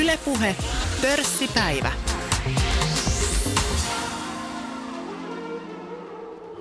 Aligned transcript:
Ylepuhe 0.00 0.56
pörssipäivä. 1.02 1.92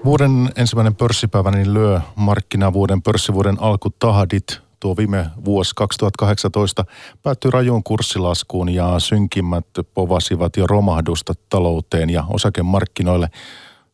Vuoden 0.05 0.50
ensimmäinen 0.55 0.96
pörssipäivä 0.96 1.52
niin 1.52 1.73
lyö 1.73 2.02
markkinavuoden 2.15 3.02
pörssivuoden 3.02 3.57
alkutahdit. 3.59 4.62
Tuo 4.79 4.97
viime 4.97 5.25
vuosi 5.46 5.71
2018 5.75 6.86
päättyi 7.24 7.52
rajuun 7.52 7.83
kurssilaskuun 7.83 8.70
ja 8.70 8.99
synkimmät 8.99 9.66
povasivat 9.94 10.58
jo 10.58 10.68
romahdusta 10.68 11.34
talouteen 11.50 12.10
ja 12.10 12.24
osakemarkkinoille. 12.29 13.29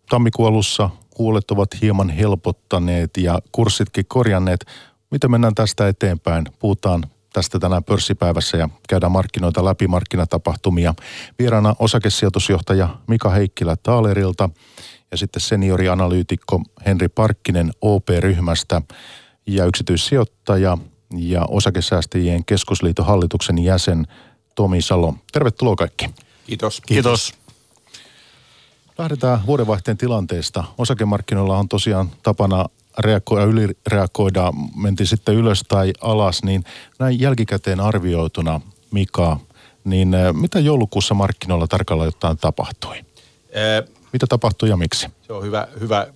Tammikuun 0.09 0.47
alussa 0.47 0.89
huolet 1.17 1.51
ovat 1.51 1.69
hieman 1.81 2.09
helpottaneet 2.09 3.17
ja 3.17 3.39
kurssitkin 3.51 4.05
korjanneet. 4.07 4.65
Miten 5.11 5.31
mennään 5.31 5.55
tästä 5.55 5.87
eteenpäin? 5.87 6.45
Puhutaan 6.59 7.03
tästä 7.37 7.59
tänään 7.59 7.83
pörssipäivässä 7.83 8.57
ja 8.57 8.69
käydään 8.89 9.11
markkinoita 9.11 9.65
läpi 9.65 9.87
markkinatapahtumia. 9.87 10.93
Vieraana 11.39 11.75
osakesijoitusjohtaja 11.79 12.89
Mika 13.07 13.29
Heikkilä 13.29 13.75
Taalerilta 13.83 14.49
ja 15.11 15.17
sitten 15.17 15.41
seniorianalyytikko 15.41 16.61
Henri 16.85 17.07
Parkkinen 17.07 17.71
OP-ryhmästä 17.81 18.81
ja 19.47 19.65
yksityissijoittaja 19.65 20.77
ja 21.17 21.45
osakesäästäjien 21.45 22.45
keskusliiton 22.45 23.05
hallituksen 23.05 23.57
jäsen 23.57 24.07
Tomi 24.55 24.81
Salo. 24.81 25.13
Tervetuloa 25.31 25.75
kaikki. 25.75 26.09
Kiitos. 26.47 26.81
Kiitos. 26.85 27.33
Lähdetään 28.97 29.45
vuodenvaihteen 29.45 29.97
tilanteesta. 29.97 30.63
Osakemarkkinoilla 30.77 31.57
on 31.57 31.69
tosiaan 31.69 32.11
tapana 32.23 32.65
reagoida, 32.99 33.45
ylireagoida, 33.45 34.53
mentiin 34.75 35.07
sitten 35.07 35.35
ylös 35.35 35.63
tai 35.67 35.93
alas, 36.01 36.43
niin 36.43 36.63
näin 36.99 37.19
jälkikäteen 37.19 37.79
arvioituna, 37.79 38.61
Mika, 38.91 39.39
niin 39.83 40.13
eh, 40.13 40.33
mitä 40.33 40.59
joulukuussa 40.59 41.13
markkinoilla 41.13 41.67
tarkalleen 41.67 42.07
ottaen 42.07 42.37
tapahtui? 42.37 42.95
Ää, 43.55 43.83
mitä 44.13 44.27
tapahtui 44.29 44.69
ja 44.69 44.77
miksi? 44.77 45.07
Se 45.27 45.33
on 45.33 45.43
hyvä, 45.43 45.67
hyvä. 45.79 46.07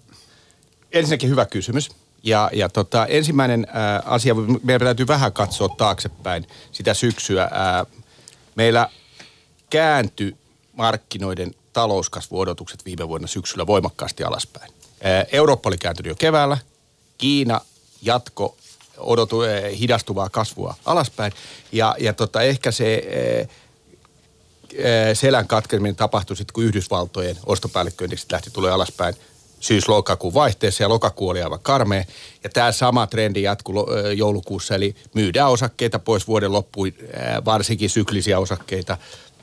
ensinnäkin 0.92 1.30
hyvä 1.30 1.46
kysymys. 1.46 1.90
Ja, 2.24 2.50
ja 2.54 2.70
tota, 2.70 3.06
ensimmäinen 3.06 3.68
ää, 3.74 4.04
asia, 4.06 4.36
meidän 4.64 4.86
täytyy 4.86 5.08
vähän 5.08 5.34
katsoa 5.34 5.70
taaksepäin 5.70 6.48
sitä 6.72 6.94
syksyä. 6.94 7.50
Ää, 7.52 7.86
meillä 8.56 8.90
kääntyi 9.70 10.36
markkinoiden 10.74 11.52
talouskasvuodotukset 11.74 12.86
viime 12.86 13.08
vuonna 13.08 13.28
syksyllä 13.28 13.68
voimakkaasti 13.68 14.24
alaspäin. 14.24 14.72
Eurooppa 15.32 15.70
oli 15.70 15.78
kääntynyt 15.78 16.10
jo 16.10 16.16
keväällä, 16.16 16.58
Kiina 17.22 17.62
jatko 18.02 18.58
odotu, 18.98 19.42
hidastuvaa 19.80 20.30
kasvua 20.30 20.76
alaspäin. 20.86 21.34
Ja, 21.72 21.96
ja 22.00 22.14
tota, 22.14 22.42
ehkä 22.42 22.72
se 22.72 23.04
selän 25.14 25.48
katkeminen 25.48 25.96
tapahtui 25.96 26.38
sitten, 26.38 26.54
kun 26.54 26.64
Yhdysvaltojen 26.64 27.38
ostopäällikköindeksit 27.46 28.32
lähti 28.32 28.50
tulee 28.52 28.72
alaspäin 28.72 29.16
syys-lokakuun 29.60 30.34
vaihteessa 30.34 30.84
ja 30.84 30.90
lokakuu 30.90 31.30
oli 31.30 31.42
aivan 31.42 31.60
karmea. 31.60 32.04
Ja 32.44 32.50
tämä 32.50 32.72
sama 32.72 33.08
trendi 33.08 33.42
jatkuu 33.42 33.88
joulukuussa, 34.16 34.76
eli 34.76 34.96
myydään 35.14 35.50
osakkeita 35.50 36.00
pois 36.00 36.28
vuoden 36.28 36.52
loppuun, 36.52 36.92
varsinkin 37.46 37.90
syklisiä 37.90 38.40
osakkeita. 38.40 38.98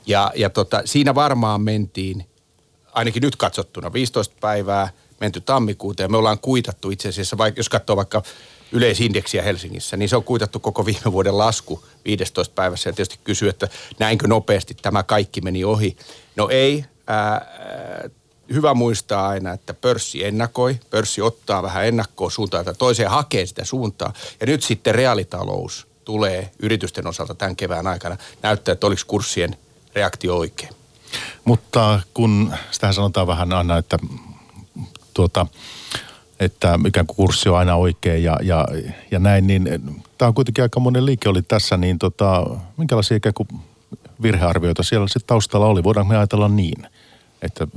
Ja, 0.05 0.31
ja 0.35 0.49
tota, 0.49 0.81
siinä 0.85 1.15
varmaan 1.15 1.61
mentiin, 1.61 2.25
ainakin 2.91 3.21
nyt 3.21 3.35
katsottuna, 3.35 3.93
15 3.93 4.35
päivää, 4.39 4.89
menty 5.19 5.41
tammikuuta 5.41 6.01
ja 6.01 6.09
me 6.09 6.17
ollaan 6.17 6.39
kuitattu 6.39 6.91
itse 6.91 7.09
asiassa, 7.09 7.37
vaikka, 7.37 7.59
jos 7.59 7.69
katsoo 7.69 7.95
vaikka 7.95 8.23
yleisindeksiä 8.71 9.43
Helsingissä, 9.43 9.97
niin 9.97 10.09
se 10.09 10.15
on 10.15 10.23
kuitattu 10.23 10.59
koko 10.59 10.85
viime 10.85 11.11
vuoden 11.11 11.37
lasku 11.37 11.83
15 12.05 12.53
päivässä. 12.55 12.89
Ja 12.89 12.93
tietysti 12.93 13.19
kysyy, 13.23 13.49
että 13.49 13.67
näinkö 13.99 14.27
nopeasti 14.27 14.73
tämä 14.81 15.03
kaikki 15.03 15.41
meni 15.41 15.63
ohi. 15.63 15.97
No 16.35 16.49
ei. 16.49 16.85
Ää, 17.07 17.45
hyvä 18.53 18.73
muistaa 18.73 19.27
aina, 19.27 19.53
että 19.53 19.73
pörssi 19.73 20.25
ennakoi, 20.25 20.79
pörssi 20.89 21.21
ottaa 21.21 21.63
vähän 21.63 21.85
ennakkoa 21.85 22.29
suuntaan 22.29 22.65
tai 22.65 22.73
toiseen 22.77 23.09
hakee 23.09 23.45
sitä 23.45 23.65
suuntaa. 23.65 24.13
Ja 24.39 24.45
nyt 24.45 24.63
sitten 24.63 24.95
reaalitalous 24.95 25.87
tulee 26.05 26.51
yritysten 26.59 27.07
osalta 27.07 27.35
tämän 27.35 27.55
kevään 27.55 27.87
aikana 27.87 28.17
näyttää, 28.41 28.73
että 28.73 28.87
oliko 28.87 29.01
kurssien 29.07 29.57
reaktio 29.95 30.37
oikein. 30.37 30.73
Mutta 31.43 31.99
kun 32.13 32.53
sitä 32.71 32.93
sanotaan 32.93 33.27
vähän 33.27 33.53
aina, 33.53 33.77
että 33.77 33.99
tuota, 35.19 35.47
että 36.39 36.79
kuin 37.05 37.07
kurssi 37.07 37.49
on 37.49 37.57
aina 37.57 37.75
oikein 37.75 38.23
ja, 38.23 38.37
ja, 38.41 38.67
ja 39.11 39.19
näin, 39.19 39.47
niin 39.47 39.69
tämä 40.17 40.27
on 40.27 40.33
kuitenkin 40.33 40.61
aika 40.61 40.79
monen 40.79 41.05
liike 41.05 41.29
oli 41.29 41.41
tässä, 41.41 41.77
niin 41.77 41.99
tota, 41.99 42.45
minkälaisia 42.77 43.17
ikään 43.17 43.33
kuin 43.33 43.47
virhearvioita 44.21 44.83
siellä 44.83 45.07
sitten 45.07 45.27
taustalla 45.27 45.65
oli? 45.65 45.83
Voidaanko 45.83 46.13
me 46.13 46.17
ajatella 46.17 46.47
niin, 46.47 46.87
että 47.41 47.67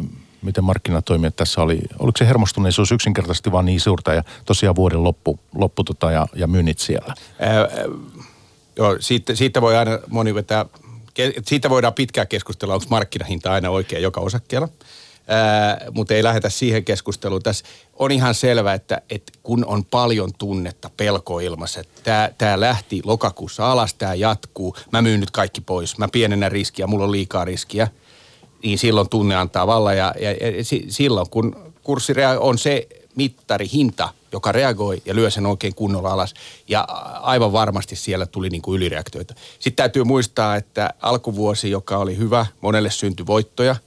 miten 0.42 0.64
markkinatoimijat 0.64 1.36
tässä 1.36 1.62
oli, 1.62 1.80
oliko 1.98 2.18
se 2.18 2.26
hermostuneisuus 2.26 2.92
yksinkertaisesti 2.92 3.52
vaan 3.52 3.64
niin 3.64 3.80
suurta 3.80 4.14
ja 4.14 4.22
tosiaan 4.44 4.76
vuoden 4.76 5.04
loppu, 5.04 5.40
loppu 5.54 5.84
tota 5.84 6.10
ja, 6.10 6.26
ja 6.34 6.46
myynnit 6.46 6.78
siellä? 6.78 7.14
Ää, 7.38 7.68
joo, 8.76 8.96
siitä, 9.00 9.34
siitä 9.34 9.60
voi 9.60 9.76
aina 9.76 9.98
moni 10.08 10.34
vetää, 10.34 10.66
siitä 11.46 11.70
voidaan 11.70 11.94
pitkään 11.94 12.28
keskustella, 12.28 12.74
onko 12.74 12.86
markkinahinta 12.90 13.52
aina 13.52 13.70
oikein 13.70 14.02
joka 14.02 14.20
osakkeella 14.20 14.68
mutta 15.90 16.14
ei 16.14 16.22
lähdetä 16.22 16.50
siihen 16.50 16.84
keskusteluun. 16.84 17.42
Tässä 17.42 17.64
on 17.98 18.10
ihan 18.10 18.34
selvä, 18.34 18.74
että, 18.74 19.02
että 19.10 19.32
kun 19.42 19.64
on 19.64 19.84
paljon 19.84 20.30
tunnetta 20.38 20.90
pelkoilmassa, 20.96 21.80
että 21.80 22.32
tämä 22.38 22.60
lähti 22.60 23.00
lokakuussa 23.04 23.72
alas, 23.72 23.94
tämä 23.94 24.14
jatkuu, 24.14 24.76
mä 24.92 25.02
myyn 25.02 25.20
nyt 25.20 25.30
kaikki 25.30 25.60
pois, 25.60 25.98
mä 25.98 26.08
pienennän 26.08 26.52
riskiä, 26.52 26.86
mulla 26.86 27.04
on 27.04 27.12
liikaa 27.12 27.44
riskiä, 27.44 27.88
niin 28.62 28.78
silloin 28.78 29.08
tunne 29.08 29.36
antaa 29.36 29.66
valla 29.66 29.94
ja, 29.94 30.14
ja, 30.20 30.30
ja 30.30 30.64
silloin 30.88 31.30
kun 31.30 31.72
kurssi 31.82 32.12
on 32.38 32.58
se 32.58 32.88
mittari, 33.14 33.68
hinta, 33.72 34.08
joka 34.32 34.52
reagoi 34.52 35.02
ja 35.04 35.14
lyö 35.14 35.30
sen 35.30 35.46
oikein 35.46 35.74
kunnolla 35.74 36.12
alas. 36.12 36.34
Ja 36.68 36.82
aivan 37.20 37.52
varmasti 37.52 37.96
siellä 37.96 38.26
tuli 38.26 38.50
niin 38.50 38.62
kuin 38.62 38.76
ylireaktioita. 38.76 39.34
Sitten 39.58 39.82
täytyy 39.82 40.04
muistaa, 40.04 40.56
että 40.56 40.90
alkuvuosi, 41.00 41.70
joka 41.70 41.98
oli 41.98 42.16
hyvä, 42.16 42.46
monelle 42.60 42.90
syntyi 42.90 43.26
voittoja– 43.26 43.76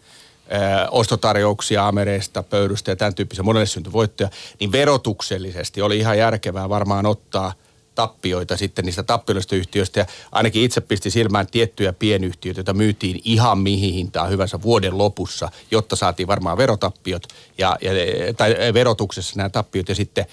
ostotarjouksia 0.92 1.88
Amereista, 1.88 2.44
pöydystä 2.44 2.92
ja 2.92 2.96
tämän 2.96 3.16
tyyppisiä 3.16 3.44
monelle 3.44 3.66
syntyi 3.66 3.94
voittoja, 3.94 4.30
niin 4.60 4.72
verotuksellisesti 4.72 5.82
oli 5.82 5.98
ihan 5.98 6.18
järkevää 6.18 6.70
varmaan 6.70 7.06
ottaa 7.06 7.54
tappioita 7.96 8.58
sitten 8.58 8.86
niistä 8.86 9.04
tappioista 9.04 9.56
yhtiöistä. 9.56 10.00
Ja 10.00 10.06
ainakin 10.32 10.64
itse 10.64 10.82
pisti 10.82 11.12
silmään 11.12 11.48
tiettyjä 11.48 11.94
pienyhtiöitä, 11.94 12.60
joita 12.60 12.74
myytiin 12.74 13.22
ihan 13.24 13.58
mihin 13.58 13.94
hintaan 13.94 14.30
hyvänsä 14.30 14.62
vuoden 14.62 14.98
lopussa, 14.98 15.50
jotta 15.72 15.96
saatiin 15.96 16.28
varmaan 16.28 16.58
verotappiot 16.58 17.24
ja, 17.58 17.78
ja, 17.82 17.92
tai 18.38 18.56
verotuksessa 18.74 19.38
nämä 19.38 19.50
tappiot. 19.50 19.90
Ja 19.90 19.96
sitten 19.96 20.26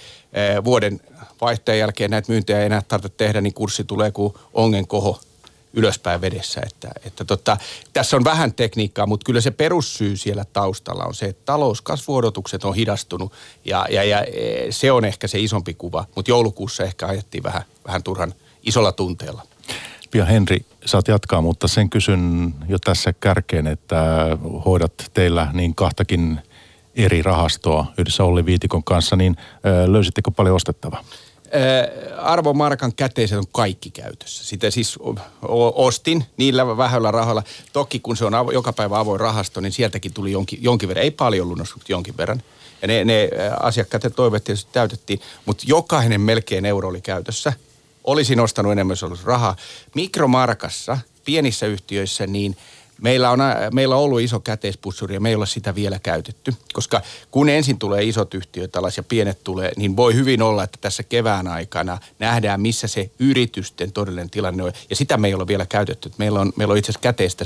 vuoden 0.65 1.01
vaihteen 1.41 1.79
jälkeen 1.79 2.11
näitä 2.11 2.33
myyntejä 2.33 2.61
ei 2.61 2.67
enää 2.67 2.83
tarvitse 2.89 3.17
tehdä, 3.17 3.41
niin 3.41 3.55
kurssi 3.55 3.85
tulee 3.85 4.11
kuin 4.11 4.35
ongen 4.55 4.87
koho 4.87 5.21
ylöspäin 5.75 6.21
vedessä. 6.21 6.61
Että, 6.67 6.91
että 7.05 7.25
tota, 7.25 7.57
tässä 7.93 8.17
on 8.17 8.25
vähän 8.25 8.55
tekniikkaa, 8.55 9.07
mutta 9.07 9.25
kyllä 9.25 9.41
se 9.41 9.51
perussyy 9.51 10.17
siellä 10.17 10.45
taustalla 10.53 11.05
on 11.05 11.15
se, 11.15 11.27
että 11.27 11.43
talouskasvuodotukset 11.45 12.65
on 12.65 12.75
hidastunut 12.75 13.33
ja, 13.65 13.87
ja, 13.91 14.05
ja 14.05 14.21
e, 14.21 14.67
se 14.71 14.93
on 14.93 15.05
ehkä 15.05 15.29
se 15.29 15.39
isompi 15.39 15.75
kuva. 15.75 16.05
Mutta 16.17 16.31
joulukuussa 16.31 16.85
ehkä 16.85 17.07
ajettiin 17.07 17.43
vähän, 17.43 17.63
vähän 17.87 18.03
turhan 18.03 18.35
isolla 18.63 18.93
tunteella. 18.93 19.43
Pia 20.11 20.25
Henri, 20.25 20.65
saat 20.85 21.09
jatkaa, 21.09 21.41
mutta 21.41 21.69
sen 21.69 21.91
kysyn 21.91 22.55
jo 22.69 22.79
tässä 22.79 23.13
kärkeen, 23.13 23.67
että 23.67 24.05
hoidat 24.65 25.11
teillä 25.15 25.51
niin 25.53 25.75
kahtakin 25.75 26.41
eri 26.95 27.23
rahastoa 27.23 27.87
yhdessä 27.99 28.25
Olli 28.25 28.47
Viitikon 28.47 28.85
kanssa, 28.85 29.17
niin 29.17 29.37
löysittekö 29.87 30.31
paljon 30.31 30.57
ostettavaa? 30.57 31.05
Arvomarkan 32.19 32.93
käteiset 32.95 33.39
on 33.39 33.45
kaikki 33.53 33.91
käytössä. 33.91 34.45
Sitä 34.45 34.71
siis 34.71 34.99
ostin 35.75 36.25
niillä 36.37 36.77
vähällä 36.77 37.11
rahoilla. 37.11 37.43
Toki 37.73 38.01
kun 38.01 38.17
se 38.17 38.25
on 38.25 38.35
avo, 38.35 38.51
joka 38.51 38.73
päivä 38.73 38.99
avoin 38.99 39.21
rahasto, 39.21 39.61
niin 39.61 39.73
sieltäkin 39.73 40.15
tuli 40.15 40.33
jonkin, 40.33 40.59
jonkin 40.63 40.89
verran. 40.89 41.05
Ei 41.05 41.11
paljon 41.11 41.49
lunnas, 41.49 41.75
mutta 41.75 41.93
jonkin 41.93 42.17
verran. 42.17 42.43
Ja 42.83 42.89
ne, 42.89 43.05
ne 43.05 43.29
asiakkaat 43.61 44.05
ja 44.05 44.11
toiveet 44.11 44.45
tietysti 44.45 44.73
täytettiin. 44.73 45.21
Mutta 45.47 45.65
jokainen 45.67 46.21
melkein 46.21 46.67
euro 46.67 46.89
oli 46.89 47.01
käytössä. 47.01 47.53
Olisin 48.05 48.41
ostanut 48.41 48.73
enemmän, 48.73 48.93
jos 48.93 49.03
olisi 49.03 49.27
rahaa. 49.27 49.57
Mikromarkassa, 49.95 50.99
pienissä 51.25 51.67
yhtiöissä, 51.67 52.27
niin– 52.27 52.57
Meillä 53.01 53.31
on, 53.31 53.39
meillä 53.73 53.97
on 53.97 54.03
ollut 54.03 54.21
iso 54.21 54.41
käteispussuri 54.41 55.15
ja 55.15 55.21
me 55.21 55.29
ei 55.29 55.35
ole 55.35 55.47
sitä 55.47 55.75
vielä 55.75 55.99
käytetty, 55.99 56.55
koska 56.73 57.01
kun 57.31 57.49
ensin 57.49 57.79
tulee 57.79 58.05
isot 58.05 58.35
yhtiöt 58.35 58.77
alas 58.77 58.97
ja 58.97 59.03
pienet 59.03 59.45
tulee, 59.45 59.73
niin 59.77 59.97
voi 59.97 60.15
hyvin 60.15 60.43
olla, 60.43 60.65
että 60.65 60.79
tässä 60.81 61.03
kevään 61.03 61.49
aikana 61.49 61.99
nähdään, 62.19 62.61
missä 62.61 62.87
se 62.87 63.11
yritysten 63.19 63.93
todellinen 63.93 64.31
tilanne 64.31 64.63
on. 64.63 64.73
Ja 64.91 64.97
sitä 64.97 65.17
me 65.17 65.29
ei 65.29 65.35
ole 65.35 65.47
vielä 65.47 65.67
käytetty. 65.67 66.13
Meillä 66.19 66.41
on, 66.41 66.53
meillä 66.57 66.73
on 66.73 66.79
itse 66.79 66.91
asiassa 66.91 67.03
käteistä 67.03 67.45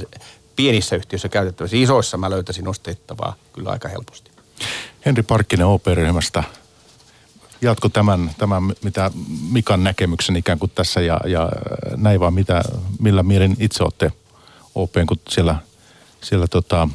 pienissä 0.57 0.97
yhtiöissä 0.97 1.29
käytettävissä. 1.29 1.77
Isoissa 1.77 2.17
mä 2.17 2.31
löytäisin 2.31 2.69
ostettavaa 2.69 3.37
kyllä 3.53 3.71
aika 3.71 3.89
helposti. 3.89 4.31
Henri 5.07 5.23
Parkkinen 5.23 5.67
OP-ryhmästä. 5.67 6.45
Jatko 7.63 7.89
tämän, 7.89 8.31
tämän, 8.39 8.63
mitä 8.83 9.11
Mikan 9.53 9.85
näkemyksen 9.85 10.37
ikään 10.37 10.59
kuin 10.59 10.73
tässä 10.75 11.01
ja, 11.01 11.21
ja 11.27 11.49
näin 11.97 12.21
vaan, 12.21 12.35
mitä, 12.35 12.63
millä 13.01 13.23
mielin 13.23 13.57
itse 13.61 13.83
olette 13.83 14.13
OP, 14.77 14.93
kun 15.07 15.19
siellä, 15.29 15.57
siellä 16.21 16.47
tota, 16.47 16.89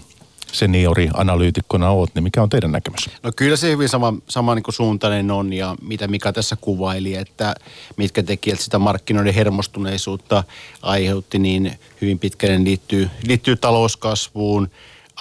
seniori-analyytikkona 0.51 1.89
oot, 1.89 2.15
niin 2.15 2.23
mikä 2.23 2.43
on 2.43 2.49
teidän 2.49 2.71
näkemys? 2.71 3.09
No 3.23 3.31
kyllä 3.35 3.55
se 3.55 3.71
hyvin 3.71 3.89
sama, 3.89 4.13
sama 4.27 4.55
niin 4.55 4.63
suuntainen 4.69 5.31
on 5.31 5.53
ja 5.53 5.75
mitä 5.81 6.07
Mika 6.07 6.33
tässä 6.33 6.55
kuvaili, 6.61 7.15
että 7.15 7.55
mitkä 7.97 8.23
tekijät 8.23 8.59
sitä 8.59 8.79
markkinoiden 8.79 9.33
hermostuneisuutta 9.33 10.43
aiheutti, 10.81 11.39
niin 11.39 11.79
hyvin 12.01 12.19
pitkälle 12.19 12.63
liittyy, 12.63 13.09
liittyy 13.23 13.55
talouskasvuun, 13.55 14.69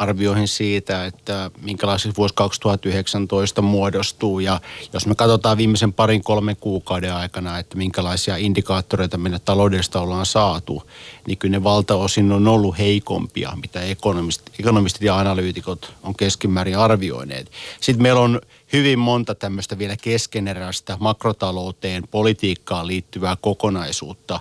arvioihin 0.01 0.49
siitä, 0.49 1.07
että 1.07 1.51
minkälaisessa 1.63 2.17
vuosi 2.17 2.35
2019 2.35 3.63
muodostuu. 3.63 4.41
Ja 4.41 4.61
jos 4.93 5.07
me 5.07 5.15
katsotaan 5.15 5.57
viimeisen 5.57 5.93
parin 5.93 6.25
kolmen 6.25 6.57
kuukauden 6.57 7.15
aikana, 7.15 7.59
että 7.59 7.77
minkälaisia 7.77 8.37
indikaattoreita 8.37 9.19
meidän 9.19 9.41
taloudesta 9.45 10.01
ollaan 10.01 10.27
saatu, 10.27 10.83
niin 11.27 11.39
kyllä 11.39 11.53
ne 11.53 11.65
valtaosin 11.65 12.33
on 12.33 12.49
ollut 12.49 12.79
heikompia, 12.79 13.53
mitä 13.63 13.81
ekonomistit, 13.81 14.61
ekonomistit 14.61 15.03
ja 15.03 15.19
analyytikot 15.19 15.93
on 16.03 16.15
keskimäärin 16.15 16.79
arvioineet. 16.79 17.51
Sitten 17.81 18.03
meillä 18.03 18.21
on 18.21 18.41
hyvin 18.73 18.99
monta 18.99 19.35
tämmöistä 19.35 19.79
vielä 19.79 19.97
keskeneräistä 19.97 20.97
makrotalouteen, 21.01 22.09
politiikkaan 22.11 22.87
liittyvää 22.87 23.37
kokonaisuutta, 23.41 24.41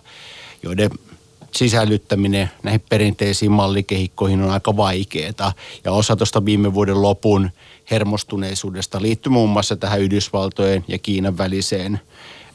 joiden 0.63 0.89
sisällyttäminen 1.51 2.51
näihin 2.63 2.83
perinteisiin 2.89 3.51
mallikehikkoihin 3.51 4.41
on 4.41 4.49
aika 4.49 4.77
vaikeaa. 4.77 5.53
Ja 5.83 5.91
osa 5.91 6.15
tuosta 6.15 6.45
viime 6.45 6.73
vuoden 6.73 7.01
lopun 7.01 7.49
hermostuneisuudesta 7.91 9.01
liittyy 9.01 9.31
muun 9.31 9.49
muassa 9.49 9.75
tähän 9.75 10.01
Yhdysvaltojen 10.01 10.85
ja 10.87 10.97
Kiinan 10.97 11.37
väliseen 11.37 11.99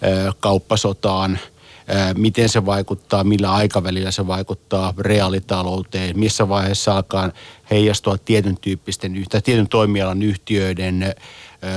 ö, 0.02 0.32
kauppasotaan, 0.40 1.38
miten 2.16 2.48
se 2.48 2.66
vaikuttaa, 2.66 3.24
millä 3.24 3.52
aikavälillä 3.52 4.10
se 4.10 4.26
vaikuttaa 4.26 4.94
reaalitalouteen, 4.98 6.18
missä 6.18 6.48
vaiheessa 6.48 6.96
alkaa 6.96 7.30
heijastua 7.70 8.18
tietyn 8.18 8.56
tyyppisten 8.60 9.24
tai 9.30 9.42
tietyn 9.42 9.68
toimialan 9.68 10.22
yhtiöiden 10.22 11.14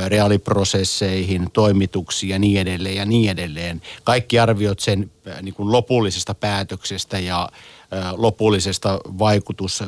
reaaliprosesseihin, 0.08 1.52
toimituksiin 1.54 2.30
ja 2.30 2.40
niin 2.40 2.62
edelleen 2.62 2.96
ja 2.96 3.06
niin 3.06 3.30
edelleen. 3.30 3.82
Kaikki 4.04 4.40
arviot 4.40 4.80
sen 4.80 5.12
niin 5.42 5.54
kuin 5.54 5.72
lopullisesta 5.72 6.34
päätöksestä 6.34 7.20
ja 7.20 7.50
lopullisesta 8.18 9.00
vaikutus 9.20 9.84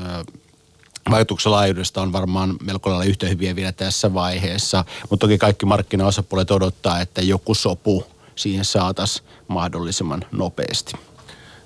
vaikutuksen 1.11 1.51
laajuudesta 1.51 2.01
on 2.01 2.13
varmaan 2.13 2.55
melko 2.63 2.89
lailla 2.89 3.03
yhtä 3.03 3.27
hyviä 3.27 3.55
vielä 3.55 3.71
tässä 3.71 4.13
vaiheessa, 4.13 4.85
mutta 5.09 5.27
toki 5.27 5.37
kaikki 5.37 5.65
markkinaosapuolet 5.65 6.51
odottaa, 6.51 7.01
että 7.01 7.21
joku 7.21 7.53
sopu 7.53 8.03
siihen 8.35 8.65
saataisiin 8.65 9.27
mahdollisimman 9.47 10.25
nopeasti. 10.31 10.93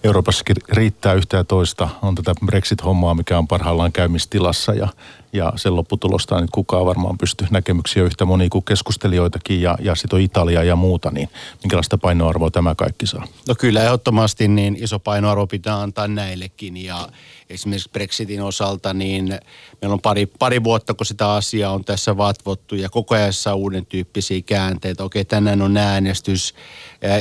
Euroopassakin 0.03 0.55
riittää 0.69 1.13
yhtä 1.13 1.37
ja 1.37 1.43
toista. 1.43 1.89
On 2.01 2.15
tätä 2.15 2.33
Brexit-hommaa, 2.45 3.13
mikä 3.13 3.37
on 3.37 3.47
parhaillaan 3.47 3.91
käymistilassa 3.91 4.73
ja, 4.73 4.87
ja 5.33 5.53
sen 5.55 5.75
lopputulosta 5.75 6.41
nyt 6.41 6.49
kukaan 6.51 6.85
varmaan 6.85 7.17
pysty 7.17 7.45
näkemyksiä 7.51 8.03
yhtä 8.03 8.25
moni 8.25 8.49
kuin 8.49 8.65
keskustelijoitakin 8.65 9.61
ja, 9.61 9.77
ja 9.81 9.95
sitten 9.95 10.17
on 10.17 10.21
Italia 10.21 10.63
ja 10.63 10.75
muuta, 10.75 11.11
niin 11.11 11.29
minkälaista 11.63 11.97
painoarvoa 11.97 12.51
tämä 12.51 12.75
kaikki 12.75 13.07
saa? 13.07 13.27
No 13.47 13.55
kyllä 13.55 13.83
ehdottomasti 13.83 14.47
niin 14.47 14.77
iso 14.79 14.99
painoarvo 14.99 15.47
pitää 15.47 15.81
antaa 15.81 16.07
näillekin 16.07 16.77
ja 16.77 17.09
esimerkiksi 17.49 17.89
Brexitin 17.89 18.41
osalta 18.41 18.93
niin 18.93 19.39
meillä 19.81 19.93
on 19.93 20.01
pari, 20.01 20.25
pari 20.25 20.63
vuotta, 20.63 20.93
kun 20.93 21.05
sitä 21.05 21.31
asiaa 21.31 21.73
on 21.73 21.85
tässä 21.85 22.17
vatvottu 22.17 22.75
ja 22.75 22.89
koko 22.89 23.15
ajan 23.15 23.33
saa 23.33 23.55
uuden 23.55 23.85
tyyppisiä 23.85 24.41
käänteitä. 24.41 25.03
Okei, 25.03 25.25
tänään 25.25 25.61
on 25.61 25.77
äänestys 25.77 26.55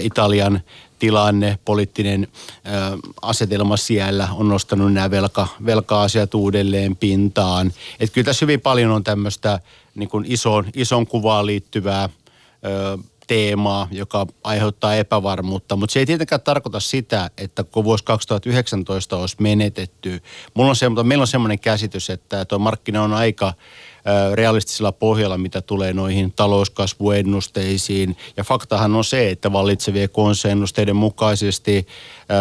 Italian 0.00 0.60
tilanne, 1.02 1.58
poliittinen 1.64 2.28
ö, 2.32 2.98
asetelma 3.22 3.76
siellä 3.76 4.28
on 4.32 4.48
nostanut 4.48 4.92
nämä 4.92 5.10
velka, 5.10 5.48
velka-asiat 5.66 6.34
uudelleen 6.34 6.96
pintaan. 6.96 7.72
Et 8.00 8.10
kyllä 8.10 8.24
tässä 8.24 8.44
hyvin 8.44 8.60
paljon 8.60 8.90
on 8.90 9.04
tämmöistä 9.04 9.60
niin 9.94 10.08
kuin 10.08 10.24
ison, 10.28 10.64
ison 10.74 11.06
kuvaan 11.06 11.46
liittyvää 11.46 12.08
ö, 12.64 12.98
teemaa, 13.26 13.88
joka 13.90 14.26
aiheuttaa 14.44 14.94
epävarmuutta, 14.94 15.76
mutta 15.76 15.92
se 15.92 15.98
ei 15.98 16.06
tietenkään 16.06 16.40
tarkoita 16.40 16.80
sitä, 16.80 17.30
että 17.38 17.64
kun 17.64 17.84
vuosi 17.84 18.04
2019 18.04 19.16
olisi 19.16 19.36
menetetty. 19.38 20.22
Mulla 20.54 20.70
on 20.70 20.76
se, 20.76 20.88
mutta 20.88 21.04
meillä 21.04 21.22
on 21.22 21.26
semmoinen 21.26 21.58
käsitys, 21.58 22.10
että 22.10 22.44
tuo 22.44 22.58
markkina 22.58 23.02
on 23.02 23.12
aika 23.12 23.54
realistisella 24.34 24.92
pohjalla, 24.92 25.38
mitä 25.38 25.62
tulee 25.62 25.92
noihin 25.92 26.32
talouskasvuennusteisiin. 26.32 28.16
Ja 28.36 28.44
faktahan 28.44 28.94
on 28.94 29.04
se, 29.04 29.30
että 29.30 29.52
vallitsevien 29.52 30.10
konsennusteiden 30.10 30.96
mukaisesti 30.96 31.86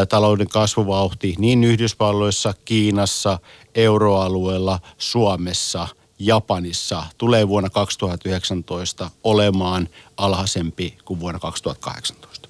talouden 0.09 0.47
kasvuvauhti 0.47 1.35
niin 1.37 1.63
Yhdysvalloissa, 1.63 2.53
Kiinassa, 2.65 3.39
euroalueella, 3.75 4.79
Suomessa– 4.97 5.87
Japanissa 6.21 7.03
tulee 7.17 7.47
vuonna 7.47 7.69
2019 7.69 9.09
olemaan 9.23 9.89
alhaisempi 10.17 10.97
kuin 11.05 11.19
vuonna 11.19 11.39
2018. 11.39 12.49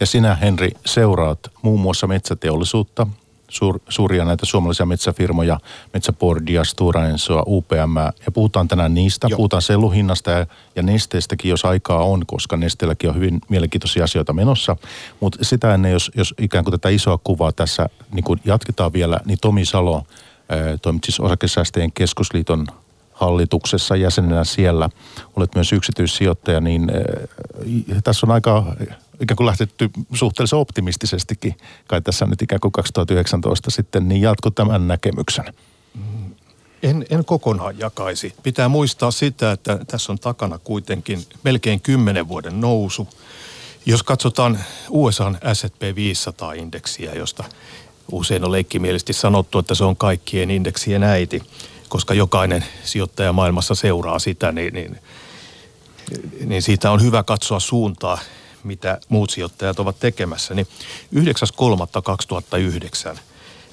Ja 0.00 0.06
sinä, 0.06 0.34
Henri, 0.34 0.70
seuraat 0.86 1.38
muun 1.62 1.80
muassa 1.80 2.06
metsäteollisuutta, 2.06 3.06
suur, 3.52 3.80
suuria 3.88 4.24
näitä 4.24 4.46
suomalaisia 4.46 4.86
metsäfirmoja, 4.86 5.60
Metsäpordia, 5.94 6.64
Stora 6.64 7.08
Ensoa, 7.08 7.42
UPM, 7.46 7.96
ja 8.26 8.32
puhutaan 8.32 8.68
tänään 8.68 8.94
niistä, 8.94 9.26
Joo. 9.30 9.36
puhutaan 9.36 9.62
selluhinnasta 9.62 10.30
ja, 10.30 10.46
ja 10.76 10.82
nesteestäkin, 10.82 11.48
jos 11.48 11.64
aikaa 11.64 12.04
on, 12.04 12.26
koska 12.26 12.56
nesteelläkin 12.56 13.10
on 13.10 13.16
hyvin 13.16 13.40
mielenkiintoisia 13.48 14.04
asioita 14.04 14.32
menossa. 14.32 14.76
Mutta 15.20 15.38
sitä 15.42 15.74
ennen, 15.74 15.92
jos, 15.92 16.10
jos 16.14 16.34
ikään 16.38 16.64
kuin 16.64 16.72
tätä 16.72 16.88
isoa 16.88 17.18
kuvaa 17.24 17.52
tässä 17.52 17.86
niin 18.12 18.24
kun 18.24 18.40
jatketaan 18.44 18.92
vielä, 18.92 19.18
niin 19.24 19.38
Tomi 19.40 19.64
Salo, 19.64 20.02
toimit 20.82 21.04
siis 21.04 21.20
osakesäästäjien 21.20 21.92
keskusliiton 21.92 22.66
hallituksessa 23.12 23.96
jäsenenä 23.96 24.44
siellä, 24.44 24.90
olet 25.36 25.54
myös 25.54 25.72
yksityissijoittaja, 25.72 26.60
niin 26.60 26.90
äh, 26.90 28.02
tässä 28.04 28.26
on 28.26 28.30
aika 28.30 28.76
ikään 29.22 29.36
kuin 29.36 29.46
lähtetty 29.46 29.90
suhteellisen 30.14 30.58
optimistisestikin, 30.58 31.56
kai 31.86 32.02
tässä 32.02 32.26
nyt 32.26 32.42
ikään 32.42 32.60
kuin 32.60 32.72
2019 32.72 33.70
sitten, 33.70 34.08
niin 34.08 34.20
jatko 34.20 34.50
tämän 34.50 34.88
näkemyksen? 34.88 35.44
En, 36.82 37.06
en 37.10 37.24
kokonaan 37.24 37.78
jakaisi. 37.78 38.34
Pitää 38.42 38.68
muistaa 38.68 39.10
sitä, 39.10 39.52
että 39.52 39.78
tässä 39.86 40.12
on 40.12 40.18
takana 40.18 40.58
kuitenkin 40.58 41.24
melkein 41.42 41.80
kymmenen 41.80 42.28
vuoden 42.28 42.60
nousu. 42.60 43.08
Jos 43.86 44.02
katsotaan 44.02 44.58
USAn 44.90 45.38
S&P 45.52 45.82
500-indeksiä, 45.82 47.16
josta 47.16 47.44
usein 48.12 48.44
on 48.44 48.52
leikkimielisesti 48.52 49.12
sanottu, 49.12 49.58
että 49.58 49.74
se 49.74 49.84
on 49.84 49.96
kaikkien 49.96 50.50
indeksien 50.50 51.02
äiti– 51.02 51.42
koska 51.92 52.14
jokainen 52.14 52.64
sijoittaja 52.84 53.32
maailmassa 53.32 53.74
seuraa 53.74 54.18
sitä, 54.18 54.52
niin, 54.52 54.74
niin, 54.74 54.98
niin 56.44 56.62
siitä 56.62 56.90
on 56.90 57.02
hyvä 57.02 57.22
katsoa 57.22 57.60
suuntaa, 57.60 58.18
mitä 58.64 58.98
muut 59.08 59.30
sijoittajat 59.30 59.80
ovat 59.80 60.00
tekemässä. 60.00 60.54
Niin 60.54 60.66
9.3.2009 61.14 63.18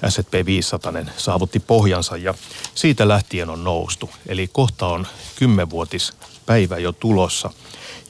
S&P 0.08 0.46
500 0.46 0.92
saavutti 1.16 1.60
pohjansa 1.60 2.16
ja 2.16 2.34
siitä 2.74 3.08
lähtien 3.08 3.50
on 3.50 3.64
noustu. 3.64 4.10
Eli 4.26 4.48
kohta 4.52 4.86
on 4.86 5.06
kymmenvuotispäivä 5.36 6.78
jo 6.78 6.92
tulossa. 6.92 7.50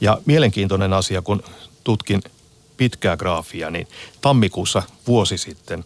Ja 0.01 0.19
mielenkiintoinen 0.27 0.93
asia, 0.93 1.23
kun 1.23 1.43
tutkin 1.85 2.23
pitkää 2.77 3.17
graafia, 3.17 3.71
niin 3.71 3.89
tammikuussa 4.21 4.83
vuosi 5.07 5.39
sitten 5.39 5.85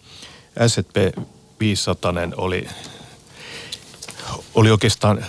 S&P 0.66 1.18
500 1.60 2.12
oli 2.36 2.68
oli 4.54 4.70
oikeastaan 4.70 5.26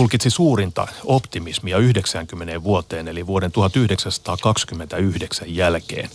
tulkitsi 0.00 0.30
suurinta 0.30 0.86
optimismia 1.04 1.78
90 1.78 2.62
vuoteen, 2.62 3.08
eli 3.08 3.26
vuoden 3.26 3.52
1929 3.52 5.56
jälkeen. 5.56 6.10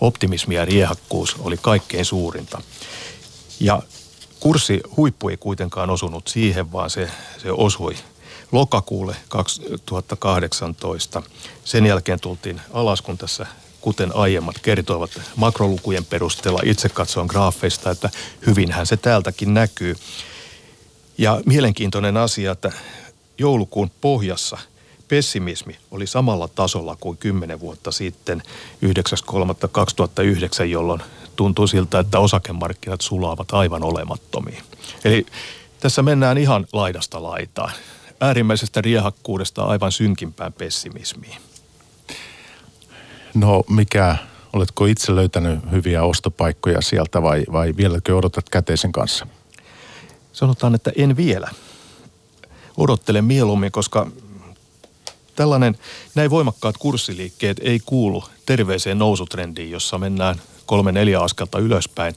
Optimismi 0.00 0.54
ja 0.54 0.64
riehakkuus 0.64 1.36
oli 1.38 1.56
kaikkein 1.56 2.04
suurinta. 2.04 2.62
Ja 3.60 3.82
kurssi 4.40 4.80
huippu 4.96 5.28
ei 5.28 5.36
kuitenkaan 5.36 5.90
osunut 5.90 6.28
siihen, 6.28 6.72
vaan 6.72 6.90
se, 6.90 7.10
se 7.38 7.52
osui 7.52 7.94
lokakuulle 8.52 9.16
2018. 9.28 11.22
Sen 11.64 11.86
jälkeen 11.86 12.20
tultiin 12.20 12.60
alas, 12.72 13.02
kun 13.02 13.18
tässä 13.18 13.46
kuten 13.80 14.16
aiemmat 14.16 14.58
kertoivat 14.58 15.20
makrolukujen 15.36 16.04
perusteella. 16.04 16.60
Itse 16.64 16.88
katsoin 16.88 17.26
graafeista, 17.26 17.90
että 17.90 18.10
hyvinhän 18.46 18.86
se 18.86 18.96
täältäkin 18.96 19.54
näkyy. 19.54 19.96
Ja 21.18 21.40
mielenkiintoinen 21.46 22.16
asia, 22.16 22.52
että 22.52 22.72
joulukuun 23.38 23.90
pohjassa 24.00 24.58
pessimismi 25.08 25.76
oli 25.90 26.06
samalla 26.06 26.48
tasolla 26.48 26.96
kuin 27.00 27.16
10 27.16 27.60
vuotta 27.60 27.92
sitten 27.92 28.42
9.3.2009, 28.84 30.64
jolloin 30.64 31.02
tuntuu 31.36 31.66
siltä, 31.66 31.98
että 31.98 32.18
osakemarkkinat 32.18 33.00
sulaavat 33.00 33.52
aivan 33.52 33.82
olemattomiin. 33.82 34.62
Eli 35.04 35.26
tässä 35.80 36.02
mennään 36.02 36.38
ihan 36.38 36.66
laidasta 36.72 37.22
laitaan. 37.22 37.72
Äärimmäisestä 38.20 38.80
riehakkuudesta 38.80 39.62
aivan 39.62 39.92
synkimpään 39.92 40.52
pessimismiin. 40.52 41.36
No 43.34 43.62
mikä 43.68 44.16
Oletko 44.52 44.86
itse 44.86 45.14
löytänyt 45.14 45.58
hyviä 45.70 46.02
ostopaikkoja 46.02 46.80
sieltä 46.80 47.22
vai, 47.22 47.44
vai 47.52 47.74
vieläkö 47.76 48.16
odotat 48.16 48.48
käteisen 48.48 48.92
kanssa? 48.92 49.26
Sanotaan, 50.32 50.74
että 50.74 50.92
en 50.96 51.16
vielä. 51.16 51.48
Odottelen 52.76 53.24
mieluummin, 53.24 53.72
koska 53.72 54.06
tällainen, 55.36 55.78
näin 56.14 56.30
voimakkaat 56.30 56.78
kurssiliikkeet 56.78 57.60
ei 57.62 57.80
kuulu 57.86 58.24
terveeseen 58.46 58.98
nousutrendiin, 58.98 59.70
jossa 59.70 59.98
mennään 59.98 60.42
kolme 60.66 60.92
neljä 60.92 61.20
askelta 61.20 61.58
ylöspäin, 61.58 62.14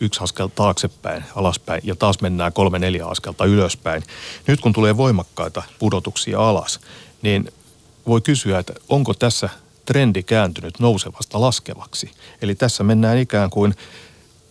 yksi 0.00 0.20
askel 0.20 0.48
taaksepäin, 0.48 1.24
alaspäin 1.34 1.80
ja 1.84 1.96
taas 1.96 2.20
mennään 2.20 2.52
kolme 2.52 2.78
neljä 2.78 3.06
askelta 3.06 3.44
ylöspäin. 3.44 4.02
Nyt 4.46 4.60
kun 4.60 4.72
tulee 4.72 4.96
voimakkaita 4.96 5.62
pudotuksia 5.78 6.48
alas, 6.48 6.80
niin 7.22 7.52
voi 8.06 8.20
kysyä, 8.20 8.58
että 8.58 8.72
onko 8.88 9.14
tässä 9.14 9.48
trendi 9.86 10.22
kääntynyt 10.22 10.78
nousevasta 10.78 11.40
laskevaksi. 11.40 12.10
Eli 12.42 12.54
tässä 12.54 12.84
mennään 12.84 13.18
ikään 13.18 13.50
kuin 13.50 13.74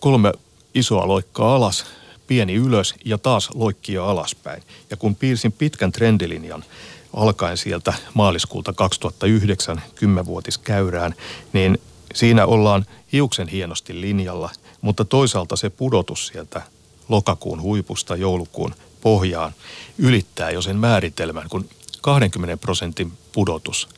kolme 0.00 0.32
isoa 0.74 1.08
loikkaa 1.08 1.56
alas, 1.56 1.84
pieni 2.26 2.54
ylös 2.54 2.94
ja 3.04 3.18
taas 3.18 3.50
loikkia 3.54 4.04
alaspäin. 4.04 4.62
Ja 4.90 4.96
kun 4.96 5.16
piirsin 5.16 5.52
pitkän 5.52 5.92
trendilinjan 5.92 6.64
alkaen 7.12 7.56
sieltä 7.56 7.94
maaliskuulta 8.14 8.72
2009 8.72 9.82
kymmenvuotiskäyrään, 9.94 11.14
niin 11.52 11.78
siinä 12.14 12.46
ollaan 12.46 12.86
hiuksen 13.12 13.48
hienosti 13.48 14.00
linjalla, 14.00 14.50
mutta 14.80 15.04
toisaalta 15.04 15.56
se 15.56 15.70
pudotus 15.70 16.26
sieltä 16.26 16.62
lokakuun 17.08 17.62
huipusta 17.62 18.16
joulukuun 18.16 18.74
pohjaan 19.00 19.52
ylittää 19.98 20.50
jo 20.50 20.62
sen 20.62 20.76
määritelmän, 20.76 21.48
kun 21.48 21.68
20 22.02 22.56
prosentin 22.56 23.12
pudotus 23.32 23.88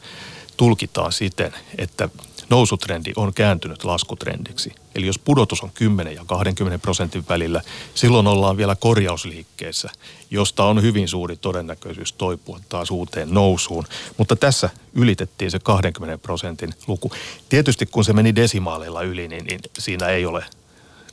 tulkitaan 0.56 1.12
siten, 1.12 1.54
että 1.78 2.09
nousutrendi 2.50 3.12
on 3.16 3.34
kääntynyt 3.34 3.84
laskutrendiksi. 3.84 4.72
Eli 4.94 5.06
jos 5.06 5.18
pudotus 5.18 5.62
on 5.62 5.70
10 5.74 6.14
ja 6.14 6.24
20 6.26 6.78
prosentin 6.78 7.24
välillä, 7.28 7.62
silloin 7.94 8.26
ollaan 8.26 8.56
vielä 8.56 8.76
korjausliikkeessä, 8.76 9.90
josta 10.30 10.64
on 10.64 10.82
hyvin 10.82 11.08
suuri 11.08 11.36
todennäköisyys 11.36 12.12
toipua 12.12 12.60
taas 12.68 12.90
uuteen 12.90 13.34
nousuun. 13.34 13.84
Mutta 14.16 14.36
tässä 14.36 14.70
ylitettiin 14.94 15.50
se 15.50 15.58
20 15.58 16.18
prosentin 16.18 16.74
luku. 16.86 17.12
Tietysti 17.48 17.86
kun 17.86 18.04
se 18.04 18.12
meni 18.12 18.34
desimaaleilla 18.34 19.02
yli, 19.02 19.28
niin, 19.28 19.44
niin 19.44 19.60
siinä 19.78 20.06
ei 20.06 20.26
ole 20.26 20.44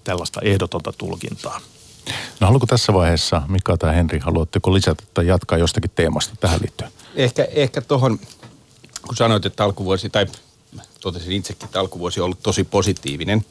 tällaista 0.03 0.41
ehdotonta 0.41 0.93
tulkintaa. 0.97 1.61
No 2.39 2.47
haluatko 2.47 2.65
tässä 2.65 2.93
vaiheessa, 2.93 3.41
Mika 3.47 3.77
tai 3.77 3.95
Henri, 3.95 4.19
haluatteko 4.19 4.73
lisätä 4.73 5.03
tai 5.13 5.27
jatkaa 5.27 5.57
jostakin 5.57 5.91
teemasta 5.95 6.35
tähän 6.39 6.59
liittyen? 6.61 6.91
Ehkä, 7.15 7.47
ehkä 7.51 7.81
tuohon, 7.81 8.19
kun 9.07 9.15
sanoit, 9.15 9.45
että 9.45 9.63
alkuvuosi, 9.63 10.09
tai 10.09 10.25
totesin 11.03 11.31
itsekin, 11.31 11.65
että 11.65 11.79
alkuvuosi 11.79 12.19
on 12.19 12.25
ollut 12.25 12.43
tosi 12.43 12.63
positiivinen. 12.63 13.45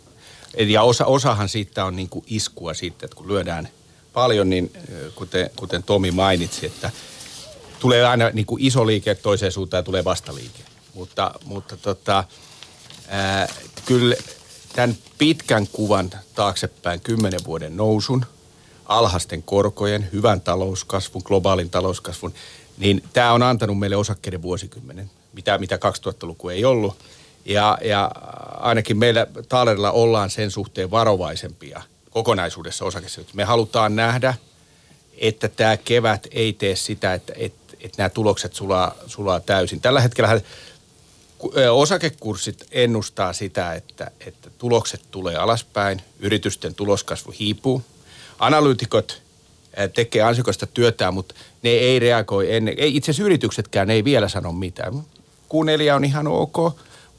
Ja 0.58 0.82
osa, 0.82 1.06
osahan 1.06 1.48
siitä 1.48 1.84
on 1.84 1.96
niin 1.96 2.08
kuin 2.08 2.24
iskua 2.28 2.74
siitä, 2.74 3.06
että 3.06 3.16
kun 3.16 3.28
lyödään 3.28 3.68
paljon, 4.12 4.50
niin 4.50 4.72
kuten, 5.14 5.50
kuten 5.56 5.82
Tomi 5.82 6.10
mainitsi, 6.10 6.66
että 6.66 6.90
tulee 7.80 8.06
aina 8.06 8.30
niin 8.30 8.46
kuin 8.46 8.62
iso 8.62 8.86
liike 8.86 9.14
toiseen 9.14 9.52
suuntaan 9.52 9.78
ja 9.78 9.82
tulee 9.82 10.04
vastaliike. 10.04 10.62
Mutta, 10.94 11.34
mutta 11.44 11.76
tota, 11.76 12.24
ää, 13.08 13.48
kyllä 13.86 14.16
tämän 14.72 14.96
pitkän 15.18 15.66
kuvan 15.72 16.10
taaksepäin 16.34 17.00
kymmenen 17.00 17.40
vuoden 17.46 17.76
nousun, 17.76 18.26
alhaisten 18.84 19.42
korkojen, 19.42 20.08
hyvän 20.12 20.40
talouskasvun, 20.40 21.22
globaalin 21.24 21.70
talouskasvun, 21.70 22.34
niin 22.78 23.02
tämä 23.12 23.32
on 23.32 23.42
antanut 23.42 23.78
meille 23.78 23.96
osakkeiden 23.96 24.42
vuosikymmenen, 24.42 25.10
mitä, 25.32 25.58
mitä 25.58 25.76
2000-luku 25.76 26.48
ei 26.48 26.64
ollut. 26.64 26.96
Ja, 27.44 27.78
ja 27.84 28.10
ainakin 28.60 28.96
meillä 28.96 29.26
Taalerilla 29.48 29.90
ollaan 29.90 30.30
sen 30.30 30.50
suhteen 30.50 30.90
varovaisempia 30.90 31.82
kokonaisuudessa 32.10 32.84
osakessa. 32.84 33.20
Me 33.32 33.44
halutaan 33.44 33.96
nähdä, 33.96 34.34
että 35.18 35.48
tämä 35.48 35.76
kevät 35.76 36.26
ei 36.30 36.52
tee 36.52 36.76
sitä, 36.76 37.14
että, 37.14 37.32
että, 37.36 37.76
että 37.80 37.98
nämä 37.98 38.08
tulokset 38.08 38.54
sulaa, 38.54 38.94
sulaa 39.06 39.40
täysin. 39.40 39.80
Tällä 39.80 40.00
hetkellä 40.00 40.40
osakekurssit 41.70 42.66
ennustaa 42.70 43.32
sitä, 43.32 43.72
että, 43.72 44.10
että 44.26 44.50
tulokset 44.58 45.00
tulee 45.10 45.36
alaspäin, 45.36 46.02
yritysten 46.18 46.74
tuloskasvu 46.74 47.34
hiipuu. 47.38 47.82
Analyytikot 48.38 49.22
tekee 49.94 50.22
ansikasta 50.22 50.66
työtään, 50.66 51.14
mutta 51.14 51.34
ne 51.62 51.70
ei 51.70 51.98
reagoi 51.98 52.54
ennen. 52.54 52.74
Ei, 52.78 52.96
itse 52.96 53.10
asiassa 53.10 53.24
yrityksetkään 53.26 53.90
ei 53.90 54.04
vielä 54.04 54.28
sano 54.28 54.52
mitään. 54.52 54.94
Q4 55.48 55.94
on 55.94 56.04
ihan 56.04 56.26
ok, 56.26 56.56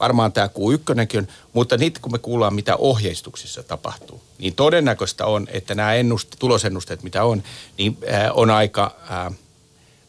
varmaan 0.00 0.32
tämä 0.32 0.46
Q1 0.46 1.18
on, 1.18 1.28
mutta 1.52 1.76
nyt 1.76 1.98
kun 1.98 2.12
me 2.12 2.18
kuullaan, 2.18 2.54
mitä 2.54 2.76
ohjeistuksissa 2.76 3.62
tapahtuu, 3.62 4.22
niin 4.38 4.54
todennäköistä 4.54 5.26
on, 5.26 5.48
että 5.50 5.74
nämä 5.74 5.94
ennuste, 5.94 6.36
tulosennusteet, 6.38 7.02
mitä 7.02 7.24
on, 7.24 7.42
niin 7.78 7.98
äh, 8.12 8.30
on 8.34 8.50
aika, 8.50 8.96
äh, 9.10 9.34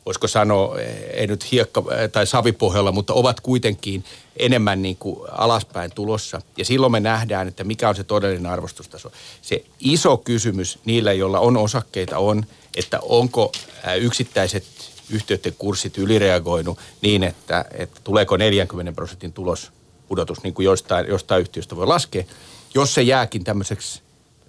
voisiko 0.05 0.27
sanoa, 0.27 0.79
ei 1.13 1.27
nyt 1.27 1.51
hiekka 1.51 1.83
tai 2.11 2.27
savipohjalla, 2.27 2.91
mutta 2.91 3.13
ovat 3.13 3.39
kuitenkin 3.39 4.03
enemmän 4.37 4.81
niin 4.81 4.97
kuin 4.97 5.19
alaspäin 5.31 5.91
tulossa. 5.91 6.41
Ja 6.57 6.65
silloin 6.65 6.91
me 6.91 6.99
nähdään, 6.99 7.47
että 7.47 7.63
mikä 7.63 7.89
on 7.89 7.95
se 7.95 8.03
todellinen 8.03 8.51
arvostustaso. 8.51 9.11
Se 9.41 9.65
iso 9.79 10.17
kysymys 10.17 10.79
niillä, 10.85 11.13
joilla 11.13 11.39
on 11.39 11.57
osakkeita, 11.57 12.17
on, 12.17 12.45
että 12.75 12.99
onko 13.01 13.51
yksittäiset 13.97 14.65
yhtiöiden 15.09 15.55
kurssit 15.57 15.97
ylireagoinut 15.97 16.79
niin, 17.01 17.23
että, 17.23 17.65
että 17.71 18.01
tuleeko 18.03 18.37
40 18.37 18.91
prosentin 18.91 19.33
tulospudotus, 19.33 20.43
niin 20.43 20.53
kuin 20.53 20.65
jostain, 20.65 21.07
jostain 21.07 21.41
yhtiöstä 21.41 21.75
voi 21.75 21.87
laskea. 21.87 22.23
Jos 22.73 22.93
se 22.93 23.01
jääkin 23.01 23.43
tämmöiseksi 23.43 24.01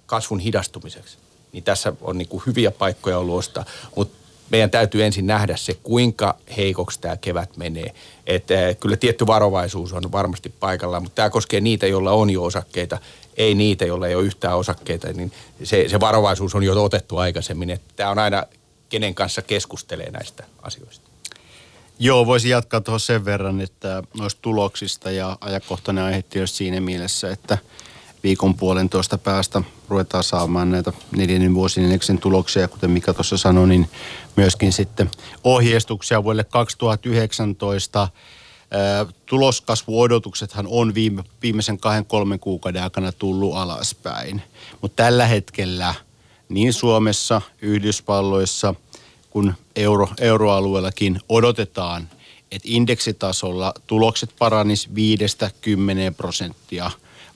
kasvun 0.05 0.39
hidastumiseksi, 0.39 1.17
niin 1.53 1.63
tässä 1.63 1.93
on 2.01 2.17
niin 2.17 2.27
kuin 2.27 2.43
hyviä 2.45 2.71
paikkoja 2.71 3.17
ollut 3.17 3.37
ostaa. 3.37 3.65
Mutta 3.95 4.17
meidän 4.49 4.69
täytyy 4.69 5.03
ensin 5.03 5.27
nähdä 5.27 5.57
se, 5.57 5.73
kuinka 5.73 6.37
heikoksi 6.57 6.99
tämä 7.01 7.17
kevät 7.17 7.57
menee. 7.57 7.93
Että 8.27 8.53
kyllä 8.79 8.97
tietty 8.97 9.27
varovaisuus 9.27 9.93
on 9.93 10.11
varmasti 10.11 10.49
paikallaan, 10.59 11.03
mutta 11.03 11.15
tämä 11.15 11.29
koskee 11.29 11.61
niitä, 11.61 11.87
joilla 11.87 12.11
on 12.11 12.29
jo 12.29 12.43
osakkeita, 12.43 12.97
ei 13.37 13.55
niitä, 13.55 13.85
joilla 13.85 14.07
ei 14.07 14.15
ole 14.15 14.23
yhtään 14.23 14.57
osakkeita, 14.57 15.13
niin 15.13 15.31
se, 15.63 15.89
se 15.89 15.99
varovaisuus 15.99 16.55
on 16.55 16.63
jo 16.63 16.83
otettu 16.83 17.17
aikaisemmin. 17.17 17.79
Tämä 17.95 18.09
on 18.09 18.19
aina 18.19 18.43
kenen 18.89 19.15
kanssa 19.15 19.41
keskustelee 19.41 20.11
näistä 20.11 20.43
asioista. 20.61 21.07
Joo, 21.99 22.25
voisin 22.25 22.51
jatkaa 22.51 22.81
tuohon 22.81 22.99
sen 22.99 23.25
verran, 23.25 23.61
että 23.61 24.03
noista 24.17 24.41
tuloksista 24.41 25.11
ja 25.11 25.37
ajankohtainen 25.41 26.03
aihe 26.03 26.21
tietysti 26.21 26.57
siinä 26.57 26.81
mielessä, 26.81 27.31
että 27.31 27.57
viikon 28.23 28.55
puolentoista 28.55 29.17
päästä 29.17 29.61
ruvetaan 29.89 30.23
saamaan 30.23 30.71
näitä 30.71 30.93
neljännen 31.17 31.53
vuosineljäksen 31.53 32.17
tuloksia. 32.17 32.67
Kuten 32.67 32.91
Mika 32.91 33.13
tuossa 33.13 33.37
sanoi, 33.37 33.67
niin 33.67 33.89
myöskin 34.35 34.73
sitten 34.73 35.11
ohjeistuksia 35.43 36.23
vuodelle 36.23 36.43
2019. 36.43 38.07
Tuloskasvuodotuksethan 39.25 40.67
on 40.69 40.93
viime, 40.93 41.23
viimeisen 41.41 41.77
kahden 41.77 42.05
kolmen 42.05 42.39
kuukauden 42.39 42.83
aikana 42.83 43.11
tullut 43.11 43.55
alaspäin. 43.55 44.41
Mutta 44.81 45.03
tällä 45.03 45.25
hetkellä– 45.27 45.95
niin 46.49 46.73
Suomessa, 46.73 47.41
Yhdysvalloissa 47.61 48.75
kuin 49.29 49.53
euro, 49.75 50.09
euroalueellakin 50.19 51.19
odotetaan, 51.29 52.09
että 52.51 52.67
indeksitasolla 52.71 53.73
tulokset 53.87 54.29
paranis 54.39 54.89
5-10 54.89 54.91
prosenttia 56.17 56.91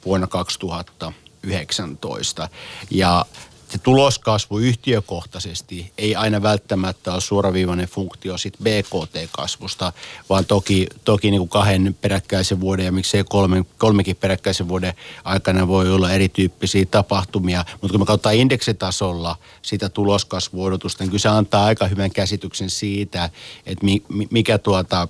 vuonna 0.06 0.28
2019. 0.28 2.50
Ja 2.92 3.26
se 3.72 3.78
tuloskasvu 3.78 4.58
yhtiökohtaisesti 4.58 5.92
ei 5.98 6.16
aina 6.16 6.42
välttämättä 6.42 7.14
ole 7.14 7.22
suoraviivainen 7.22 7.88
funktio 7.88 8.38
sit 8.38 8.58
BKT-kasvusta, 8.64 9.94
vaan 10.30 10.46
toki, 10.46 10.88
toki 11.06 11.32
niin 11.32 11.40
kuin 11.40 11.50
kahden 11.50 11.96
peräkkäisen 12.02 12.60
vuoden 12.60 12.86
ja 12.86 12.92
miksei 12.92 13.24
kolme, 13.24 13.66
kolmekin 13.78 14.16
peräkkäisen 14.16 14.68
vuoden 14.68 14.94
aikana 15.24 15.68
voi 15.68 15.92
olla 15.92 16.12
erityyppisiä 16.12 16.86
tapahtumia. 16.86 17.66
Mutta 17.72 17.92
kun 17.92 18.02
me 18.02 18.06
katsotaan 18.06 18.36
indeksitasolla 18.36 19.36
sitä 19.62 19.90
tuloskasvuodotusta, 19.90 21.04
niin 21.04 21.10
kyllä 21.10 21.22
se 21.22 21.30
antaa 21.30 21.66
aika 21.66 21.88
hyvän 21.88 22.12
käsityksen 22.12 22.70
siitä, 22.70 23.30
että 23.66 23.86
mikä 24.32 24.58
tuota, 24.58 25.08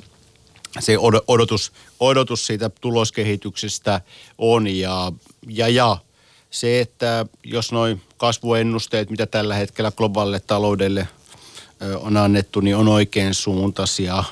se 0.80 0.98
odotus, 1.28 1.72
odotus 2.00 2.46
siitä 2.46 2.70
tuloskehityksestä 2.70 4.02
on 4.38 4.68
ja, 4.68 5.12
ja, 5.48 5.68
ja 5.68 5.98
se, 6.50 6.82
että 6.82 7.26
jos 7.44 7.72
noin 7.72 8.02
kasvuennusteet, 8.22 9.10
mitä 9.10 9.26
tällä 9.26 9.56
hetkellä 9.56 9.92
globaalille 9.92 10.40
taloudelle 10.40 11.08
on 12.02 12.18
annettu, 12.18 12.60
niin 12.60 12.76
on 12.76 12.88
oikein 12.88 13.34
suuntaisia. 13.34 14.24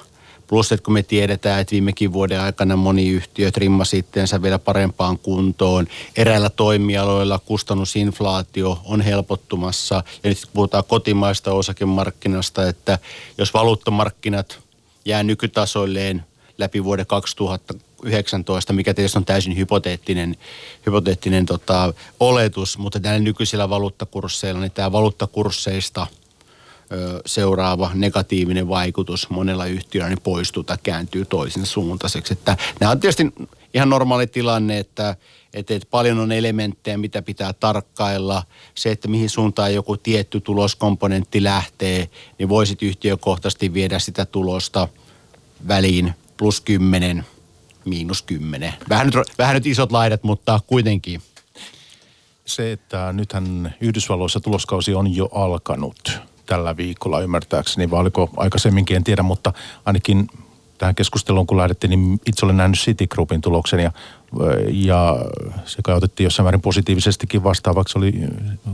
Plus, 0.48 0.72
että 0.72 0.84
kun 0.84 0.94
me 0.94 1.04
tiedetään, 1.04 1.62
että 1.62 1.72
viimekin 1.72 2.14
vuoden 2.14 2.42
aikana 2.42 2.76
moni 2.76 3.10
yhtiö 3.10 3.52
trimmasi 3.52 3.98
itteensä 3.98 4.42
vielä 4.42 4.60
parempaan 4.60 5.20
kuntoon. 5.20 5.88
Eräillä 6.18 6.50
toimialoilla 6.50 7.40
kustannusinflaatio 7.40 8.82
on 8.86 9.02
helpottumassa. 9.02 10.04
Ja 10.24 10.30
nyt 10.30 10.50
puhutaan 10.54 10.84
kotimaista 10.88 11.52
osakemarkkinasta, 11.52 12.68
että 12.68 13.00
jos 13.38 13.54
valuuttamarkkinat 13.54 14.60
jää 15.06 15.24
nykytasoilleen 15.24 16.26
läpi 16.58 16.84
vuoden 16.84 17.06
2020, 17.06 17.89
19, 18.04 18.74
mikä 18.74 18.94
tietysti 18.94 19.18
on 19.18 19.26
täysin 19.26 19.58
hypoteettinen, 19.58 20.38
hypoteettinen 20.86 21.46
tota, 21.46 21.94
oletus, 22.20 22.78
mutta 22.78 23.00
näillä 23.00 23.20
nykyisillä 23.20 23.70
valuuttakursseilla, 23.70 24.62
niin 24.62 24.72
tämä 24.72 24.92
valuuttakursseista 24.92 26.08
ö, 26.92 27.22
seuraava 27.26 27.92
negatiivinen 27.94 28.68
vaikutus 28.68 29.30
monella 29.30 29.66
yhtiöllä 29.66 30.10
niin 30.10 30.22
poistuu 30.22 30.64
tai 30.64 30.78
kääntyy 30.84 31.26
toisin 31.26 31.66
suuntaiseksi. 31.66 32.34
Että 32.34 32.58
nämä 32.80 32.92
on 32.92 33.00
tietysti 33.00 33.34
ihan 33.74 33.90
normaali 33.90 34.28
tilanne, 34.28 34.80
että, 34.80 35.16
että, 35.54 35.74
että 35.74 35.88
paljon 35.92 36.20
on 36.20 36.32
elementtejä, 36.32 36.98
mitä 36.98 37.22
pitää 37.22 37.54
tarkkailla. 37.54 38.44
Se, 38.76 38.92
että 38.92 39.08
mihin 39.08 39.30
suuntaan 39.30 39.74
joku 39.74 39.98
tietty 39.98 40.42
tuloskomponentti 40.42 41.44
lähtee, 41.44 42.10
niin 42.38 42.50
voisit 42.50 42.84
yhtiökohtaisesti 42.84 43.74
viedä 43.74 44.00
sitä 44.00 44.26
tulosta 44.26 44.88
väliin 45.68 46.14
plus 46.38 46.62
10, 46.62 47.26
miinus 47.86 48.22
10. 48.22 48.74
Vähän 48.90 49.06
nyt, 49.06 49.16
vähän 49.38 49.56
nyt 49.56 49.66
isot 49.66 49.92
laidat, 49.92 50.24
mutta 50.24 50.60
kuitenkin. 50.68 51.22
Se, 52.46 52.72
että 52.72 53.14
nythän 53.14 53.76
Yhdysvalloissa 53.82 54.40
tuloskausi 54.40 54.96
on 54.96 55.16
jo 55.16 55.30
alkanut 55.32 56.20
tällä 56.46 56.78
viikolla 56.78 57.22
ymmärtääkseni, 57.22 57.92
vai 57.92 58.00
oliko 58.00 58.30
aikaisemminkin, 58.38 58.98
en 58.98 59.04
tiedä, 59.04 59.24
mutta 59.24 59.54
ainakin 59.86 60.28
tähän 60.78 60.96
keskusteluun 60.96 61.48
kun 61.48 61.58
lähdettiin, 61.58 61.90
niin 61.90 62.20
itse 62.26 62.46
olen 62.46 62.58
nähnyt 62.58 62.80
Citigroupin 62.80 63.42
tuloksen 63.42 63.80
ja, 63.80 63.92
ja 64.72 65.26
se 65.66 65.82
kai 65.84 65.96
otettiin 65.96 66.26
jossain 66.26 66.46
määrin 66.46 66.62
positiivisestikin 66.62 67.44
vastaavaksi, 67.44 67.98
oli, 67.98 68.14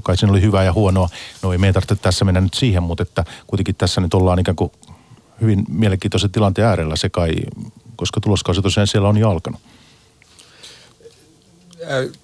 kai 0.03 0.17
siinä 0.17 0.31
oli 0.31 0.41
hyvää 0.41 0.63
ja 0.63 0.73
huonoa. 0.73 1.09
No 1.41 1.51
ei 1.51 1.57
meidän 1.57 1.73
tarvitse 1.73 1.95
tässä 1.95 2.25
mennä 2.25 2.41
nyt 2.41 2.53
siihen, 2.53 2.83
mutta 2.83 3.03
että 3.03 3.23
kuitenkin 3.47 3.75
tässä 3.75 4.01
nyt 4.01 4.13
ollaan 4.13 4.39
ikään 4.39 4.55
kuin 4.55 4.71
hyvin 5.41 5.63
mielenkiintoisen 5.69 6.31
tilanteen 6.31 6.67
äärellä 6.67 6.95
se 6.95 7.09
kai, 7.09 7.31
koska 7.95 8.21
tuloskausi 8.21 8.61
tosiaan 8.61 8.87
siellä 8.87 9.09
on 9.09 9.17
jo 9.17 9.29
alkanut. 9.29 9.61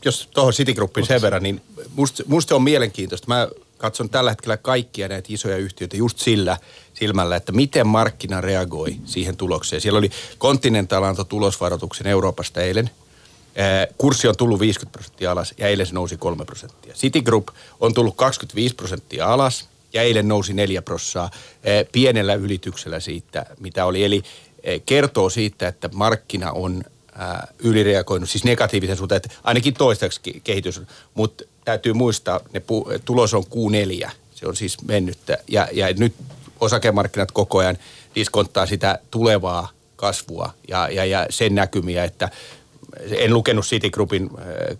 Jos 0.05 0.29
tuohon 0.33 0.53
Citigroupiin 0.53 1.07
sen 1.07 1.21
verran, 1.21 1.43
niin 1.43 1.61
musta, 1.95 2.23
musta 2.27 2.55
on 2.55 2.63
mielenkiintoista. 2.63 3.27
Mä 3.27 3.47
katson 3.77 4.09
tällä 4.09 4.31
hetkellä 4.31 4.57
kaikkia 4.57 5.07
näitä 5.07 5.27
isoja 5.31 5.57
yhtiöitä 5.57 5.97
just 5.97 6.19
sillä 6.19 6.57
silmällä, 6.93 7.35
että 7.35 7.51
miten 7.51 7.87
markkina 7.87 8.41
reagoi 8.41 8.95
siihen 9.05 9.37
tulokseen. 9.37 9.81
Siellä 9.81 9.97
oli 9.97 10.11
Continental 10.39 11.03
antoi 11.03 11.25
tulosvaroituksen 11.25 12.07
Euroopasta 12.07 12.61
eilen. 12.61 12.89
Kurssi 13.97 14.27
on 14.27 14.37
tullut 14.37 14.59
50 14.59 14.91
prosenttia 14.91 15.31
alas 15.31 15.53
ja 15.57 15.67
eilen 15.67 15.87
se 15.87 15.93
nousi 15.93 16.17
3 16.17 16.45
prosenttia. 16.45 16.93
Citigroup 16.93 17.47
on 17.79 17.93
tullut 17.93 18.15
25 18.15 18.75
prosenttia 18.75 19.33
alas 19.33 19.69
ja 19.93 20.01
eilen 20.01 20.27
nousi 20.27 20.53
4 20.53 20.81
prosenttia 20.81 21.41
pienellä 21.91 22.33
ylityksellä 22.33 22.99
siitä, 22.99 23.45
mitä 23.59 23.85
oli. 23.85 24.03
Eli 24.03 24.23
kertoo 24.85 25.29
siitä, 25.29 25.67
että 25.67 25.89
markkina 25.93 26.51
on 26.51 26.83
ylireagoinut, 27.59 28.29
siis 28.29 28.43
negatiivisen 28.43 28.97
suhteen, 28.97 29.17
että 29.17 29.29
ainakin 29.43 29.73
toistaiseksi 29.73 30.41
kehitys, 30.43 30.81
mutta 31.13 31.43
täytyy 31.65 31.93
muistaa, 31.93 32.39
ne 32.53 32.59
pu, 32.59 32.87
tulos 33.05 33.33
on 33.33 33.43
Q4, 33.43 34.11
se 34.35 34.47
on 34.47 34.55
siis 34.55 34.81
mennyttä, 34.81 35.37
ja, 35.47 35.67
ja 35.71 35.93
nyt 35.93 36.13
osakemarkkinat 36.59 37.31
koko 37.31 37.57
ajan 37.57 37.77
diskonttaa 38.15 38.65
sitä 38.65 38.99
tulevaa 39.11 39.69
kasvua 39.95 40.53
ja, 40.67 40.89
ja, 40.89 41.05
ja 41.05 41.25
sen 41.29 41.55
näkymiä, 41.55 42.03
että 42.03 42.29
en 43.09 43.33
lukenut 43.33 43.65
Citigroupin 43.65 44.29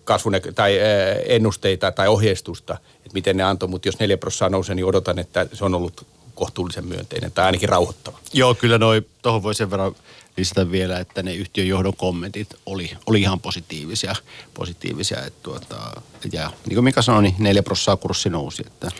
kasvun 0.04 0.34
tai 0.56 0.80
ennusteita 1.26 1.92
tai 1.92 2.08
ohjeistusta, 2.08 2.78
että 2.96 3.14
miten 3.14 3.38
ne 3.38 3.44
antoi, 3.44 3.70
mutta 3.70 3.88
jos 3.88 4.00
4 4.00 4.18
prosenttia 4.18 4.50
nousee, 4.50 4.76
niin 4.76 4.86
odotan, 4.86 5.20
että 5.20 5.48
se 5.54 5.66
on 5.66 5.76
ollut 5.76 6.06
kohtuullisen 6.41 6.86
myönteinen 6.86 7.31
tai 7.31 7.45
ainakin 7.45 7.69
rauhoittava. 7.69 8.19
Joo, 8.33 8.55
kyllä 8.55 8.77
noi, 8.77 9.01
tuohon 9.21 9.43
voi 9.43 9.55
sen 9.55 9.71
verran 9.71 9.95
lisätä 10.38 10.71
vielä, 10.71 11.00
että 11.00 11.24
ne 11.24 11.36
yhtiön 11.36 11.67
johdon 11.67 11.95
kommentit 11.95 12.48
oli, 12.65 12.91
oli 13.05 13.21
ihan 13.21 13.39
positiivisia. 13.39 14.15
positiivisia 14.53 15.25
että 15.25 15.39
tuota, 15.43 16.01
ja 16.31 16.51
niin 16.65 16.75
kuin 16.75 16.83
Mika 16.83 17.01
sanoi, 17.01 17.24
niin 17.24 17.36
4 17.39 17.63
prosenttia 17.63 17.98
kurssi 17.98 18.29
nousi. 18.29 18.63
Että. 18.67 18.91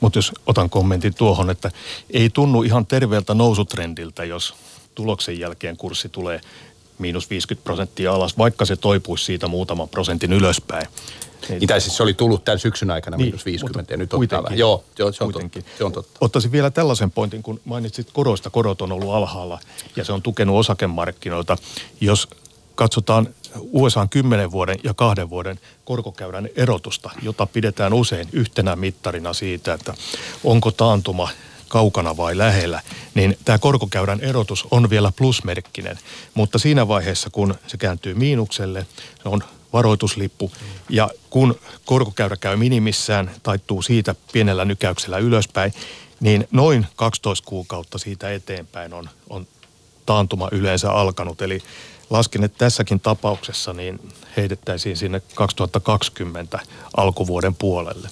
Mutta 0.00 0.18
jos 0.18 0.32
otan 0.46 0.70
kommentin 0.70 1.14
tuohon, 1.14 1.50
että 1.50 1.70
ei 2.10 2.30
tunnu 2.30 2.62
ihan 2.62 2.86
terveeltä 2.86 3.34
nousutrendiltä, 3.34 4.24
jos 4.24 4.54
tuloksen 4.94 5.38
jälkeen 5.38 5.76
kurssi 5.76 6.08
tulee 6.08 6.40
miinus 6.98 7.30
50 7.30 7.64
prosenttia 7.64 8.12
alas, 8.12 8.38
vaikka 8.38 8.64
se 8.64 8.76
toipuisi 8.76 9.24
siitä 9.24 9.48
muutaman 9.48 9.88
prosentin 9.88 10.32
ylöspäin. 10.32 10.86
Niin, 11.48 11.66
tai 11.66 11.80
siis 11.80 11.96
se 11.96 12.02
oli 12.02 12.14
tullut 12.14 12.44
tämän 12.44 12.58
syksyn 12.58 12.90
aikana 12.90 13.16
niin, 13.16 13.24
miinus 13.24 13.46
50 13.46 13.92
ja 13.92 13.96
nyt 13.96 14.14
ottaa 14.14 14.42
vähän. 14.42 14.58
Joo, 14.58 14.84
joo 14.98 15.12
se, 15.12 15.24
on 15.24 15.32
totta, 15.32 15.60
se 15.78 15.84
on 15.84 15.92
totta. 15.92 16.18
Ottaisin 16.20 16.52
vielä 16.52 16.70
tällaisen 16.70 17.10
pointin, 17.10 17.42
kun 17.42 17.60
mainitsit 17.64 18.08
koroista, 18.12 18.50
korot 18.50 18.82
on 18.82 18.92
ollut 18.92 19.14
alhaalla 19.14 19.60
ja 19.96 20.04
se 20.04 20.12
on 20.12 20.22
tukenut 20.22 20.58
osakemarkkinoita. 20.58 21.56
Jos 22.00 22.28
katsotaan 22.74 23.28
USA 23.60 24.06
10 24.06 24.50
vuoden 24.50 24.76
ja 24.84 24.94
kahden 24.94 25.30
vuoden 25.30 25.60
korkokäyrän 25.84 26.48
erotusta, 26.56 27.10
jota 27.22 27.46
pidetään 27.46 27.92
usein 27.92 28.28
yhtenä 28.32 28.76
mittarina 28.76 29.32
siitä, 29.32 29.74
että 29.74 29.94
onko 30.44 30.70
taantuma 30.70 31.28
kaukana 31.68 32.16
vai 32.16 32.38
lähellä, 32.38 32.80
niin 33.14 33.38
tämä 33.44 33.58
korkokäyrän 33.58 34.20
erotus 34.20 34.66
on 34.70 34.90
vielä 34.90 35.12
plusmerkkinen. 35.18 35.98
Mutta 36.34 36.58
siinä 36.58 36.88
vaiheessa, 36.88 37.30
kun 37.30 37.54
se 37.66 37.76
kääntyy 37.76 38.14
miinukselle, 38.14 38.86
se 39.22 39.28
on 39.28 39.40
varoituslippu. 39.72 40.52
Ja 40.88 41.10
kun 41.30 41.54
korkokäyrä 41.84 42.36
käy 42.36 42.56
minimissään, 42.56 43.30
taittuu 43.42 43.82
siitä 43.82 44.14
pienellä 44.32 44.64
nykäyksellä 44.64 45.18
ylöspäin, 45.18 45.72
niin 46.20 46.48
noin 46.50 46.86
12 46.96 47.48
kuukautta 47.48 47.98
siitä 47.98 48.32
eteenpäin 48.32 48.94
on, 48.94 49.08
on 49.30 49.46
taantuma 50.06 50.48
yleensä 50.52 50.90
alkanut. 50.90 51.42
Eli 51.42 51.62
lasken, 52.10 52.44
että 52.44 52.58
tässäkin 52.58 53.00
tapauksessa 53.00 53.72
niin 53.72 54.00
heitettäisiin 54.36 54.96
sinne 54.96 55.22
2020 55.34 56.58
alkuvuoden 56.96 57.54
puolelle. 57.54 58.08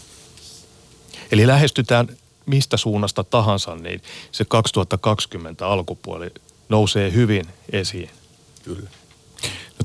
Eli 1.33 1.47
lähestytään 1.47 2.09
mistä 2.47 2.77
suunnasta 2.77 3.25
tahansa, 3.25 3.75
niin 3.75 4.03
se 4.33 4.45
2020 4.45 5.67
alkupuoli 5.67 6.31
nousee 6.69 7.13
hyvin 7.13 7.47
esiin. 7.73 8.11
Kyllä 8.65 8.91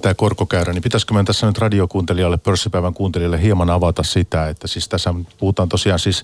tämä 0.05 0.13
korkokäyrä, 0.13 0.73
niin 0.73 0.83
pitäisikö 0.83 1.13
meidän 1.13 1.25
tässä 1.25 1.47
nyt 1.47 1.57
radiokuuntelijalle, 1.57 2.37
pörssipäivän 2.37 2.93
kuuntelijalle 2.93 3.41
hieman 3.41 3.69
avata 3.69 4.03
sitä, 4.03 4.49
että 4.49 4.67
siis 4.67 4.89
tässä 4.89 5.13
puhutaan 5.37 5.69
tosiaan 5.69 5.99
siis 5.99 6.23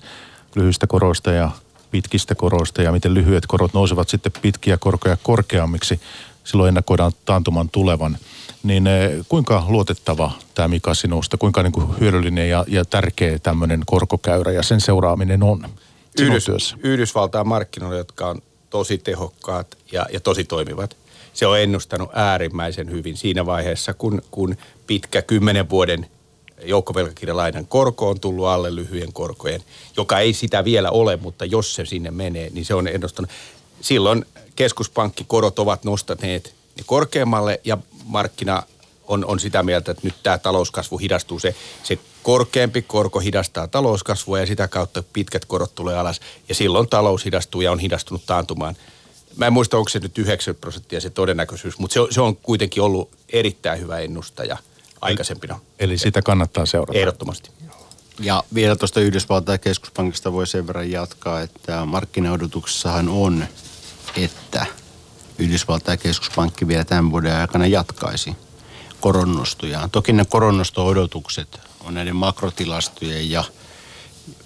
lyhyistä 0.54 0.86
koroista 0.86 1.32
ja 1.32 1.50
pitkistä 1.90 2.34
koroista 2.34 2.82
ja 2.82 2.92
miten 2.92 3.14
lyhyet 3.14 3.46
korot 3.46 3.74
nousevat 3.74 4.08
sitten 4.08 4.32
pitkiä 4.42 4.76
korkoja 4.76 5.16
korkeammiksi. 5.22 6.00
Silloin 6.44 6.68
ennakoidaan 6.68 7.12
taantuman 7.24 7.68
tulevan. 7.68 8.16
Niin 8.62 8.86
eh, 8.86 9.10
kuinka 9.28 9.64
luotettava 9.68 10.32
tämä 10.54 10.68
Mika 10.68 10.94
sinusta, 10.94 11.36
kuinka 11.36 11.62
niin 11.62 11.72
kuin 11.72 12.00
hyödyllinen 12.00 12.48
ja, 12.48 12.64
ja 12.68 12.84
tärkeä 12.84 13.38
tämmöinen 13.38 13.82
korkokäyrä 13.86 14.52
ja 14.52 14.62
sen 14.62 14.80
seuraaminen 14.80 15.42
on 15.42 15.68
Yhdys, 16.20 16.76
Yhdysvaltain 16.82 17.48
markkinoilla, 17.48 17.98
jotka 17.98 18.28
on 18.28 18.42
tosi 18.70 18.98
tehokkaat 18.98 19.78
ja, 19.92 20.06
ja 20.12 20.20
tosi 20.20 20.44
toimivat, 20.44 20.96
se 21.32 21.46
on 21.46 21.60
ennustanut 21.60 22.10
äärimmäisen 22.12 22.90
hyvin 22.90 23.16
siinä 23.16 23.46
vaiheessa, 23.46 23.94
kun, 23.94 24.22
kun 24.30 24.56
pitkä 24.86 25.22
kymmenen 25.22 25.70
vuoden 25.70 26.06
joukkovelkakirjalainan 26.64 27.66
korko 27.66 28.08
on 28.08 28.20
tullut 28.20 28.46
alle 28.46 28.74
lyhyen 28.74 29.12
korkojen, 29.12 29.62
joka 29.96 30.18
ei 30.18 30.32
sitä 30.32 30.64
vielä 30.64 30.90
ole, 30.90 31.16
mutta 31.16 31.44
jos 31.44 31.74
se 31.74 31.86
sinne 31.86 32.10
menee, 32.10 32.50
niin 32.50 32.64
se 32.64 32.74
on 32.74 32.88
ennustanut. 32.88 33.30
Silloin 33.80 34.24
keskuspankkikorot 34.56 35.58
ovat 35.58 35.84
nostaneet 35.84 36.54
ne 36.76 36.82
korkeammalle 36.86 37.60
ja 37.64 37.78
markkina 38.04 38.62
on, 39.08 39.24
on 39.24 39.40
sitä 39.40 39.62
mieltä, 39.62 39.90
että 39.90 40.06
nyt 40.06 40.14
tämä 40.22 40.38
talouskasvu 40.38 40.98
hidastuu. 40.98 41.38
Se, 41.38 41.54
se 41.82 41.98
korkeampi 42.22 42.82
korko 42.82 43.20
hidastaa 43.20 43.68
talouskasvua 43.68 44.38
ja 44.38 44.46
sitä 44.46 44.68
kautta 44.68 45.02
pitkät 45.12 45.44
korot 45.44 45.74
tulee 45.74 45.98
alas. 45.98 46.20
Ja 46.48 46.54
silloin 46.54 46.88
talous 46.88 47.24
hidastuu 47.24 47.60
ja 47.60 47.72
on 47.72 47.78
hidastunut 47.78 48.22
taantumaan– 48.26 48.76
Mä 49.36 49.46
en 49.46 49.52
muista, 49.52 49.78
onko 49.78 49.88
se 49.88 49.98
nyt 49.98 50.18
90 50.18 50.60
prosenttia 50.60 51.00
se 51.00 51.10
todennäköisyys, 51.10 51.78
mutta 51.78 51.94
se 51.94 52.00
on, 52.00 52.08
se 52.10 52.20
on 52.20 52.36
kuitenkin 52.36 52.82
ollut 52.82 53.10
erittäin 53.28 53.80
hyvä 53.80 53.98
ennustaja 53.98 54.56
aikaisempina. 55.00 55.60
Eli 55.78 55.98
sitä 55.98 56.22
kannattaa 56.22 56.66
seurata. 56.66 56.98
Ehdottomasti. 56.98 57.50
Ja 58.20 58.42
vielä 58.54 58.76
tuosta 58.76 59.00
Yhdysvaltain 59.00 59.60
keskuspankista 59.60 60.32
voi 60.32 60.46
sen 60.46 60.66
verran 60.66 60.90
jatkaa, 60.90 61.40
että 61.40 61.84
markkinaodotuksessahan 61.84 63.08
on, 63.08 63.44
että 64.16 64.66
Yhdysvaltain 65.38 65.98
keskuspankki 65.98 66.68
vielä 66.68 66.84
tämän 66.84 67.10
vuoden 67.10 67.36
aikana 67.36 67.66
jatkaisi 67.66 68.36
koronnostujaan. 69.00 69.90
Toki 69.90 70.12
ne 70.12 70.24
koronnosto-odotukset 70.24 71.60
on 71.84 71.94
näiden 71.94 72.16
makrotilastojen 72.16 73.30
ja– 73.30 73.44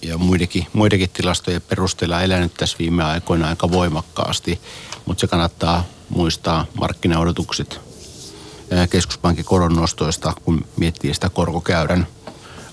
ja 0.03 0.19
muidenkin, 0.19 0.67
muidenkin 0.73 1.11
tilastojen 1.11 1.63
perusteella 1.63 2.23
elänyt 2.23 2.55
tässä 2.55 2.79
viime 2.79 3.05
aikoina 3.05 3.49
aika 3.49 3.71
voimakkaasti, 3.71 4.61
mutta 5.07 5.21
se 5.21 5.27
kannattaa 5.27 5.85
muistaa 6.09 6.67
markkinaodotukset 6.75 7.81
keskuspankin 8.91 9.45
koronnostoista, 9.45 10.33
kun 10.45 10.65
miettii 10.77 11.15
sitä 11.15 11.29
korkokäyrän 11.29 12.07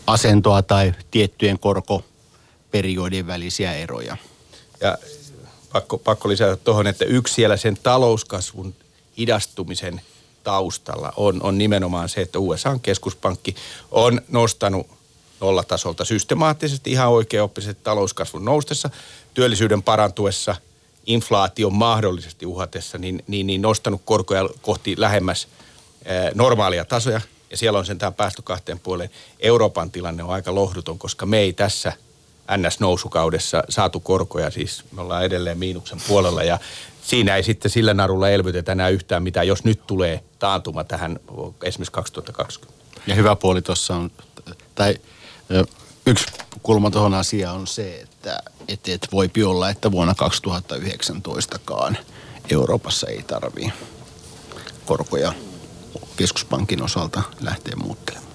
asentoa 0.08 0.62
tai 0.62 0.94
tiettyjen 1.12 1.60
korkoperiodien 1.60 3.28
välisiä 3.28 3.74
eroja. 3.74 4.18
Ja 4.82 4.98
pakko, 5.74 5.98
pakko 5.98 6.30
lisätä 6.30 6.56
tuohon, 6.56 6.88
että 6.88 7.06
yksi 7.06 7.34
siellä 7.34 7.58
sen 7.58 7.78
talouskasvun 7.84 8.76
hidastumisen 9.18 10.02
taustalla 10.44 11.14
on, 11.18 11.44
on 11.44 11.58
nimenomaan 11.58 12.10
se, 12.10 12.22
että 12.22 12.40
USA 12.40 12.80
keskuspankki 12.82 13.56
on 13.92 14.22
nostanut 14.28 14.88
nollatasolta 15.44 16.06
systemaattisesti 16.06 16.92
ihan 16.92 17.10
oikeaoppisesti 17.10 17.84
talouskasvun 17.84 18.46
noustessa, 18.46 18.90
työllisyyden 19.34 19.84
parantuessa, 19.84 20.56
inflaation 21.06 21.74
mahdollisesti 21.74 22.46
uhatessa, 22.46 22.98
niin, 22.98 23.24
niin, 23.28 23.48
niin 23.48 23.62
nostanut 23.62 24.02
korkoja 24.06 24.50
kohti 24.62 24.96
lähemmäs 24.98 25.48
ää, 26.06 26.32
normaalia 26.36 26.86
tasoja. 26.86 27.22
Ja 27.52 27.58
siellä 27.58 27.80
on 27.80 27.86
sentään 27.86 28.14
päästy 28.14 28.42
kahteen 28.42 28.80
puoleen. 28.80 29.10
Euroopan 29.40 29.92
tilanne 29.92 30.24
on 30.24 30.30
aika 30.30 30.56
lohduton, 30.56 31.00
koska 31.00 31.26
me 31.26 31.40
ei 31.40 31.54
tässä 31.54 31.94
NS-nousukaudessa 32.58 33.64
saatu 33.70 34.00
korkoja, 34.00 34.52
siis 34.52 34.84
me 34.92 35.02
ollaan 35.02 35.26
edelleen 35.26 35.58
miinuksen 35.58 36.02
puolella 36.08 36.44
ja 36.44 36.60
siinä 37.02 37.36
ei 37.36 37.44
sitten 37.44 37.72
sillä 37.72 37.94
narulla 37.94 38.30
elvytetä 38.30 38.72
enää 38.72 38.90
yhtään 38.90 39.24
mitään, 39.24 39.48
jos 39.48 39.64
nyt 39.64 39.88
tulee 39.88 40.24
taantuma 40.40 40.84
tähän 40.84 41.20
esimerkiksi 41.64 41.92
2020. 41.92 42.84
Ja 43.08 43.16
hyvä 43.16 43.36
puoli 43.36 43.62
tuossa 43.62 43.96
on, 43.96 44.12
tai 44.76 44.96
yksi 46.06 46.26
kulma 46.64 46.92
tuohon 46.92 47.14
asiaan 47.14 47.56
on 47.56 47.68
se, 47.68 48.02
että 48.02 48.40
et, 48.68 48.88
et 48.88 49.08
voipi 49.12 49.44
olla, 49.44 49.70
että 49.70 49.92
vuonna 49.92 50.16
2019kaan 50.24 51.96
Euroopassa 52.52 53.08
ei 53.08 53.24
tarvii 53.24 53.74
korkoja 54.86 55.34
keskuspankin 56.18 56.84
osalta 56.84 57.22
lähteä 57.42 57.76
muuttelemaan. 57.76 58.32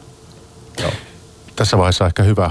Joo. 0.80 0.90
Tässä 1.56 1.78
vaiheessa 1.78 2.06
ehkä 2.06 2.22
hyvä 2.22 2.50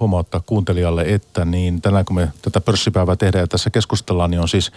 huomauttaa 0.00 0.42
kuuntelijalle, 0.46 1.02
että 1.02 1.44
niin 1.44 1.82
tänään 1.82 2.04
kun 2.04 2.16
me 2.16 2.32
tätä 2.42 2.60
pörssipäivää 2.60 3.16
tehdään 3.16 3.42
ja 3.42 3.46
tässä 3.46 3.70
keskustellaan, 3.70 4.30
niin 4.30 4.40
on 4.40 4.48
siis 4.48 4.72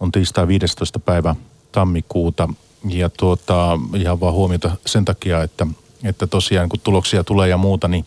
on 0.00 0.12
tiistai 0.12 0.48
15. 0.48 0.98
päivä 0.98 1.34
tammikuuta. 1.72 2.48
Ja 2.88 3.08
tuota, 3.08 3.78
ihan 3.96 4.20
vaan 4.20 4.34
huomiota 4.34 4.70
sen 4.86 5.04
takia, 5.04 5.42
että, 5.42 5.66
että 6.04 6.26
tosiaan 6.26 6.68
kun 6.68 6.80
tuloksia 6.80 7.24
tulee 7.24 7.48
ja 7.48 7.56
muuta, 7.56 7.88
niin, 7.88 8.06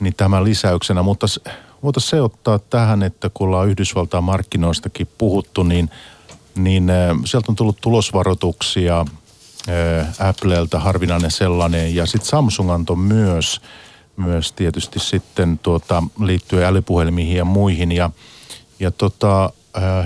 niin 0.00 0.14
tämän 0.14 0.44
lisäyksenä. 0.44 1.02
Mutta 1.02 1.26
voitaisiin 1.82 2.10
se 2.10 2.20
ottaa 2.20 2.58
tähän, 2.58 3.02
että 3.02 3.30
kun 3.34 3.46
ollaan 3.46 3.68
Yhdysvaltain 3.68 4.24
markkinoistakin 4.24 5.08
puhuttu, 5.18 5.62
niin, 5.62 5.90
niin 6.54 6.90
sieltä 7.24 7.52
on 7.52 7.56
tullut 7.56 7.80
tulosvaroituksia 7.80 9.04
Appleltä, 10.18 10.78
harvinainen 10.78 11.30
sellainen, 11.30 11.94
ja 11.94 12.06
sitten 12.06 12.28
Samsung 12.28 12.70
antoi 12.70 12.96
myös, 12.96 13.60
myös 14.16 14.52
tietysti 14.52 14.98
sitten 14.98 15.58
tuota, 15.58 16.02
liittyen 16.20 16.66
älypuhelimiin 16.66 17.36
ja 17.36 17.44
muihin, 17.44 17.92
ja, 17.92 18.10
ja 18.80 18.90
tota, 18.90 19.52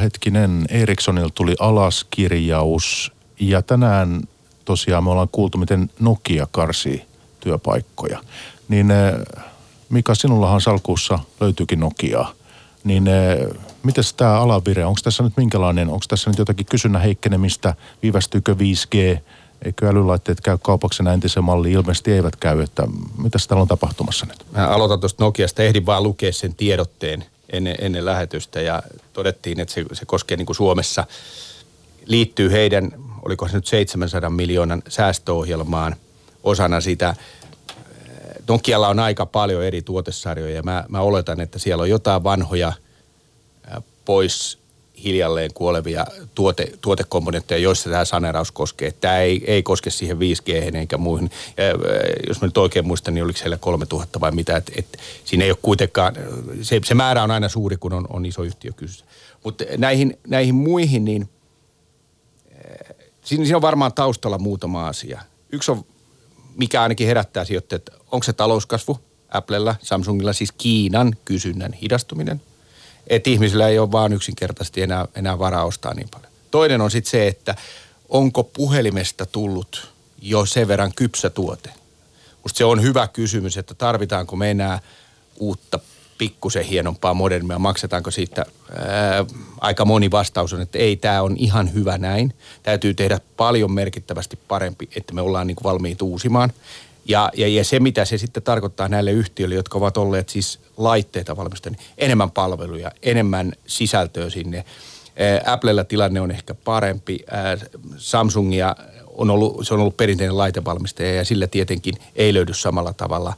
hetkinen, 0.03 0.65
Ericssonilta 0.69 1.35
tuli 1.35 1.55
alaskirjaus. 1.61 3.13
Ja 3.41 3.63
tänään 3.63 4.23
tosiaan 4.65 5.05
me 5.05 5.11
ollaan 5.11 5.29
kuultu, 5.33 5.59
miten 5.59 5.91
Nokia 6.01 6.47
karsii 6.51 7.05
työpaikkoja. 7.41 8.19
Niin 8.69 8.91
äh, 8.91 9.15
Mika, 9.89 10.15
sinullahan 10.15 10.61
salkuussa 10.61 11.19
löytyykin 11.41 11.81
Nokiaa. 11.81 12.33
Niin 12.85 13.09
äh, 13.09 13.59
miten 13.83 14.05
tämä 14.17 14.41
alavire, 14.41 14.85
onko 14.85 15.01
tässä 15.05 15.23
nyt 15.23 15.37
minkälainen, 15.37 15.89
onko 15.89 16.05
tässä 16.09 16.31
nyt 16.31 16.39
jotakin 16.39 16.67
kysynnän 16.67 17.03
heikkenemistä, 17.03 17.75
viivästyykö 18.03 18.55
5G, 18.55 19.21
eikö 19.65 19.89
älylaitteet 19.89 20.41
käy 20.41 20.59
kaupaksi? 20.63 21.03
Entisen 21.15 21.45
malli, 21.45 21.73
ilmeisesti 21.73 22.13
eivät 22.13 22.37
käy, 22.37 22.61
että 22.61 22.83
mitä 23.19 23.39
täällä 23.49 23.63
on 23.63 23.69
tapahtumassa 23.69 24.27
nyt? 24.27 24.45
Mä 24.53 24.69
aloitan 24.69 25.01
tuosta 25.01 25.25
Nokiasta, 25.25 25.63
ehdin 25.63 25.87
vaan 25.87 26.03
lukea 26.03 26.33
sen 26.33 26.55
tiedotteen 26.55 27.25
ennen, 27.53 27.77
ennen 27.79 28.05
lähetystä. 28.05 28.61
Ja 28.61 28.83
todettiin, 29.13 29.61
että 29.61 29.75
se, 29.75 29.85
se 29.93 30.07
koskee 30.07 30.37
niin 30.37 30.47
kuin 30.47 30.57
Suomessa, 30.57 31.07
liittyy 32.07 32.53
heidän, 32.53 32.93
oliko 33.23 33.49
se 33.49 33.57
nyt 33.57 33.67
700 33.67 34.31
miljoonan 34.31 34.83
säästöohjelmaan 34.89 35.97
osana 36.43 36.81
sitä. 36.81 37.15
Nokialla 38.49 38.89
on 38.89 38.99
aika 38.99 39.27
paljon 39.27 39.65
eri 39.65 39.83
tuotesarjoja 39.83 40.55
ja 40.55 40.63
mä, 40.63 40.85
mä 40.89 41.01
oletan, 41.01 41.41
että 41.41 41.59
siellä 41.59 41.83
on 41.83 41.91
jotain 41.91 42.25
vanhoja 42.25 42.73
pois 44.05 44.59
hiljalleen 45.05 45.51
kuolevia 45.55 46.07
tuote, 46.35 46.73
tuotekomponentteja, 46.81 47.59
joissa 47.59 47.91
tämä 47.91 48.05
saneraus 48.05 48.53
koskee. 48.53 48.93
Tämä 48.93 49.19
ei, 49.19 49.45
ei 49.47 49.63
koske 49.63 49.91
siihen 49.91 50.19
5G 50.19 50.77
eikä 50.77 50.99
muihin. 50.99 51.31
Ja, 51.57 51.65
jos 52.29 52.41
mä 52.41 52.47
nyt 52.47 52.59
oikein 52.59 52.87
muistan, 52.87 53.15
niin 53.15 53.25
oliko 53.25 53.39
siellä 53.39 53.57
3000 53.57 54.21
vai 54.21 54.31
mitä. 54.31 54.57
Et, 54.57 54.71
et, 54.77 54.99
siinä 55.25 55.45
ei 55.45 55.51
ole 55.51 55.59
kuitenkaan, 55.63 56.15
se, 56.63 56.81
se 56.85 56.95
määrä 56.95 57.23
on 57.23 57.31
aina 57.31 57.49
suuri, 57.49 57.77
kun 57.77 57.93
on, 57.93 58.07
on 58.11 58.27
iso 58.27 58.43
yhtiö 58.43 58.73
kyseessä. 58.77 59.05
Mutta 59.45 59.65
näihin, 59.77 60.19
näihin 60.29 60.55
muihin, 60.55 61.05
niin 61.05 61.29
siinä, 63.25 63.45
siinä 63.45 63.57
on 63.57 63.63
varmaan 63.63 63.93
taustalla 63.93 64.39
muutama 64.39 64.89
asia. 64.89 65.21
Yksi 65.53 65.71
on, 65.71 65.85
mikä 66.57 66.83
ainakin 66.83 67.07
herättää 67.07 67.45
sijoittajat, 67.45 67.89
että 67.89 68.05
onko 68.11 68.25
se 68.25 68.33
talouskasvu 68.33 69.01
Applella, 69.29 69.77
Samsungilla, 69.83 70.33
siis 70.33 70.53
Kiinan 70.53 71.17
kysynnän 71.25 71.73
hidastuminen– 71.73 72.43
että 73.07 73.31
ihmisillä 73.31 73.69
ei 73.69 73.79
ole 73.79 73.93
vaan 73.93 74.13
yksinkertaisesti 74.13 74.83
enää, 74.83 75.07
enää 75.15 75.39
varaa 75.39 75.65
ostaa 75.65 75.95
niin 75.95 76.09
paljon. 76.09 76.33
Toinen 76.51 76.81
on 76.81 76.91
sitten 76.91 77.11
se, 77.11 77.29
että 77.29 77.55
onko 78.09 78.45
puhelimesta 78.45 79.27
tullut 79.27 79.93
jo 80.23 80.47
sen 80.47 80.69
verran 80.69 80.93
kypsä 80.97 81.31
tuote. 81.31 81.71
Musta 82.43 82.59
se 82.59 82.65
on 82.65 82.83
hyvä 82.83 83.09
kysymys, 83.09 83.57
että 83.57 83.75
tarvitaanko 83.75 84.37
me 84.37 84.51
enää 84.51 84.81
uutta 85.39 85.81
pikkusen 86.23 86.65
hienompaa 86.65 87.15
modernia, 87.15 87.59
maksetaanko 87.59 88.11
siitä, 88.11 88.47
ää, 88.77 89.25
aika 89.61 89.85
moni 89.85 90.11
vastaus 90.11 90.53
on, 90.53 90.61
että 90.61 90.79
ei, 90.79 90.97
tämä 90.97 91.23
on 91.23 91.37
ihan 91.37 91.75
hyvä 91.75 91.99
näin. 91.99 92.35
Täytyy 92.63 92.95
tehdä 92.95 93.21
paljon 93.37 93.73
merkittävästi 93.73 94.39
parempi, 94.49 94.89
että 94.97 95.15
me 95.15 95.21
ollaan 95.21 95.47
niin 95.47 95.55
kuin 95.55 95.65
valmiit 95.65 96.03
uusimaan. 96.03 96.53
Ja, 97.09 97.31
ja, 97.37 97.49
ja 97.49 97.65
se, 97.65 97.81
mitä 97.81 98.05
se 98.05 98.19
sitten 98.19 98.43
tarkoittaa 98.43 98.89
näille 98.89 99.11
yhtiöille, 99.11 99.55
jotka 99.55 99.79
ovat 99.79 99.97
olleet 99.97 100.29
siis 100.29 100.61
laitteita 100.77 101.37
valmistajia, 101.37 101.77
niin 101.79 101.87
enemmän 101.99 102.31
palveluja, 102.31 102.91
enemmän 103.03 103.53
sisältöä 103.67 104.31
sinne. 104.31 104.65
Applella 105.47 105.85
tilanne 105.85 106.21
on 106.21 106.31
ehkä 106.31 106.55
parempi. 106.55 107.19
Samsungia 107.97 108.77
on 109.07 109.31
ollut, 109.31 109.67
se 109.67 109.75
on 109.75 109.81
ollut 109.81 109.97
perinteinen 109.97 110.39
laitevalmistaja 110.39 111.15
ja 111.15 111.25
sillä 111.25 111.47
tietenkin 111.47 111.95
ei 112.17 112.35
löydy 112.35 112.55
samalla 112.55 112.93
tavalla, 112.93 113.35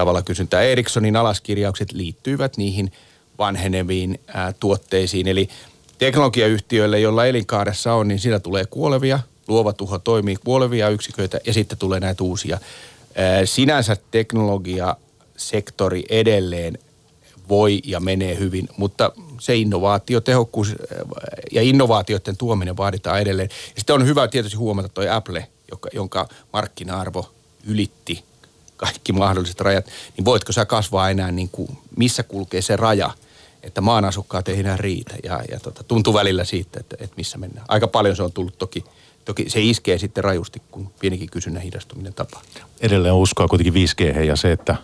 tavalla 0.00 0.22
kysyntää. 0.22 0.62
Ericssonin 0.62 1.16
alaskirjaukset 1.16 1.92
liittyvät 1.92 2.56
niihin 2.56 2.92
vanheneviin 3.38 4.20
ää, 4.26 4.52
tuotteisiin. 4.60 5.28
Eli 5.28 5.48
teknologiayhtiöille, 5.98 7.00
joilla 7.00 7.26
elinkaaressa 7.26 7.94
on, 7.94 8.08
niin 8.08 8.18
siinä 8.18 8.38
tulee 8.38 8.64
kuolevia, 8.66 9.20
luova 9.48 9.72
tuho 9.72 9.98
toimii 9.98 10.36
kuolevia 10.44 10.88
yksiköitä 10.88 11.40
ja 11.46 11.52
sitten 11.52 11.78
tulee 11.78 12.00
näitä 12.00 12.24
uusia. 12.24 12.58
Sinänsä 13.44 13.96
teknologiasektori 14.10 16.04
edelleen 16.08 16.78
voi 17.48 17.80
ja 17.84 18.00
menee 18.00 18.38
hyvin, 18.38 18.68
mutta 18.76 19.12
se 19.40 19.56
innovaatio, 19.56 20.20
tehokkuus 20.20 20.74
ja 21.52 21.62
innovaatioiden 21.62 22.36
tuominen 22.36 22.76
vaaditaan 22.76 23.20
edelleen. 23.20 23.48
Ja 23.52 23.74
sitten 23.76 23.94
on 23.94 24.06
hyvä 24.06 24.28
tietysti 24.28 24.56
huomata 24.56 24.88
toi 24.88 25.08
Apple, 25.08 25.46
joka, 25.70 25.88
jonka 25.92 26.28
markkina-arvo 26.52 27.30
ylitti 27.66 28.29
kaikki 28.80 29.12
mahdolliset 29.12 29.60
rajat, 29.60 29.86
niin 30.16 30.24
voitko 30.24 30.52
sä 30.52 30.64
kasvaa 30.64 31.10
enää 31.10 31.32
niin 31.32 31.48
kuin, 31.48 31.78
missä 31.96 32.22
kulkee 32.22 32.62
se 32.62 32.76
raja, 32.76 33.10
että 33.62 33.80
maan 33.80 34.04
asukkaat 34.04 34.48
ei 34.48 34.60
enää 34.60 34.76
riitä. 34.76 35.14
Ja, 35.24 35.40
ja 35.50 35.60
tota, 35.60 35.84
tuntuu 35.84 36.14
välillä 36.14 36.44
siitä, 36.44 36.80
että, 36.80 36.96
että 37.00 37.16
missä 37.16 37.38
mennään. 37.38 37.66
Aika 37.68 37.86
paljon 37.86 38.16
se 38.16 38.22
on 38.22 38.32
tullut 38.32 38.58
toki– 38.58 38.84
Toki 39.24 39.50
se 39.50 39.60
iskee 39.60 39.98
sitten 39.98 40.24
rajusti, 40.24 40.62
kun 40.70 40.90
pienikin 41.00 41.30
kysynnän 41.30 41.62
hidastuminen 41.62 42.14
tapahtuu. 42.14 42.62
Edelleen 42.80 43.14
uskoa 43.14 43.48
kuitenkin 43.48 43.74
5G 43.74 44.18
ja 44.24 44.36
se, 44.36 44.52
että... 44.52 44.76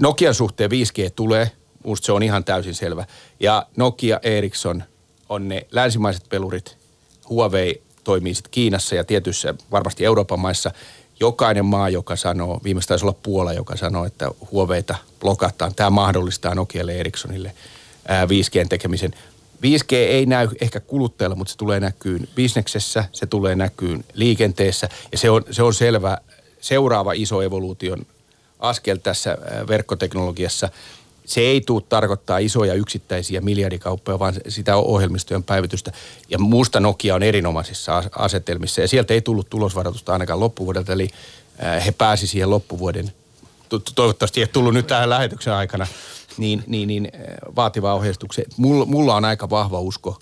Nokian 0.00 0.34
suhteen 0.34 0.70
5G 0.70 1.10
tulee, 1.16 1.50
musta 1.84 2.06
se 2.06 2.12
on 2.12 2.22
ihan 2.22 2.44
täysin 2.44 2.74
selvä. 2.74 3.04
Ja 3.40 3.66
Nokia, 3.76 4.20
Ericsson 4.22 4.82
on 5.28 5.48
ne 5.48 5.66
länsimaiset 5.70 6.28
pelurit. 6.28 6.76
Huawei 7.28 7.82
toimii 8.04 8.34
sitten 8.34 8.50
Kiinassa 8.50 8.94
ja 8.94 9.04
tietyissä 9.04 9.54
varmasti 9.70 10.04
Euroopan 10.04 10.40
maissa. 10.40 10.70
Jokainen 11.20 11.64
maa, 11.64 11.88
joka 11.88 12.16
sanoo, 12.16 12.60
viimeistä 12.64 12.88
taisi 12.88 13.04
olla 13.04 13.16
Puola, 13.22 13.52
joka 13.52 13.76
sanoo, 13.76 14.04
että 14.04 14.30
Huaweita 14.52 14.94
blokataan. 15.20 15.74
Tämä 15.74 15.90
mahdollistaa 15.90 16.54
Nokialle 16.54 16.92
Ericssonille 16.92 17.54
5G 18.08 18.68
tekemisen. 18.68 19.14
5G 19.56 19.94
ei 19.94 20.26
näy 20.26 20.48
ehkä 20.60 20.80
kuluttajalla, 20.80 21.36
mutta 21.36 21.50
se 21.50 21.56
tulee 21.58 21.80
näkyyn 21.80 22.28
bisneksessä, 22.34 23.04
se 23.12 23.26
tulee 23.26 23.56
näkyyn 23.56 24.04
liikenteessä 24.14 24.88
ja 25.12 25.18
se 25.18 25.30
on, 25.30 25.44
se 25.50 25.62
on 25.62 25.74
selvä 25.74 26.18
seuraava 26.60 27.12
iso 27.12 27.42
evoluution 27.42 28.06
askel 28.58 28.96
tässä 28.96 29.38
verkkoteknologiassa. 29.68 30.68
Se 31.26 31.40
ei 31.40 31.60
tule 31.60 31.82
tarkoittaa 31.88 32.38
isoja 32.38 32.74
yksittäisiä 32.74 33.40
miljardikauppoja, 33.40 34.18
vaan 34.18 34.34
sitä 34.48 34.76
ohjelmistojen 34.76 35.42
päivitystä. 35.42 35.92
Ja 36.28 36.38
muusta 36.38 36.80
Nokia 36.80 37.14
on 37.14 37.22
erinomaisissa 37.22 38.02
asetelmissa 38.18 38.80
ja 38.80 38.88
sieltä 38.88 39.14
ei 39.14 39.20
tullut 39.20 39.50
tulosvaroitusta 39.50 40.12
ainakaan 40.12 40.40
loppuvuodelta, 40.40 40.92
eli 40.92 41.08
he 41.84 41.92
pääsi 41.92 42.26
siihen 42.26 42.50
loppuvuoden 42.50 43.12
toivottavasti 43.94 44.40
ei 44.40 44.46
tullut 44.46 44.74
nyt 44.74 44.86
tähän 44.86 45.10
lähetyksen 45.10 45.52
aikana 45.52 45.86
niin, 46.38 46.64
niin, 46.66 46.86
niin 46.86 47.08
eh, 47.12 47.20
vaativaa 47.56 47.94
ohjeistukseen. 47.94 48.50
Mulla, 48.56 48.84
mulla 48.84 49.16
on 49.16 49.24
aika 49.24 49.50
vahva 49.50 49.80
usko 49.80 50.18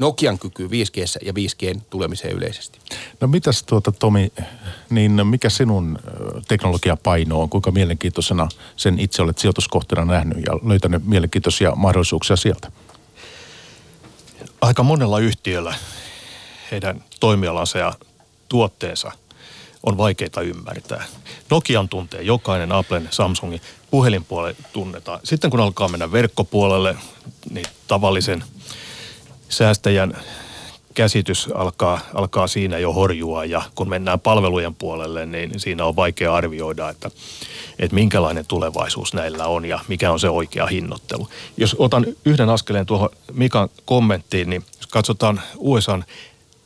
Nokian 0.00 0.38
kyky 0.38 0.66
5G 0.66 1.26
ja 1.26 1.32
5G 1.32 1.80
tulemiseen 1.90 2.36
yleisesti. 2.36 2.78
No 3.20 3.28
mitäs 3.28 3.62
tuota 3.62 3.92
Tomi, 3.92 4.32
niin 4.90 5.26
mikä 5.26 5.50
sinun 5.50 5.98
teknologiapaino 6.48 7.40
on? 7.40 7.48
Kuinka 7.48 7.70
mielenkiintoisena 7.70 8.48
sen 8.76 8.98
itse 8.98 9.22
olet 9.22 9.38
sijoituskohteena 9.38 10.04
nähnyt 10.04 10.38
ja 10.46 10.68
löytänyt 10.68 11.06
mielenkiintoisia 11.06 11.74
mahdollisuuksia 11.74 12.36
sieltä? 12.36 12.72
Aika 14.60 14.82
monella 14.82 15.18
yhtiöllä 15.18 15.74
heidän 16.70 17.04
toimialansa 17.20 17.78
ja 17.78 17.92
tuotteensa 18.48 19.12
on 19.82 19.98
vaikeita 19.98 20.40
ymmärtää. 20.42 21.04
Nokian 21.50 21.88
tuntee 21.88 22.22
jokainen, 22.22 22.72
Applen, 22.72 23.08
Samsungin, 23.10 23.60
puhelinpuolelle 23.90 24.56
tunnetaan. 24.72 25.20
Sitten 25.24 25.50
kun 25.50 25.60
alkaa 25.60 25.88
mennä 25.88 26.12
verkkopuolelle, 26.12 26.96
niin 27.50 27.66
tavallisen 27.88 28.44
säästäjän 29.50 30.16
käsitys 30.94 31.48
alkaa, 31.54 32.00
alkaa 32.14 32.46
siinä 32.46 32.78
jo 32.78 32.92
horjua 32.92 33.44
ja 33.44 33.62
kun 33.74 33.88
mennään 33.88 34.20
palvelujen 34.20 34.74
puolelle, 34.74 35.26
niin 35.26 35.60
siinä 35.60 35.84
on 35.84 35.96
vaikea 35.96 36.34
arvioida, 36.34 36.88
että, 36.88 37.10
että 37.78 37.94
minkälainen 37.94 38.46
tulevaisuus 38.46 39.14
näillä 39.14 39.46
on 39.46 39.64
ja 39.64 39.80
mikä 39.88 40.12
on 40.12 40.20
se 40.20 40.28
oikea 40.28 40.66
hinnoittelu. 40.66 41.28
Jos 41.56 41.76
otan 41.78 42.06
yhden 42.24 42.48
askeleen 42.48 42.86
tuohon 42.86 43.10
Mikan 43.32 43.68
kommenttiin, 43.84 44.50
niin 44.50 44.64
jos 44.76 44.86
katsotaan 44.86 45.40
USAn 45.56 46.04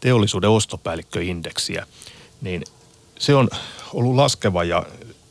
teollisuuden 0.01 0.51
ostopäällikköindeksiä, 0.51 1.87
niin 2.40 2.64
se 3.18 3.35
on 3.35 3.49
ollut 3.94 4.14
laskeva 4.14 4.64
ja 4.64 4.87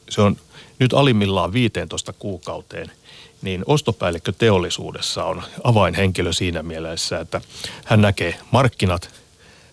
se 0.09 0.21
on 0.21 0.37
nyt 0.79 0.93
alimmillaan 0.93 1.53
15 1.53 2.13
kuukauteen– 2.13 2.91
niin 3.43 3.63
ostopäällikkö 3.65 4.31
teollisuudessa 4.31 5.25
on 5.25 5.43
avainhenkilö 5.63 6.33
siinä 6.33 6.63
mielessä, 6.63 7.19
että 7.19 7.41
hän 7.85 8.01
näkee 8.01 8.39
markkinat, 8.51 9.09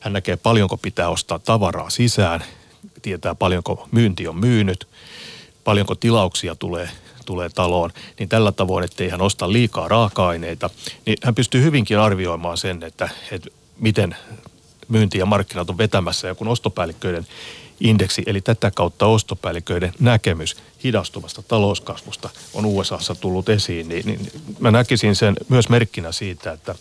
hän 0.01 0.13
näkee 0.13 0.37
paljonko 0.37 0.77
pitää 0.77 1.09
ostaa 1.09 1.39
tavaraa 1.39 1.91
sisään, 1.91 2.45
tietää 3.03 3.35
paljonko 3.35 3.89
myynti 3.91 4.29
on 4.29 4.37
myynyt, 4.37 4.89
paljonko 5.65 5.95
tilauksia 5.95 6.55
tulee, 6.55 6.89
tulee 7.27 7.49
taloon, 7.49 7.91
niin 8.19 8.29
tällä 8.29 8.53
tavoin, 8.53 8.85
ettei 8.85 9.09
hän 9.09 9.23
osta 9.23 9.53
liikaa 9.53 9.89
raaka-aineita, 9.89 10.71
niin 11.07 11.17
hän 11.23 11.35
pystyy 11.35 11.63
hyvinkin 11.63 11.99
arvioimaan 11.99 12.59
sen, 12.59 12.83
että, 12.83 13.09
että 13.31 13.51
miten 13.79 14.17
myynti 14.89 15.19
ja 15.19 15.27
markkinat 15.27 15.71
on 15.71 15.79
vetämässä. 15.79 16.29
Ja 16.29 16.35
kun 16.35 16.49
ostopäällikköiden 16.49 17.27
indeksi, 17.81 18.23
eli 18.27 18.41
tätä 18.41 18.71
kautta 18.71 19.07
ostopäälliköiden 19.07 19.93
näkemys 20.01 20.57
hidastuvasta 20.85 21.43
talouskasvusta 21.43 22.31
on 22.55 22.65
USAssa 22.65 23.15
tullut 23.15 23.49
esiin, 23.49 23.89
niin, 23.89 24.07
niin 24.07 24.33
mä 24.59 24.71
näkisin 24.71 25.17
sen 25.17 25.37
myös 25.49 25.69
merkkinä 25.69 26.13
siitä, 26.13 26.53
että, 26.53 26.75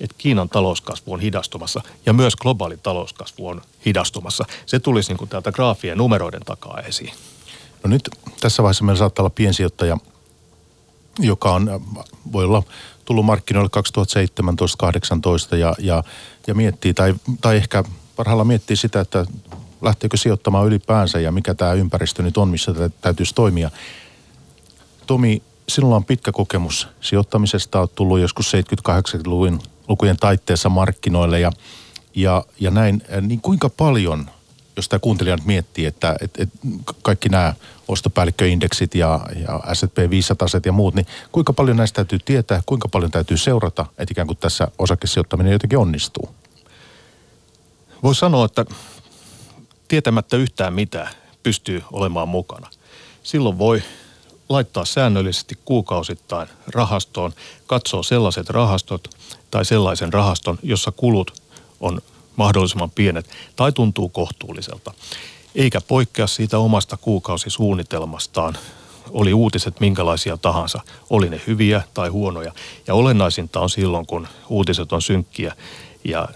että 0.00 0.16
Kiinan 0.18 0.48
talouskasvu 0.48 1.12
on 1.12 1.20
hidastumassa 1.20 1.80
ja 2.06 2.12
myös 2.12 2.36
globaali 2.36 2.76
talouskasvu 2.76 3.48
on 3.48 3.62
hidastumassa. 3.86 4.44
Se 4.66 4.78
tulisi 4.78 5.10
niin 5.10 5.18
kuin 5.18 5.28
täältä 5.28 5.52
graafien 5.52 5.98
numeroiden 5.98 6.42
takaa 6.46 6.80
esiin. 6.80 7.12
No 7.84 7.90
nyt 7.90 8.10
tässä 8.40 8.62
vaiheessa 8.62 8.84
meillä 8.84 8.98
saattaa 8.98 9.22
olla 9.22 9.30
piensijoittaja, 9.30 9.98
joka 11.18 11.52
on, 11.52 11.84
voi 12.32 12.44
olla 12.44 12.62
tullut 13.04 13.24
markkinoille 13.24 13.70
2017-2018 15.52 15.56
ja, 15.56 15.74
ja, 15.78 16.04
ja 16.46 16.54
miettii, 16.54 16.94
tai, 16.94 17.14
tai 17.40 17.56
ehkä 17.56 17.84
parhaalla 18.16 18.44
miettii 18.44 18.76
sitä, 18.76 19.00
että 19.00 19.26
lähteekö 19.82 20.16
sijoittamaan 20.16 20.66
ylipäänsä 20.66 21.20
ja 21.20 21.32
mikä 21.32 21.54
tämä 21.54 21.72
ympäristö 21.72 22.22
nyt 22.22 22.36
on, 22.36 22.48
missä 22.48 22.72
täytyisi 23.00 23.34
toimia. 23.34 23.70
Tomi, 25.06 25.42
sinulla 25.68 25.96
on 25.96 26.04
pitkä 26.04 26.32
kokemus 26.32 26.88
sijoittamisesta, 27.00 27.80
olet 27.80 27.94
tullut 27.94 28.20
joskus 28.20 28.52
70-80-luvun 28.54 29.60
lukujen 29.88 30.16
taitteessa 30.16 30.68
markkinoille 30.68 31.40
ja, 31.40 31.52
ja, 32.14 32.44
ja 32.60 32.70
näin, 32.70 33.02
niin 33.20 33.40
kuinka 33.40 33.68
paljon, 33.68 34.30
jos 34.76 34.88
tämä 34.88 35.00
kuuntelija 35.00 35.36
nyt 35.36 35.46
miettii, 35.46 35.86
että 35.86 36.16
et, 36.20 36.30
et 36.38 36.48
kaikki 37.02 37.28
nämä 37.28 37.54
ostopäällikköindeksit 37.88 38.94
ja, 38.94 39.20
ja 39.36 39.74
S&P 39.74 40.10
500 40.10 40.48
ja 40.66 40.72
muut, 40.72 40.94
niin 40.94 41.06
kuinka 41.32 41.52
paljon 41.52 41.76
näistä 41.76 41.96
täytyy 41.96 42.18
tietää, 42.24 42.62
kuinka 42.66 42.88
paljon 42.88 43.10
täytyy 43.10 43.36
seurata, 43.36 43.86
että 43.98 44.12
ikään 44.12 44.26
kuin 44.26 44.38
tässä 44.38 44.68
osakesijoittaminen 44.78 45.52
jotenkin 45.52 45.78
onnistuu? 45.78 46.28
Voi 48.02 48.14
sanoa, 48.14 48.44
että 48.44 48.64
tietämättä 49.90 50.36
yhtään 50.36 50.74
mitä 50.74 51.08
pystyy 51.42 51.82
olemaan 51.92 52.28
mukana. 52.28 52.70
Silloin 53.22 53.58
voi 53.58 53.82
laittaa 54.48 54.84
säännöllisesti 54.84 55.58
kuukausittain 55.64 56.48
rahastoon, 56.74 57.32
katsoa 57.66 58.02
sellaiset 58.02 58.50
rahastot 58.50 59.08
tai 59.50 59.64
sellaisen 59.64 60.12
rahaston, 60.12 60.58
jossa 60.62 60.92
kulut 60.92 61.42
on 61.80 62.00
mahdollisimman 62.36 62.90
pienet 62.90 63.30
tai 63.56 63.72
tuntuu 63.72 64.08
kohtuulliselta. 64.08 64.94
Eikä 65.54 65.80
poikkea 65.80 66.26
siitä 66.26 66.58
omasta 66.58 66.96
kuukausisuunnitelmastaan. 66.96 68.58
Oli 69.10 69.34
uutiset 69.34 69.80
minkälaisia 69.80 70.36
tahansa, 70.36 70.80
oli 71.10 71.30
ne 71.30 71.40
hyviä 71.46 71.82
tai 71.94 72.08
huonoja. 72.08 72.52
Ja 72.86 72.94
olennaisinta 72.94 73.60
on 73.60 73.70
silloin, 73.70 74.06
kun 74.06 74.28
uutiset 74.48 74.92
on 74.92 75.02
synkkiä 75.02 75.56
ja 76.04 76.28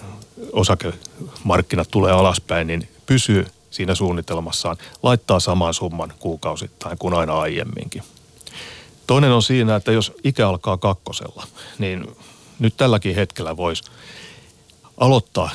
osakemarkkinat 0.52 1.88
tulee 1.90 2.12
alaspäin, 2.12 2.66
niin 2.66 2.88
pysyy 3.06 3.46
siinä 3.70 3.94
suunnitelmassaan, 3.94 4.76
laittaa 5.02 5.40
saman 5.40 5.74
summan 5.74 6.12
kuukausittain 6.18 6.98
kuin 6.98 7.14
aina 7.14 7.40
aiemminkin. 7.40 8.02
Toinen 9.06 9.32
on 9.32 9.42
siinä, 9.42 9.76
että 9.76 9.92
jos 9.92 10.12
ikä 10.24 10.48
alkaa 10.48 10.76
kakkosella, 10.76 11.46
niin 11.78 12.16
nyt 12.58 12.76
tälläkin 12.76 13.14
hetkellä 13.14 13.56
voisi 13.56 13.82
aloittaa 14.96 15.50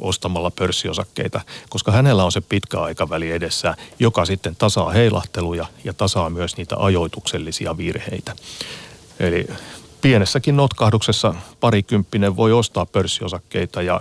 ostamalla 0.00 0.50
pörssiosakkeita, 0.50 1.40
koska 1.68 1.92
hänellä 1.92 2.24
on 2.24 2.32
se 2.32 2.40
pitkä 2.40 2.80
aikaväli 2.80 3.30
edessä, 3.30 3.74
joka 3.98 4.24
sitten 4.24 4.56
tasaa 4.56 4.90
heilahteluja 4.90 5.66
ja 5.84 5.92
tasaa 5.92 6.30
myös 6.30 6.56
niitä 6.56 6.76
ajoituksellisia 6.78 7.76
virheitä. 7.76 8.36
Eli 9.20 9.46
pienessäkin 10.00 10.56
notkahduksessa 10.56 11.34
parikymppinen 11.60 12.36
voi 12.36 12.52
ostaa 12.52 12.86
pörssiosakkeita 12.86 13.82
ja 13.82 14.00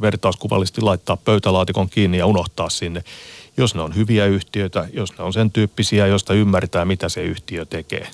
vertauskuvallisesti 0.00 0.80
laittaa 0.80 1.16
pöytälaatikon 1.16 1.90
kiinni 1.90 2.18
ja 2.18 2.26
unohtaa 2.26 2.70
sinne. 2.70 3.04
Jos 3.56 3.74
ne 3.74 3.82
on 3.82 3.94
hyviä 3.94 4.26
yhtiöitä, 4.26 4.88
jos 4.92 5.18
ne 5.18 5.24
on 5.24 5.32
sen 5.32 5.50
tyyppisiä, 5.50 6.06
joista 6.06 6.34
ymmärtää, 6.34 6.84
mitä 6.84 7.08
se 7.08 7.22
yhtiö 7.22 7.64
tekee. 7.64 8.08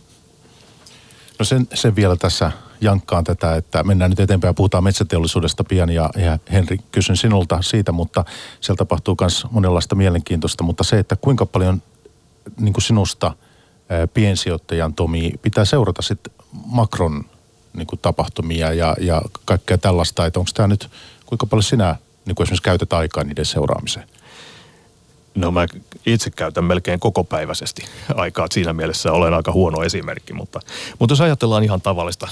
No 1.38 1.44
sen, 1.44 1.68
sen 1.74 1.96
vielä 1.96 2.16
tässä 2.16 2.52
jankkaan 2.80 3.24
tätä, 3.24 3.56
että 3.56 3.84
mennään 3.84 4.10
nyt 4.10 4.20
eteenpäin 4.20 4.54
puhutaan 4.54 4.84
metsäteollisuudesta 4.84 5.64
pian 5.64 5.90
ja, 5.90 6.10
ja 6.16 6.38
Henri, 6.52 6.78
kysyn 6.92 7.16
sinulta 7.16 7.62
siitä, 7.62 7.92
mutta 7.92 8.24
siellä 8.60 8.78
tapahtuu 8.78 9.16
myös 9.20 9.46
monenlaista 9.50 9.94
mielenkiintoista, 9.94 10.64
mutta 10.64 10.84
se, 10.84 10.98
että 10.98 11.16
kuinka 11.16 11.46
paljon 11.46 11.82
niin 12.60 12.72
kuin 12.72 12.82
sinusta 12.82 13.32
piensijoittajan 14.14 14.94
Tomi 14.94 15.32
pitää 15.42 15.64
seurata 15.64 16.02
sitten 16.02 16.32
makron 16.52 17.24
niin 17.72 17.86
kuin 17.86 17.98
tapahtumia 18.02 18.72
ja, 18.72 18.96
ja 19.00 19.22
kaikkea 19.44 19.78
tällaista, 19.78 20.26
että 20.26 20.40
onko 20.40 20.50
tämä 20.54 20.68
nyt 20.68 20.90
Kuinka 21.32 21.46
paljon 21.46 21.62
sinä 21.62 21.96
niin 22.26 22.34
kuin 22.34 22.44
esimerkiksi 22.44 22.62
käytät 22.62 22.92
aikaa 22.92 23.24
niiden 23.24 23.44
seuraamiseen? 23.44 24.08
No 25.34 25.50
mä 25.50 25.66
itse 26.06 26.30
käytän 26.30 26.64
melkein 26.64 27.00
kokopäiväisesti 27.00 27.84
aikaa. 28.14 28.46
Siinä 28.50 28.72
mielessä 28.72 29.12
olen 29.12 29.34
aika 29.34 29.52
huono 29.52 29.82
esimerkki, 29.82 30.32
mutta, 30.32 30.60
mutta 30.98 31.12
jos 31.12 31.20
ajatellaan 31.20 31.64
ihan 31.64 31.80
tavallista 31.80 32.28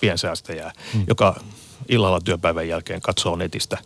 piensäästäjää, 0.00 0.72
hmm. 0.92 1.04
joka 1.08 1.40
illalla 1.88 2.20
työpäivän 2.20 2.68
jälkeen 2.68 3.00
katsoo 3.00 3.36
netistä, 3.36 3.78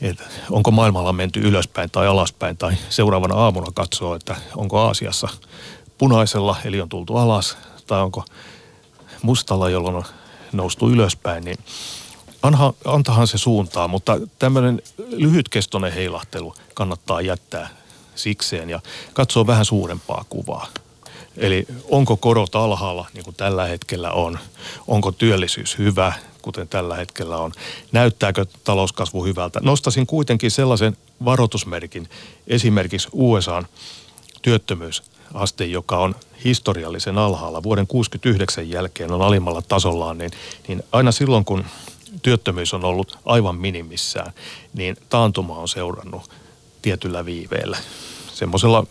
että 0.00 0.24
onko 0.50 0.70
maailmalla 0.70 1.12
menty 1.12 1.40
ylöspäin 1.40 1.90
tai 1.90 2.06
alaspäin, 2.06 2.56
tai 2.56 2.72
seuraavana 2.88 3.34
aamuna 3.34 3.72
katsoo, 3.74 4.14
että 4.14 4.36
onko 4.56 4.78
Aasiassa 4.78 5.28
punaisella, 5.98 6.56
eli 6.64 6.80
on 6.80 6.88
tultu 6.88 7.16
alas, 7.16 7.56
tai 7.86 8.00
onko 8.00 8.24
mustalla, 9.22 9.70
jolloin 9.70 9.96
on 9.96 10.04
noustu 10.52 10.90
ylöspäin, 10.90 11.44
niin 11.44 11.58
anha, 12.42 12.74
antahan 12.84 13.26
se 13.26 13.38
suuntaa, 13.38 13.88
mutta 13.88 14.20
tämmöinen 14.38 14.82
lyhytkestoinen 15.08 15.92
heilahtelu 15.92 16.54
kannattaa 16.74 17.20
jättää 17.20 17.68
sikseen 18.14 18.70
ja 18.70 18.80
katsoa 19.12 19.46
vähän 19.46 19.64
suurempaa 19.64 20.24
kuvaa. 20.28 20.66
Eli 21.36 21.66
onko 21.88 22.16
korot 22.16 22.54
alhaalla, 22.54 23.06
niin 23.14 23.24
kuin 23.24 23.36
tällä 23.36 23.64
hetkellä 23.64 24.10
on? 24.10 24.38
Onko 24.86 25.12
työllisyys 25.12 25.78
hyvä, 25.78 26.12
kuten 26.42 26.68
tällä 26.68 26.96
hetkellä 26.96 27.36
on? 27.36 27.52
Näyttääkö 27.92 28.46
talouskasvu 28.64 29.24
hyvältä? 29.24 29.60
Nostasin 29.62 30.06
kuitenkin 30.06 30.50
sellaisen 30.50 30.96
varoitusmerkin, 31.24 32.08
esimerkiksi 32.46 33.08
USAn 33.12 33.66
työttömyysaste, 34.42 35.64
joka 35.64 35.98
on 35.98 36.14
historiallisen 36.44 37.18
alhaalla. 37.18 37.62
Vuoden 37.62 37.86
69 37.86 38.70
jälkeen 38.70 39.12
on 39.12 39.22
alimmalla 39.22 39.62
tasollaan, 39.62 40.18
niin, 40.18 40.30
niin 40.68 40.82
aina 40.92 41.12
silloin 41.12 41.44
kun 41.44 41.64
työttömyys 42.22 42.74
on 42.74 42.84
ollut 42.84 43.18
aivan 43.24 43.56
minimissään, 43.56 44.32
niin 44.74 44.96
taantuma 45.08 45.56
on 45.56 45.68
seurannut 45.68 46.30
tietyllä 46.82 47.24
viiveellä, 47.24 47.78
semmoisella 48.32 48.86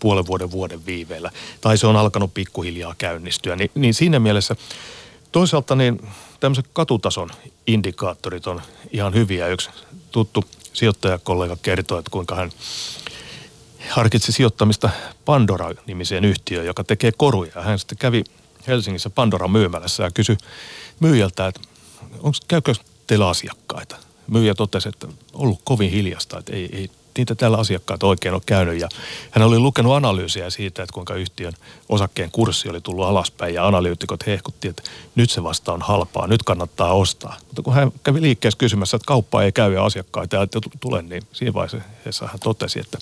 puolen 0.00 0.26
vuoden 0.26 0.50
vuoden 0.50 0.86
viiveellä, 0.86 1.30
tai 1.60 1.78
se 1.78 1.86
on 1.86 1.96
alkanut 1.96 2.34
pikkuhiljaa 2.34 2.94
käynnistyä. 2.98 3.56
Ni, 3.56 3.70
niin 3.74 3.94
siinä 3.94 4.18
mielessä 4.18 4.56
toisaalta 5.32 5.74
niin 5.74 6.08
tämmöiset 6.40 6.66
katutason 6.72 7.30
indikaattorit 7.66 8.46
on 8.46 8.62
ihan 8.90 9.14
hyviä. 9.14 9.48
Yksi 9.48 9.70
tuttu 10.10 10.44
sijoittajakollega 10.72 11.56
kertoi, 11.62 11.98
että 11.98 12.10
kuinka 12.10 12.34
hän 12.34 12.50
harkitsi 13.90 14.32
sijoittamista 14.32 14.90
Pandora-nimiseen 15.24 16.24
yhtiöön, 16.24 16.66
joka 16.66 16.84
tekee 16.84 17.12
koruja. 17.16 17.62
Hän 17.62 17.78
sitten 17.78 17.98
kävi 17.98 18.24
Helsingissä 18.66 19.10
Pandora 19.10 19.48
myymälässä 19.48 20.02
ja 20.02 20.10
kysyi 20.10 20.36
myyjältä, 21.00 21.46
että 21.46 21.60
onko, 22.12 22.38
käykö 22.48 22.74
teillä 23.06 23.28
asiakkaita? 23.28 23.96
Myyjä 24.26 24.54
totesi, 24.54 24.88
että 24.88 25.06
on 25.06 25.14
ollut 25.34 25.60
kovin 25.64 25.90
hiljasta, 25.90 26.38
että 26.38 26.52
ei, 26.52 26.68
ei 26.72 26.90
niitä 27.18 27.34
täällä 27.34 27.56
asiakkaat 27.56 28.02
oikein 28.02 28.34
ole 28.34 28.42
käynyt. 28.46 28.80
Ja 28.80 28.88
hän 29.30 29.46
oli 29.46 29.58
lukenut 29.58 29.92
analyysiä 29.92 30.50
siitä, 30.50 30.82
että 30.82 30.94
kuinka 30.94 31.14
yhtiön 31.14 31.52
osakkeen 31.88 32.30
kurssi 32.30 32.68
oli 32.68 32.80
tullut 32.80 33.06
alaspäin 33.06 33.54
ja 33.54 33.66
analyytikot 33.66 34.26
hehkutti, 34.26 34.68
että 34.68 34.82
nyt 35.14 35.30
se 35.30 35.42
vasta 35.42 35.72
on 35.72 35.82
halpaa, 35.82 36.26
nyt 36.26 36.42
kannattaa 36.42 36.92
ostaa. 36.92 37.36
Mutta 37.46 37.62
kun 37.62 37.74
hän 37.74 37.92
kävi 38.04 38.22
liikkeessä 38.22 38.58
kysymässä, 38.58 38.96
että 38.96 39.06
kauppa 39.06 39.42
ei 39.42 39.52
käy 39.52 39.74
ja 39.74 39.84
asiakkaita 39.84 40.40
ei 40.40 40.46
tule, 40.80 41.02
niin 41.02 41.22
siinä 41.32 41.54
vaiheessa 41.54 42.26
hän 42.26 42.40
totesi, 42.40 42.80
että 42.80 42.98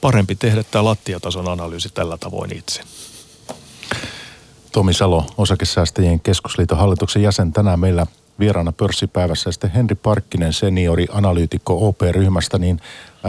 parempi 0.00 0.34
tehdä 0.34 0.62
tämä 0.62 0.84
lattiatason 0.84 1.48
analyysi 1.48 1.88
tällä 1.88 2.18
tavoin 2.18 2.56
itse. 2.56 2.82
Tomi 4.72 4.92
Salo, 4.92 5.26
osakesäästäjien 5.38 6.20
keskusliiton 6.20 6.78
hallituksen 6.78 7.22
jäsen 7.22 7.52
tänään 7.52 7.80
meillä 7.80 8.06
vieraana 8.38 8.72
pörssipäivässä 8.72 9.48
ja 9.48 9.52
sitten 9.52 9.70
Henri 9.70 9.94
Parkkinen, 9.94 10.52
seniori 10.52 11.06
analyytikko 11.12 11.88
OP-ryhmästä, 11.88 12.58
niin 12.58 12.80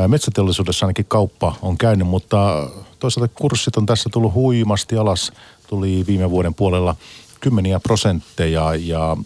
metsäteollisuudessa 0.07 0.85
ainakin 0.85 1.05
kauppa 1.05 1.55
on 1.61 1.77
käynyt, 1.77 2.07
mutta 2.07 2.69
toisaalta 2.99 3.33
kurssit 3.35 3.77
on 3.77 3.85
tässä 3.85 4.09
tullut 4.13 4.33
huimasti 4.33 4.97
alas, 4.97 5.31
tuli 5.67 6.03
viime 6.07 6.29
vuoden 6.29 6.53
puolella 6.53 6.95
kymmeniä 7.39 7.79
prosentteja 7.79 8.75
ja 8.75 9.17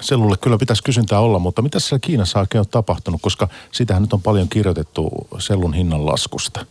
sellulle 0.00 0.36
kyllä 0.40 0.58
pitäisi 0.58 0.82
kysyntää 0.82 1.20
olla, 1.20 1.38
mutta 1.38 1.62
mitä 1.62 1.80
siellä 1.80 2.00
Kiinassa 2.00 2.40
oikein 2.40 2.60
on 2.60 2.68
tapahtunut, 2.68 3.22
koska 3.22 3.48
sitähän 3.72 4.02
nyt 4.02 4.12
on 4.12 4.22
paljon 4.22 4.48
kirjoitettu 4.48 5.10
sellun 5.38 5.74
hinnan 5.74 6.06
laskusta. 6.06 6.66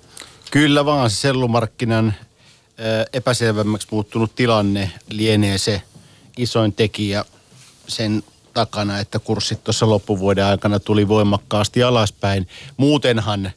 Kyllä 0.52 0.86
vaan 0.86 1.10
se 1.10 1.16
sellumarkkinan 1.16 2.14
epäselvemmäksi 3.14 3.88
muuttunut 3.92 4.36
tilanne 4.36 4.92
lienee 5.10 5.58
se 5.58 5.82
isoin 6.38 6.74
tekijä 6.74 7.26
sen 7.88 8.24
takana, 8.54 9.00
että 9.00 9.20
kurssit 9.20 9.64
tuossa 9.64 9.90
loppuvuoden 9.90 10.46
aikana 10.46 10.80
tuli 10.80 11.08
voimakkaasti 11.08 11.84
alaspäin. 11.84 12.48
Muutenhan 12.78 13.52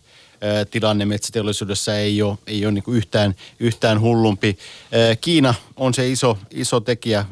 tilanne 0.71 1.05
metsäteollisuudessa 1.05 1.97
ei 1.97 2.23
ole, 2.23 2.39
ei 2.47 2.67
ole 2.67 2.73
niin 2.73 2.85
yhtään, 2.89 3.35
yhtään 3.61 4.01
hullumpi. 4.01 4.59
Kiina 5.21 5.55
on 5.77 5.95
se 5.95 6.09
iso, 6.09 6.39
iso 6.51 6.81
tekijä 6.81 7.25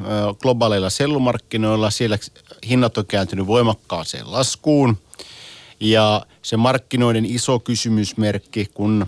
globaaleilla 0.43 0.91
sellumarkkinoilla. 0.91 1.91
Siellä 1.91 2.19
hinnat 2.69 2.99
on 2.99 3.07
kääntynyt 3.07 3.47
voimakkaaseen 3.47 4.33
laskuun. 4.33 4.99
Ja 5.81 6.27
se 6.43 6.57
markkinoiden 6.57 7.27
iso 7.27 7.59
kysymysmerkki, 7.59 8.71
kun 8.75 9.07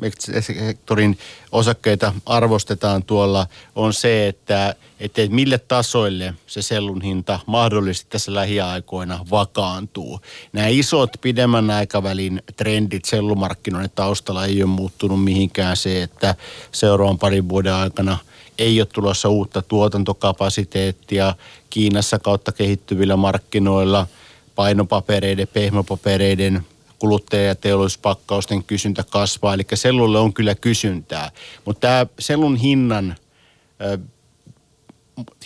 metsäsektorin 0.00 1.18
osakkeita 1.52 2.12
arvostetaan 2.26 3.02
tuolla, 3.02 3.46
on 3.74 3.92
se, 3.92 4.28
että, 4.28 4.74
että 5.00 5.22
mille 5.28 5.58
tasoille 5.58 6.34
se 6.46 6.62
sellun 6.62 7.02
hinta 7.02 7.40
mahdollisesti 7.46 8.10
tässä 8.10 8.34
lähiaikoina 8.34 9.26
vakaantuu. 9.30 10.20
Nämä 10.52 10.68
isot 10.68 11.10
pidemmän 11.20 11.70
aikavälin 11.70 12.42
trendit 12.56 13.04
sellumarkkinoiden 13.04 13.90
taustalla 13.94 14.46
ei 14.46 14.62
ole 14.62 14.70
muuttunut 14.70 15.24
mihinkään 15.24 15.76
se, 15.76 16.02
että 16.02 16.34
seuraavan 16.72 17.18
parin 17.18 17.48
vuoden 17.48 17.74
aikana 17.74 18.18
ei 18.58 18.80
ole 18.80 18.88
tulossa 18.92 19.28
uutta 19.28 19.62
tuotantokapasiteettia 19.62 21.34
Kiinassa 21.70 22.18
kautta 22.18 22.52
kehittyvillä 22.52 23.16
markkinoilla– 23.16 24.06
painopapereiden, 24.56 25.48
pehmopapereiden, 25.48 26.66
kuluttaja- 26.98 27.46
ja 27.46 27.54
teollisuuspakkausten 27.54 28.64
kysyntä 28.64 29.04
kasvaa, 29.10 29.54
eli 29.54 29.62
sellulle 29.74 30.18
on 30.18 30.32
kyllä 30.32 30.54
kysyntää. 30.54 31.30
Mutta 31.64 31.80
tämä 31.80 32.06
sellun 32.18 32.56
hinnan 32.56 33.10
äh, 33.10 34.00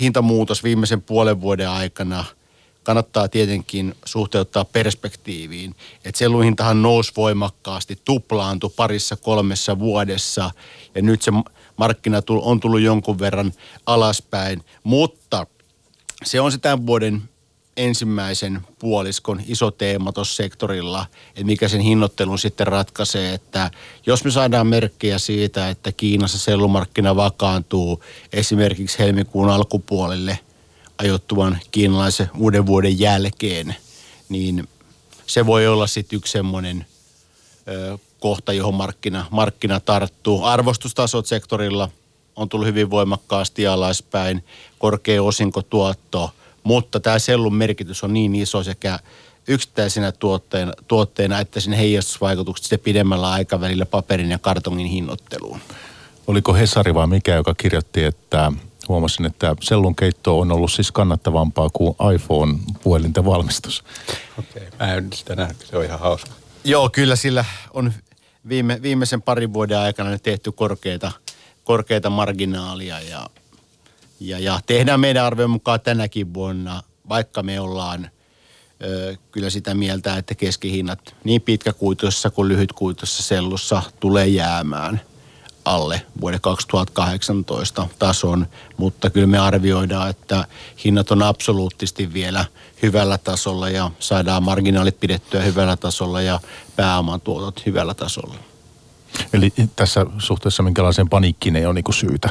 hintamuutos 0.01 0.65
viimeisen 0.65 1.03
puolen 1.03 1.41
vuoden 1.41 1.69
aikana 1.69 2.25
kannattaa 2.83 3.29
tietenkin 3.29 3.95
suhteuttaa 4.05 4.65
perspektiiviin. 4.65 5.75
Että 6.05 6.19
sellun 6.19 6.45
hintahan 6.45 6.83
nousi 6.83 7.13
voimakkaasti, 7.17 7.99
tuplaantui 8.05 8.71
parissa 8.77 9.17
kolmessa 9.17 9.79
vuodessa 9.79 10.51
ja 10.95 11.03
nyt 11.03 11.23
se 11.23 11.33
markkina 11.77 12.23
on 12.29 12.61
tullut 12.61 12.81
jonkun 12.81 13.19
verran 13.19 13.53
alaspäin, 13.87 14.65
mutta 14.83 15.47
se 16.25 16.41
on 16.41 16.53
se 16.53 16.59
tämän 16.59 16.87
vuoden 16.87 17.23
ensimmäisen 17.77 18.61
puoliskon 18.79 19.43
iso 19.47 19.71
teema 19.71 20.13
tuossa 20.13 20.37
sektorilla, 20.37 21.07
että 21.29 21.45
mikä 21.45 21.69
sen 21.69 21.81
hinnoittelun 21.81 22.39
sitten 22.39 22.67
ratkaisee, 22.67 23.35
että 23.35 23.71
jos 24.07 24.25
me 24.25 24.31
saadaan 24.31 24.67
merkkejä 24.67 25.19
siitä, 25.19 25.69
että 25.69 25.93
Kiinassa 25.93 26.39
sellumarkkina 26.39 27.17
vakaantuu 27.17 28.05
esimerkiksi 28.33 28.99
helmikuun 28.99 29.51
alkupuolelle 29.51 30.39
ajoittuvan 30.99 31.59
kiinalaisen 31.71 32.31
uuden 32.39 32.67
vuoden 32.67 33.01
jälkeen, 33.01 33.77
niin 34.29 34.69
se 35.27 35.47
voi 35.47 35.67
olla 35.67 35.87
sitten 35.87 36.17
yksi 36.17 36.33
semmoinen 36.33 36.87
kohta, 38.21 38.53
johon 38.53 38.75
markkina, 38.75 39.27
markkina 39.31 39.81
tarttuu. 39.81 40.45
Arvostustasot 40.45 41.27
sektorilla 41.27 41.89
on 42.37 42.49
tullut 42.49 42.67
hyvin 42.67 42.91
voimakkaasti 42.91 43.67
alaspäin, 43.67 44.45
korkea 44.79 45.23
osinkotuotto– 45.23 46.31
mutta 46.63 47.01
tämä 47.01 47.19
sellun 47.19 47.55
merkitys 47.55 48.05
on 48.05 48.13
niin 48.13 48.35
iso 48.35 48.63
sekä 48.63 48.99
yksittäisenä 49.49 50.13
tuotteena, 50.13 50.73
tuotteena 50.89 51.41
että 51.41 51.61
sen 51.61 51.73
heijastusvaikutukset 51.73 52.65
sitten 52.65 52.81
pidemmällä 52.81 53.31
aikavälillä 53.31 53.87
paperin 53.87 54.31
ja 54.31 54.39
kartongin 54.39 54.87
hinnoitteluun. 54.87 55.61
Oliko 56.27 56.55
Hesari 56.55 56.95
vai 56.95 57.07
mikä, 57.07 57.35
joka 57.35 57.55
kirjoitti, 57.55 58.05
että 58.05 58.53
huomasin, 58.89 59.27
että 59.27 59.57
sellun 59.61 59.97
keitto 59.97 60.39
on 60.39 60.53
ollut 60.53 60.73
siis 60.73 60.93
kannattavampaa 60.93 61.71
kuin 61.73 61.97
iPhone-puhelinten 62.15 63.25
valmistus. 63.25 63.85
Okei, 64.39 64.69
okay, 64.69 64.87
mä 64.87 64.95
en 64.95 65.13
sitä 65.13 65.37
nähnyt, 65.37 65.67
se 65.71 65.77
on 65.77 65.85
ihan 65.85 66.01
hauska. 66.01 66.31
Joo, 66.65 66.91
kyllä 66.91 67.17
sillä 67.17 67.45
on 67.75 67.93
viime, 68.49 68.83
viimeisen 68.83 69.23
parin 69.23 69.53
vuoden 69.53 69.79
aikana 69.79 70.19
tehty 70.19 70.53
korkeita, 70.53 71.13
korkeita 71.65 72.11
marginaalia 72.11 73.01
ja 73.01 73.27
ja, 74.21 74.39
ja 74.39 74.61
tehdään 74.67 75.01
meidän 75.01 75.25
arvion 75.25 75.51
mukaan 75.51 75.81
tänäkin 75.81 76.35
vuonna, 76.35 76.83
vaikka 77.09 77.43
me 77.43 77.61
ollaan 77.61 78.11
ö, 78.85 79.17
kyllä 79.33 79.51
sitä 79.51 79.75
mieltä, 79.75 80.17
että 80.17 80.35
keskihinnat 80.35 81.15
niin 81.25 81.43
pitkäkuituissa 81.43 82.31
kuin 82.31 82.49
lyhytkuituissa 82.49 83.23
sellussa 83.23 83.83
tulee 84.01 84.27
jäämään 84.27 85.01
alle 85.65 86.03
vuoden 86.21 86.41
2018 86.41 87.89
tason, 87.99 88.47
mutta 88.77 89.11
kyllä 89.11 89.27
me 89.27 89.39
arvioidaan, 89.39 90.11
että 90.11 90.45
hinnat 90.85 91.11
on 91.11 91.23
absoluuttisesti 91.23 92.13
vielä 92.13 92.45
hyvällä 92.83 93.19
tasolla 93.19 93.71
ja 93.71 93.91
saadaan 93.99 94.43
marginaalit 94.43 95.01
pidettyä 95.01 95.43
hyvällä 95.43 95.77
tasolla 95.77 96.21
ja 96.21 96.41
pääoman 96.77 97.21
tuotot 97.21 97.67
hyvällä 97.67 97.95
tasolla. 97.95 98.35
Eli 99.33 99.53
tässä 99.77 100.07
suhteessa 100.19 100.63
minkälaiseen 100.63 101.09
paniikkiin 101.09 101.57
ei 101.57 101.67
ole 101.67 101.75
niin 101.75 101.95
syytä? 101.95 102.31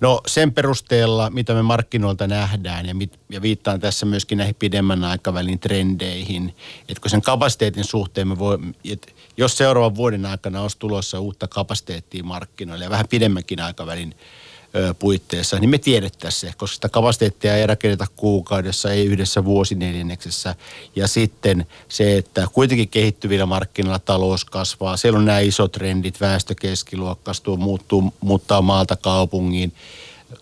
No 0.00 0.20
sen 0.26 0.52
perusteella, 0.52 1.30
mitä 1.30 1.54
me 1.54 1.62
markkinoilta 1.62 2.26
nähdään 2.26 2.86
ja, 2.86 2.94
mit, 2.94 3.20
ja 3.28 3.42
viittaan 3.42 3.80
tässä 3.80 4.06
myöskin 4.06 4.38
näihin 4.38 4.54
pidemmän 4.54 5.04
aikavälin 5.04 5.58
trendeihin, 5.58 6.54
että 6.88 7.00
kun 7.00 7.10
sen 7.10 7.22
kapasiteetin 7.22 7.84
suhteen 7.84 8.28
me 8.28 8.38
voi, 8.38 8.58
että 8.90 9.12
jos 9.36 9.56
seuraavan 9.56 9.96
vuoden 9.96 10.26
aikana 10.26 10.62
olisi 10.62 10.78
tulossa 10.78 11.20
uutta 11.20 11.48
kapasiteettia 11.48 12.24
markkinoille 12.24 12.84
ja 12.84 12.90
vähän 12.90 13.08
pidemmänkin 13.08 13.60
aikavälin 13.60 14.14
puitteissa, 14.98 15.58
niin 15.58 15.70
me 15.70 15.78
tiedettäisiin 15.78 16.50
se, 16.50 16.56
koska 16.56 16.74
sitä 16.74 16.88
kapasiteettia 16.88 17.56
ei 17.56 17.66
rakenneta 17.66 18.06
kuukaudessa, 18.16 18.92
ei 18.92 19.06
yhdessä 19.06 19.44
vuosineljänneksessä. 19.44 20.54
Ja 20.96 21.08
sitten 21.08 21.66
se, 21.88 22.16
että 22.16 22.48
kuitenkin 22.52 22.88
kehittyvillä 22.88 23.46
markkinoilla 23.46 23.98
talous 23.98 24.44
kasvaa, 24.44 24.96
siellä 24.96 25.18
on 25.18 25.24
nämä 25.24 25.38
isot 25.38 25.72
trendit, 25.72 26.20
väestö 26.20 26.54
keskiluokkastuu, 26.60 27.56
muuttuu, 27.56 28.14
muuttaa 28.20 28.62
maalta 28.62 28.96
kaupungiin, 28.96 29.72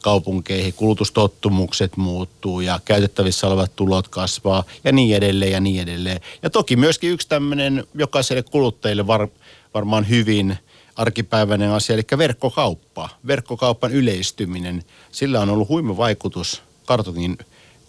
kaupunkeihin, 0.03 0.75
kulutustottumukset 0.75 1.97
muuttuu 1.97 2.61
ja 2.61 2.81
käytettävissä 2.85 3.47
olevat 3.47 3.77
tulot 3.77 4.09
kasvaa 4.09 4.65
ja 4.85 4.93
niin 4.93 5.17
edelleen 5.17 5.53
ja 5.53 5.61
niin 5.61 5.83
edelleen. 5.83 6.21
Ja 6.43 6.51
toki 6.51 6.77
myöskin 6.77 7.11
yksi 7.11 7.29
tämmöinen 7.29 7.85
jokaiselle 7.95 8.43
kuluttajille 8.43 9.07
var, 9.07 9.29
varmaan 9.75 10.09
hyvin– 10.09 10.57
arkipäiväinen 10.99 11.71
asia, 11.71 11.95
eli 11.95 12.03
verkkokauppa. 12.19 13.09
Verkkokaupan 13.27 13.93
yleistyminen, 13.93 14.85
sillä 15.13 15.41
on 15.41 15.51
ollut 15.51 15.69
huima 15.69 15.97
vaikutus 15.97 16.63
kartongin 16.87 17.39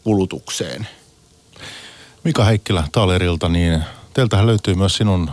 kulutukseen. 0.04 0.88
Mika 2.24 2.44
Heikkilä 2.44 2.84
Taalerilta, 2.92 3.50
niin 3.50 3.84
teiltähän 4.14 4.48
löytyy 4.48 4.76
myös 4.76 4.96
sinun 4.96 5.32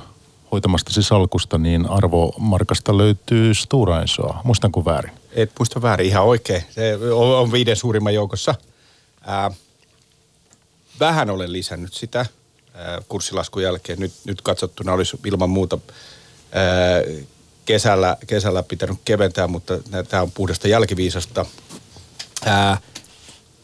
hoitamastasi 0.53 1.03
salkusta, 1.03 1.59
niin 1.59 1.87
arvomarkasta 1.87 2.99
löytyy 2.99 3.55
Stora 3.55 4.01
Ensoa. 4.01 4.41
Muistanko 4.45 4.85
väärin? 4.85 5.13
Et 5.33 5.53
muista 5.59 5.83
väärin, 5.83 6.07
ihan 6.07 6.25
oikein. 6.25 6.63
Se 6.71 6.99
on 7.15 7.53
viiden 7.53 7.77
suurimman 7.77 8.15
joukossa. 8.15 8.55
Ää, 9.27 9.51
vähän 11.01 11.31
olen 11.31 11.53
lisännyt 11.53 11.95
sitä 11.95 12.27
kurssilaskun 13.09 13.63
jälkeen. 13.63 13.99
Nyt, 13.99 14.13
nyt 14.25 14.43
katsottuna 14.43 14.93
olisi 14.93 15.19
ilman 15.25 15.51
muuta 15.51 15.79
kesällä, 17.67 18.17
kesällä 18.27 18.63
pitänyt 18.63 18.99
keventää, 19.05 19.47
mutta 19.47 19.75
tämä 20.09 20.23
on 20.23 20.31
puhdasta 20.31 20.69
jälkiviisasta. 20.69 21.47
Ää, 22.45 22.79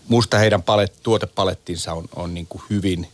musta 0.08 0.38
heidän 0.38 0.62
palet, 0.62 0.92
tuotepalettinsa 1.02 1.92
on, 1.92 2.04
on 2.16 2.34
niin 2.34 2.46
kuin 2.46 2.62
hyvin 2.70 3.08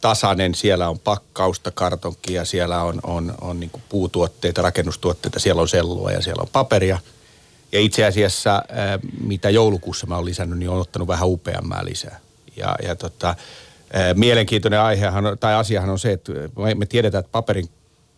tasainen. 0.00 0.54
Siellä 0.54 0.88
on 0.88 0.98
pakkausta, 0.98 1.70
kartonkia, 1.70 2.44
siellä 2.44 2.82
on, 2.82 3.00
on, 3.02 3.34
on 3.40 3.60
niin 3.60 3.70
kuin 3.70 3.82
puutuotteita, 3.88 4.62
rakennustuotteita, 4.62 5.38
siellä 5.38 5.62
on 5.62 5.68
sellua 5.68 6.12
ja 6.12 6.22
siellä 6.22 6.42
on 6.42 6.48
paperia. 6.52 6.98
Ja 7.72 7.80
itse 7.80 8.04
asiassa, 8.04 8.62
mitä 9.20 9.50
joulukuussa 9.50 10.06
mä 10.06 10.16
oon 10.16 10.24
lisännyt, 10.24 10.58
niin 10.58 10.70
on 10.70 10.80
ottanut 10.80 11.08
vähän 11.08 11.28
upeampaa 11.28 11.84
lisää. 11.84 12.20
Ja, 12.56 12.76
ja 12.82 12.96
tota, 12.96 13.34
mielenkiintoinen 14.14 14.80
aihehan, 14.80 15.24
tai 15.40 15.54
asiahan 15.54 15.90
on 15.90 15.98
se, 15.98 16.12
että 16.12 16.32
me 16.74 16.86
tiedetään, 16.86 17.20
että 17.20 17.32
paperin 17.32 17.68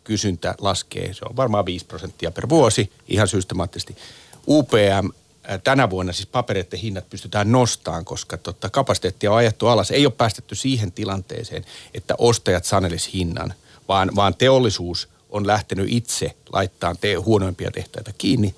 kysyntä 0.04 0.54
laskee. 0.60 1.14
Se 1.14 1.24
on 1.24 1.36
varmaan 1.36 1.66
5 1.66 1.86
prosenttia 1.86 2.30
per 2.30 2.48
vuosi 2.48 2.92
ihan 3.08 3.28
systemaattisesti. 3.28 3.96
UPM 4.48 5.08
tänä 5.64 5.90
vuonna 5.90 6.12
siis 6.12 6.26
papereiden 6.26 6.78
hinnat 6.78 7.10
pystytään 7.10 7.52
nostamaan, 7.52 8.04
koska 8.04 8.36
tota, 8.36 8.70
kapasiteettia 8.70 9.32
on 9.32 9.36
ajettu 9.36 9.66
alas. 9.66 9.90
Ei 9.90 10.06
ole 10.06 10.14
päästetty 10.16 10.54
siihen 10.54 10.92
tilanteeseen, 10.92 11.64
että 11.94 12.14
ostajat 12.18 12.64
sanelis 12.64 13.12
hinnan, 13.14 13.54
vaan, 13.88 14.10
vaan 14.16 14.34
teollisuus 14.34 15.08
on 15.30 15.46
lähtenyt 15.46 15.86
itse 15.90 16.36
laittaa 16.52 16.94
te- 16.94 17.14
huonoimpia 17.14 17.70
tehtaita 17.70 18.12
kiinni. 18.18 18.54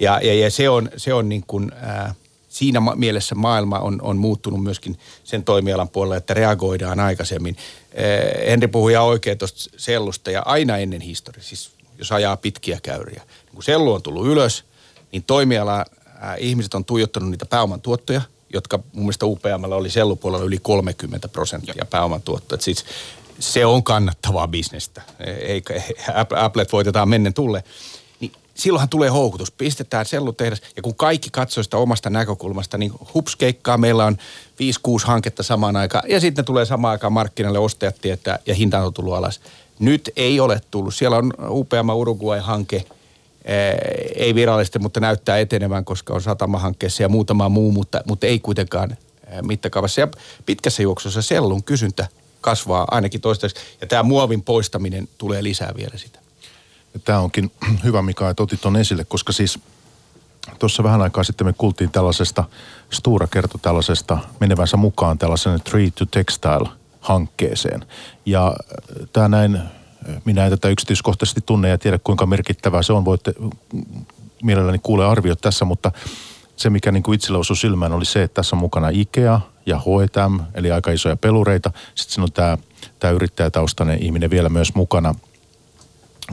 Ja, 0.00 0.20
ja, 0.22 0.34
ja 0.34 0.50
se 0.50 0.68
on, 0.68 0.90
se 0.96 1.14
on 1.14 1.28
niin 1.28 1.44
kuin, 1.46 1.72
ää, 1.74 2.14
siinä 2.58 2.80
mielessä 2.96 3.34
maailma 3.34 3.78
on, 3.78 4.02
on 4.02 4.16
muuttunut 4.16 4.62
myöskin 4.62 4.98
sen 5.24 5.44
toimialan 5.44 5.88
puolella, 5.88 6.16
että 6.16 6.34
reagoidaan 6.34 7.00
aikaisemmin. 7.00 7.56
Henri 8.48 8.68
puhui 8.68 8.92
ihan 8.92 9.04
oikein 9.04 9.38
tuosta 9.38 9.70
sellusta 9.76 10.30
ja 10.30 10.42
aina 10.46 10.78
ennen 10.78 11.00
historiaa, 11.00 11.42
siis 11.42 11.70
jos 11.98 12.12
ajaa 12.12 12.36
pitkiä 12.36 12.78
käyriä. 12.82 13.22
Niin 13.44 13.54
kun 13.54 13.62
sellu 13.62 13.92
on 13.92 14.02
tullut 14.02 14.26
ylös, 14.26 14.64
niin 15.12 15.24
toimiala 15.24 15.84
ää, 16.20 16.36
ihmiset 16.36 16.74
on 16.74 16.84
tuijottanut 16.84 17.30
niitä 17.30 17.46
pääoman 17.46 17.80
tuottoja, 17.80 18.20
jotka 18.52 18.78
mun 18.92 19.04
mielestä 19.04 19.26
UPMllä 19.26 19.76
oli 19.76 19.90
sellupuolella 19.90 20.44
yli 20.44 20.58
30 20.58 21.28
prosenttia 21.28 21.86
pääoman 21.90 22.22
tuottoja. 22.22 22.60
Siis 22.60 22.84
se 23.38 23.66
on 23.66 23.82
kannattavaa 23.82 24.48
bisnestä. 24.48 25.02
Eikä 25.40 25.82
Applet 26.36 26.72
voitetaan 26.72 27.08
mennen 27.08 27.34
tulle. 27.34 27.64
Silloinhan 28.58 28.88
tulee 28.88 29.08
houkutus. 29.08 29.50
Pistetään 29.50 30.06
sellutehdas 30.06 30.62
ja 30.76 30.82
kun 30.82 30.94
kaikki 30.94 31.28
katsoo 31.32 31.62
sitä 31.62 31.76
omasta 31.76 32.10
näkökulmasta, 32.10 32.78
niin 32.78 32.92
hupskeikkaa. 33.14 33.78
Meillä 33.78 34.04
on 34.04 34.16
5-6 34.16 34.18
hanketta 35.04 35.42
samaan 35.42 35.76
aikaan 35.76 36.10
ja 36.10 36.20
sitten 36.20 36.44
tulee 36.44 36.64
samaan 36.64 36.92
aikaan 36.92 37.12
markkinalle 37.12 37.58
ostajat 37.58 37.96
tietää 38.00 38.38
ja 38.46 38.54
hinta 38.54 38.84
on 38.84 38.94
tullut 38.94 39.14
alas. 39.14 39.40
Nyt 39.78 40.10
ei 40.16 40.40
ole 40.40 40.60
tullut. 40.70 40.94
Siellä 40.94 41.16
on 41.16 41.32
UPM 41.48 41.88
Uruguay-hanke– 41.94 42.84
ei 44.14 44.34
virallisesti, 44.34 44.78
mutta 44.78 45.00
näyttää 45.00 45.38
etenevän, 45.38 45.84
koska 45.84 46.14
on 46.14 46.22
satamahankkeessa 46.22 47.02
ja 47.02 47.08
muutama 47.08 47.48
muu, 47.48 47.72
mutta, 47.72 48.02
mutta 48.06 48.26
ei 48.26 48.38
kuitenkaan 48.38 48.96
mittakaavassa. 49.42 50.00
Ja 50.00 50.08
pitkässä 50.46 50.82
juoksussa 50.82 51.22
sellun 51.22 51.62
kysyntä 51.62 52.06
kasvaa 52.40 52.88
ainakin 52.90 53.20
toistaiseksi, 53.20 53.64
ja 53.80 53.86
tämä 53.86 54.02
muovin 54.02 54.42
poistaminen 54.42 55.08
tulee 55.18 55.42
lisää 55.42 55.72
vielä 55.76 55.96
sitä. 55.98 56.18
Tämä 57.04 57.18
onkin 57.18 57.50
hyvä, 57.84 58.02
Mika, 58.02 58.30
että 58.30 58.42
otit 58.42 58.60
tuon 58.60 58.76
esille, 58.76 59.04
koska 59.04 59.32
siis 59.32 59.58
tuossa 60.58 60.82
vähän 60.82 61.02
aikaa 61.02 61.24
sitten 61.24 61.46
me 61.46 61.52
kuultiin 61.52 61.90
tällaisesta, 61.90 62.44
Stura 62.90 63.26
kertoi 63.26 63.60
tällaisesta 63.62 64.18
menevänsä 64.40 64.76
mukaan 64.76 65.18
tällaisen 65.18 65.60
Tree 65.60 65.90
to 65.90 66.04
Textile-hankkeeseen. 66.04 67.84
Ja 68.26 68.56
tämä 69.12 69.28
näin 69.28 69.58
minä 70.24 70.44
en 70.44 70.50
tätä 70.50 70.68
yksityiskohtaisesti 70.68 71.40
tunne 71.46 71.68
ja 71.68 71.78
tiedä 71.78 71.98
kuinka 72.04 72.26
merkittävää 72.26 72.82
se 72.82 72.92
on. 72.92 73.04
Voitte 73.04 73.34
mielelläni 74.42 74.78
kuulee 74.82 75.06
arviot 75.06 75.40
tässä, 75.40 75.64
mutta 75.64 75.92
se 76.56 76.70
mikä 76.70 76.92
niin 76.92 77.02
kuin 77.02 77.14
itselle 77.14 77.38
osui 77.38 77.56
silmään 77.56 77.92
oli 77.92 78.04
se, 78.04 78.22
että 78.22 78.34
tässä 78.34 78.56
on 78.56 78.60
mukana 78.60 78.88
IKEA 78.88 79.40
ja 79.66 79.78
H&M, 79.78 80.40
eli 80.54 80.70
aika 80.70 80.90
isoja 80.90 81.16
pelureita. 81.16 81.70
Sitten 81.94 82.14
siinä 82.14 82.24
on 82.24 82.32
tämä, 82.32 82.58
tämä 82.98 83.10
yrittäjätaustainen 83.10 84.02
ihminen 84.02 84.30
vielä 84.30 84.48
myös 84.48 84.74
mukana, 84.74 85.14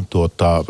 tuota, 0.10 0.58
äh, 0.58 0.64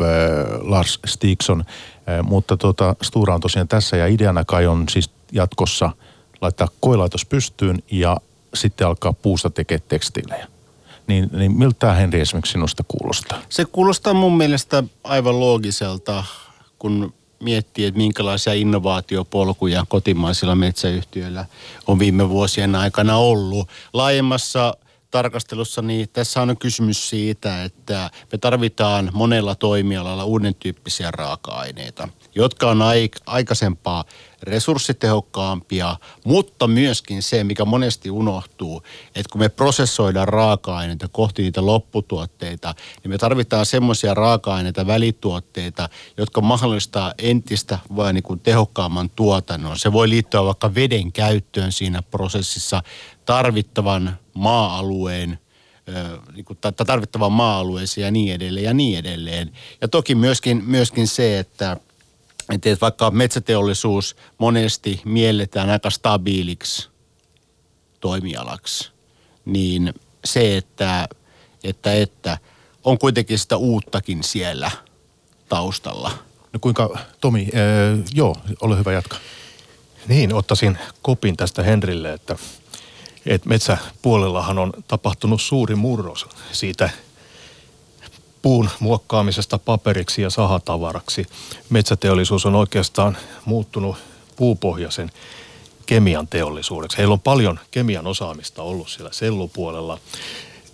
Lars 0.60 0.98
Stigson. 1.06 1.64
Äh, 2.08 2.22
mutta 2.22 2.56
tuota, 2.56 2.96
Stura 3.02 3.34
on 3.34 3.40
tosiaan 3.40 3.68
tässä 3.68 3.96
ja 3.96 4.06
ideana 4.06 4.44
kai 4.44 4.66
on 4.66 4.84
siis 4.88 5.10
jatkossa 5.32 5.92
laittaa 6.40 6.68
koilaitos 6.80 7.24
pystyyn 7.24 7.82
ja 7.90 8.16
sitten 8.54 8.86
alkaa 8.86 9.12
puusta 9.12 9.50
tekemään 9.50 9.88
tekstiilejä 9.88 10.46
niin, 11.06 11.28
niin 11.32 11.58
miltä 11.58 11.92
Henri 11.92 12.20
esimerkiksi 12.20 12.52
sinusta 12.52 12.84
kuulostaa? 12.88 13.38
Se 13.48 13.64
kuulostaa 13.64 14.14
mun 14.14 14.36
mielestä 14.36 14.84
aivan 15.04 15.40
loogiselta, 15.40 16.24
kun 16.78 17.14
miettii, 17.40 17.84
että 17.84 17.98
minkälaisia 17.98 18.52
innovaatiopolkuja 18.52 19.84
kotimaisilla 19.88 20.54
metsäyhtiöillä 20.54 21.44
on 21.86 21.98
viime 21.98 22.28
vuosien 22.28 22.74
aikana 22.74 23.16
ollut. 23.16 23.68
Laajemmassa 23.92 24.76
tarkastelussa, 25.16 25.82
niin 25.82 26.08
tässä 26.12 26.42
on 26.42 26.56
kysymys 26.58 27.08
siitä, 27.08 27.64
että 27.64 28.10
me 28.32 28.38
tarvitaan 28.38 29.10
monella 29.12 29.54
toimialalla 29.54 30.24
uuden 30.24 30.54
tyyppisiä 30.54 31.10
raaka-aineita, 31.10 32.08
jotka 32.36 32.70
on 32.70 32.78
aikaisempaa 33.26 34.04
resurssitehokkaampia, 34.42 35.96
mutta 36.24 36.66
myöskin 36.66 37.22
se, 37.22 37.44
mikä 37.44 37.64
monesti 37.64 38.10
unohtuu, 38.10 38.82
että 39.06 39.32
kun 39.32 39.40
me 39.40 39.48
prosessoidaan 39.48 40.28
raaka-aineita 40.28 41.08
kohti 41.08 41.42
niitä 41.42 41.66
lopputuotteita, 41.66 42.74
niin 43.02 43.10
me 43.10 43.18
tarvitaan 43.18 43.66
semmoisia 43.66 44.14
raaka-aineita, 44.14 44.86
välituotteita, 44.86 45.88
jotka 46.16 46.40
mahdollistaa 46.40 47.14
entistä 47.18 47.78
vai 47.96 48.12
niin 48.12 48.22
kuin 48.22 48.40
tehokkaamman 48.40 49.10
tuotannon. 49.10 49.78
Se 49.78 49.92
voi 49.92 50.08
liittyä 50.08 50.44
vaikka 50.44 50.74
veden 50.74 51.12
käyttöön 51.12 51.72
siinä 51.72 52.02
prosessissa, 52.02 52.82
tarvittavan 53.24 54.18
maa-alueen 54.34 55.38
niin 56.34 56.44
tarvittavan 56.86 57.32
maa-alueeseen 57.32 58.04
ja 58.04 58.10
niin 58.10 58.34
edelleen 58.34 58.64
ja 58.64 58.74
niin 58.74 58.98
edelleen. 58.98 59.52
Ja 59.80 59.88
toki 59.88 60.14
myöskin, 60.14 60.64
myöskin 60.66 61.08
se, 61.08 61.38
että 61.38 61.76
että 62.54 62.76
vaikka 62.80 63.10
metsäteollisuus 63.10 64.16
monesti 64.38 65.00
mielletään 65.04 65.70
aika 65.70 65.90
stabiiliksi 65.90 66.88
toimialaksi, 68.00 68.90
niin 69.44 69.94
se, 70.24 70.56
että, 70.56 71.08
että, 71.64 71.94
että 71.94 72.38
on 72.84 72.98
kuitenkin 72.98 73.38
sitä 73.38 73.56
uuttakin 73.56 74.22
siellä 74.22 74.70
taustalla. 75.48 76.10
No 76.52 76.58
kuinka, 76.60 76.98
Tomi, 77.20 77.48
ee, 77.52 77.98
joo, 78.14 78.36
ole 78.60 78.78
hyvä 78.78 78.92
jatka. 78.92 79.16
Niin, 80.08 80.34
ottaisin 80.34 80.78
kopin 81.02 81.36
tästä 81.36 81.62
Henrille, 81.62 82.12
että, 82.12 82.36
että 83.26 83.48
metsäpuolellahan 83.48 84.58
on 84.58 84.72
tapahtunut 84.88 85.42
suuri 85.42 85.74
murros 85.74 86.26
siitä– 86.52 86.90
puun 88.46 88.70
muokkaamisesta 88.80 89.58
paperiksi 89.58 90.22
ja 90.22 90.30
sahatavaraksi. 90.30 91.26
Metsäteollisuus 91.70 92.46
on 92.46 92.54
oikeastaan 92.54 93.16
muuttunut 93.44 93.96
puupohjaisen 94.36 95.10
kemian 95.86 96.28
teollisuudeksi. 96.28 96.98
Heillä 96.98 97.12
on 97.12 97.20
paljon 97.20 97.60
kemian 97.70 98.06
osaamista 98.06 98.62
ollut 98.62 98.88
siellä 98.88 99.12
sellupuolella. 99.12 99.98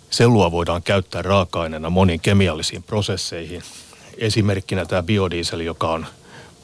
Sellua 0.09 0.51
voidaan 0.51 0.83
käyttää 0.83 1.21
raaka-aineena 1.21 1.89
moniin 1.89 2.19
kemiallisiin 2.19 2.83
prosesseihin. 2.83 3.63
Esimerkkinä 4.17 4.85
tämä 4.85 5.03
biodiesel, 5.03 5.59
joka 5.59 5.87
on, 5.87 6.05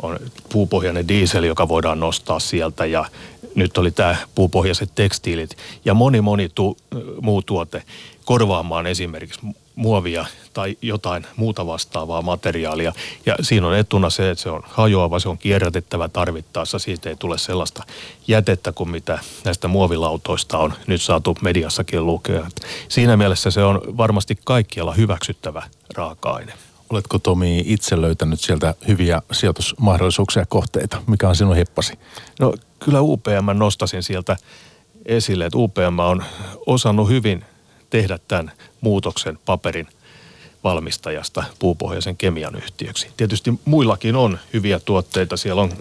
on 0.01 0.19
puupohjainen 0.49 1.07
diesel, 1.07 1.43
joka 1.43 1.67
voidaan 1.67 1.99
nostaa 1.99 2.39
sieltä 2.39 2.85
ja 2.85 3.05
nyt 3.55 3.77
oli 3.77 3.91
tämä 3.91 4.15
puupohjaiset 4.35 4.91
tekstiilit 4.95 5.57
ja 5.85 5.93
moni 5.93 6.21
moni 6.21 6.49
tu, 6.55 6.77
muu 7.21 7.41
tuote 7.41 7.83
korvaamaan 8.25 8.87
esimerkiksi 8.87 9.39
muovia 9.79 10.25
tai 10.53 10.77
jotain 10.81 11.25
muuta 11.35 11.65
vastaavaa 11.65 12.21
materiaalia. 12.21 12.93
Ja 13.25 13.35
siinä 13.41 13.67
on 13.67 13.75
etuna 13.75 14.09
se, 14.09 14.29
että 14.29 14.43
se 14.43 14.49
on 14.49 14.63
hajoava, 14.65 15.19
se 15.19 15.29
on 15.29 15.37
kierrätettävä 15.37 16.07
tarvittaessa. 16.07 16.79
Siitä 16.79 17.09
ei 17.09 17.15
tule 17.15 17.37
sellaista 17.37 17.83
jätettä 18.27 18.71
kuin 18.71 18.89
mitä 18.89 19.19
näistä 19.45 19.67
muovilautoista 19.67 20.57
on 20.57 20.73
nyt 20.87 21.01
saatu 21.01 21.37
mediassakin 21.41 22.05
lukea. 22.05 22.47
Siinä 22.89 23.17
mielessä 23.17 23.51
se 23.51 23.63
on 23.63 23.81
varmasti 23.97 24.37
kaikkialla 24.45 24.93
hyväksyttävä 24.93 25.63
raaka-aine. 25.95 26.53
Oletko 26.89 27.19
Tomi 27.19 27.63
itse 27.65 28.01
löytänyt 28.01 28.39
sieltä 28.39 28.75
hyviä 28.87 29.21
sijoitusmahdollisuuksia 29.31 30.41
ja 30.41 30.45
kohteita? 30.45 31.01
Mikä 31.07 31.29
on 31.29 31.35
sinun 31.35 31.55
heppasi? 31.55 31.93
No 32.39 32.53
kyllä 32.79 33.01
UPM 33.01 33.49
nostasin 33.53 34.03
sieltä 34.03 34.37
esille, 35.05 35.45
että 35.45 35.57
UPM 35.57 35.99
on 35.99 36.23
osannut 36.65 37.09
hyvin 37.09 37.45
tehdä 37.89 38.19
tämän 38.27 38.51
muutoksen 38.81 39.39
paperin 39.45 39.87
valmistajasta 40.63 41.43
puupohjaisen 41.59 42.17
kemian 42.17 42.55
yhtiöksi. 42.55 43.07
Tietysti 43.17 43.53
muillakin 43.65 44.15
on 44.15 44.39
hyviä 44.53 44.79
tuotteita. 44.79 45.37
Siellä 45.37 45.61
on 45.61 45.73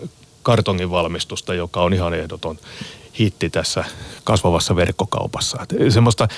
kartongin 0.43 0.91
valmistusta, 0.91 1.55
joka 1.55 1.83
on 1.83 1.95
ihan 1.95 2.15
ehdoton 2.15 2.59
hitti 3.19 3.51
tässä 3.51 3.85
kasvavassa 4.25 4.77
verkkokaupassa. 4.77 5.59
Et 5.63 5.93
semmoista 5.93 6.29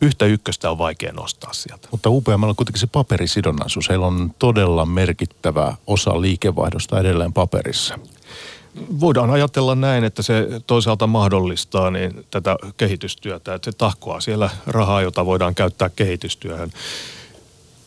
yhtä 0.00 0.26
ykköstä 0.26 0.70
on 0.70 0.78
vaikea 0.78 1.12
nostaa 1.12 1.52
sieltä. 1.52 1.88
Mutta 1.90 2.10
UPM 2.10 2.42
on 2.42 2.56
kuitenkin 2.56 2.80
se 2.80 2.86
paperisidonnaisuus. 2.86 3.88
Heillä 3.88 4.06
on 4.06 4.34
todella 4.38 4.86
merkittävä 4.86 5.74
osa 5.86 6.20
liikevaihdosta 6.20 7.00
edelleen 7.00 7.32
paperissa. 7.32 7.98
Voidaan 9.00 9.30
ajatella 9.30 9.74
näin, 9.74 10.04
että 10.04 10.22
se 10.22 10.46
toisaalta 10.66 11.06
mahdollistaa 11.06 11.90
niin 11.90 12.26
tätä 12.30 12.56
kehitystyötä, 12.76 13.54
että 13.54 13.70
se 13.70 13.76
tahkoaa 13.76 14.20
siellä 14.20 14.50
rahaa, 14.66 15.02
jota 15.02 15.26
voidaan 15.26 15.54
käyttää 15.54 15.88
kehitystyöhön. 15.88 16.72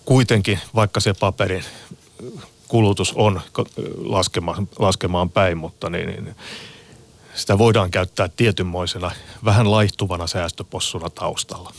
Kuitenkin, 0.06 0.60
vaikka 0.76 1.00
se 1.00 1.14
paperin 1.14 1.64
kulutus 2.68 3.14
on 3.16 3.42
laskemaan, 3.98 4.68
laskemaan 4.80 5.30
päin, 5.30 5.58
mutta 5.58 5.90
niin, 5.90 6.08
niin 6.08 6.36
sitä 7.36 7.58
voidaan 7.58 7.92
käyttää 7.92 8.30
tietynmoisena 8.38 9.12
vähän 9.46 9.72
laihtuvana 9.72 10.28
säästöpossuna 10.28 11.10
taustalla. 11.10 11.74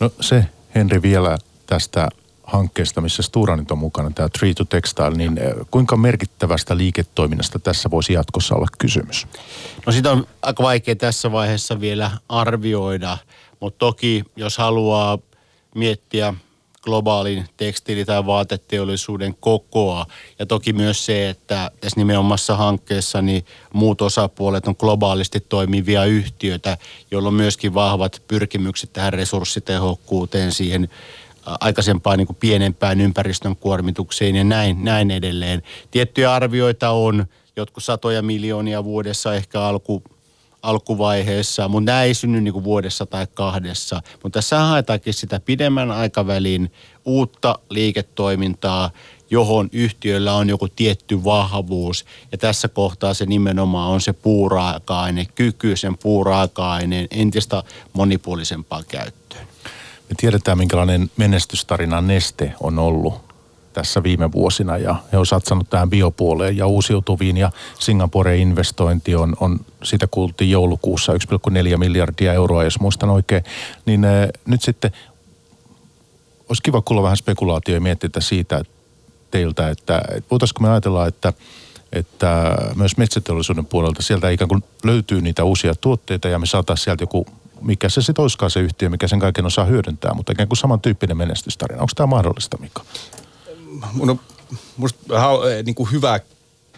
No 0.00 0.10
se, 0.20 0.46
Henri, 0.74 1.02
vielä 1.02 1.38
tästä 1.66 2.08
hankkeesta, 2.46 3.00
missä 3.00 3.22
Stura 3.22 3.56
nyt 3.56 3.70
on 3.70 3.78
mukana, 3.78 4.10
tämä 4.10 4.28
Tree 4.38 4.54
to 4.54 4.64
Textile, 4.64 5.10
niin 5.10 5.38
eh, 5.38 5.52
kuinka 5.70 5.96
merkittävästä 5.96 6.76
liiketoiminnasta 6.76 7.58
tässä 7.58 7.90
voisi 7.90 8.12
jatkossa 8.12 8.54
olla 8.54 8.66
kysymys? 8.78 9.26
No 9.86 9.92
sitä 9.92 10.10
on 10.10 10.26
aika 10.42 10.62
vaikea 10.62 10.96
tässä 10.96 11.32
vaiheessa 11.32 11.80
vielä 11.80 12.10
arvioida, 12.28 13.18
mutta 13.60 13.78
toki 13.78 14.24
jos 14.36 14.58
haluaa 14.58 15.18
miettiä 15.74 16.34
globaalin 16.84 17.44
tekstiili- 17.56 18.04
tai 18.04 18.26
vaateteollisuuden 18.26 19.34
kokoa. 19.40 20.06
Ja 20.38 20.46
toki 20.46 20.72
myös 20.72 21.06
se, 21.06 21.28
että 21.28 21.70
tässä 21.80 22.00
nimenomaisessa 22.00 22.56
hankkeessa 22.56 23.22
niin 23.22 23.44
muut 23.72 24.02
osapuolet 24.02 24.68
on 24.68 24.74
globaalisti 24.78 25.40
toimivia 25.40 26.04
yhtiöitä, 26.04 26.78
joilla 27.10 27.28
on 27.28 27.34
myöskin 27.34 27.74
vahvat 27.74 28.22
pyrkimykset 28.28 28.92
tähän 28.92 29.12
resurssitehokkuuteen, 29.12 30.52
siihen 30.52 30.88
aikaisempaan 31.46 32.18
niin 32.18 32.26
kuin 32.26 32.36
pienempään 32.40 33.00
ympäristön 33.00 33.56
kuormitukseen 33.56 34.36
ja 34.36 34.44
näin, 34.44 34.84
näin 34.84 35.10
edelleen. 35.10 35.62
Tiettyjä 35.90 36.34
arvioita 36.34 36.90
on, 36.90 37.26
jotkut 37.56 37.84
satoja 37.84 38.22
miljoonia 38.22 38.84
vuodessa 38.84 39.34
ehkä 39.34 39.60
alku, 39.60 40.02
alkuvaiheessa, 40.62 41.68
mutta 41.68 41.90
nämä 41.90 42.02
ei 42.02 42.14
synny 42.14 42.40
niin 42.40 42.52
kuin 42.52 42.64
vuodessa 42.64 43.06
tai 43.06 43.26
kahdessa. 43.34 44.02
Mutta 44.22 44.36
tässä 44.36 44.58
haetaankin 44.58 45.14
sitä 45.14 45.40
pidemmän 45.40 45.90
aikavälin 45.90 46.72
uutta 47.04 47.58
liiketoimintaa, 47.70 48.90
johon 49.30 49.68
yhtiöllä 49.72 50.34
on 50.34 50.48
joku 50.48 50.68
tietty 50.68 51.24
vahvuus. 51.24 52.04
Ja 52.32 52.38
tässä 52.38 52.68
kohtaa 52.68 53.14
se 53.14 53.26
nimenomaan 53.26 53.90
on 53.90 54.00
se 54.00 54.12
puuraaka-aine, 54.12 55.26
kyky 55.34 55.76
sen 55.76 55.98
puuraaka-aineen 55.98 57.08
entistä 57.10 57.62
monipuolisempaan 57.92 58.84
käyttöön. 58.88 59.53
Me 60.14 60.18
tiedetään, 60.20 60.58
minkälainen 60.58 61.10
menestystarina 61.16 62.00
Neste 62.00 62.52
on 62.60 62.78
ollut 62.78 63.14
tässä 63.72 64.02
viime 64.02 64.32
vuosina 64.32 64.78
ja 64.78 64.96
he 65.12 65.18
on 65.18 65.26
satsannut 65.26 65.70
tähän 65.70 65.90
biopuoleen 65.90 66.56
ja 66.56 66.66
uusiutuviin 66.66 67.36
ja 67.36 67.50
Singaporen 67.78 68.38
investointi 68.38 69.14
on, 69.14 69.36
on 69.40 69.60
sitä 69.82 70.06
kuultiin 70.10 70.50
joulukuussa 70.50 71.12
1,4 71.12 71.76
miljardia 71.76 72.32
euroa, 72.32 72.64
jos 72.64 72.80
muistan 72.80 73.10
oikein. 73.10 73.44
Niin 73.86 74.04
äh, 74.04 74.28
nyt 74.46 74.62
sitten 74.62 74.90
olisi 76.48 76.62
kiva 76.62 76.82
kuulla 76.82 77.02
vähän 77.02 77.16
spekulaatioja 77.16 77.76
ja 77.76 77.80
miettiä 77.80 78.10
siitä 78.18 78.62
teiltä, 79.30 79.68
että, 79.68 80.02
voitaisiko 80.30 80.62
me 80.62 80.70
ajatella, 80.70 81.06
että 81.06 81.32
että 81.92 82.56
myös 82.74 82.96
metsäteollisuuden 82.96 83.66
puolelta 83.66 84.02
sieltä 84.02 84.30
ikään 84.30 84.48
kuin 84.48 84.64
löytyy 84.84 85.20
niitä 85.20 85.44
uusia 85.44 85.74
tuotteita 85.74 86.28
ja 86.28 86.38
me 86.38 86.46
saataisiin 86.46 86.84
sieltä 86.84 87.02
joku 87.02 87.26
mikä 87.60 87.88
se 87.88 88.02
sitten 88.02 88.22
olisikaan 88.22 88.50
se 88.50 88.60
yhtiö, 88.60 88.88
mikä 88.88 89.08
sen 89.08 89.18
kaiken 89.20 89.46
osaa 89.46 89.64
hyödyntää, 89.64 90.14
mutta 90.14 90.32
ikään 90.32 90.48
kuin 90.48 90.58
samantyyppinen 90.58 91.16
menestystarina. 91.16 91.80
Onko 91.80 91.92
tämä 91.96 92.06
mahdollista, 92.06 92.56
Mikko? 92.56 92.82
mun 93.92 94.10
on 94.10 94.20
musta 94.76 94.98
eh, 95.50 95.64
niin 95.64 95.74
kuin 95.74 95.92
hyvää 95.92 96.20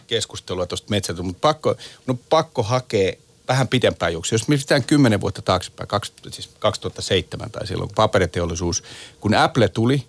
keskustelua 0.06 0.66
tuosta 0.66 0.90
metsästä, 0.90 1.22
mutta 1.22 1.40
pakko, 1.40 1.74
on 2.08 2.18
pakko 2.30 2.62
hakea 2.62 3.12
vähän 3.48 3.68
pitempään 3.68 4.12
juksi. 4.12 4.34
Jos 4.34 4.48
mietitään 4.48 4.84
kymmenen 4.84 5.20
vuotta 5.20 5.42
taaksepäin, 5.42 5.88
kaksi, 5.88 6.12
siis 6.30 6.50
2007 6.58 7.50
tai 7.50 7.66
silloin, 7.66 7.88
kun 7.88 7.94
paperiteollisuus, 7.94 8.82
kun 9.20 9.34
Apple 9.34 9.68
tuli, 9.68 10.06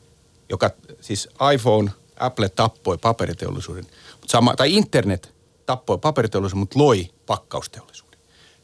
joka 0.49 0.70
siis 1.01 1.30
iPhone, 1.53 1.91
Apple 2.20 2.49
tappoi 2.49 2.97
paperiteollisuuden, 2.97 3.86
mutta 4.11 4.32
sama, 4.32 4.55
tai 4.55 4.76
internet 4.76 5.34
tappoi 5.65 5.97
paperiteollisuuden, 5.97 6.59
mutta 6.59 6.80
loi 6.80 7.09
pakkausteollisuuden. 7.26 8.07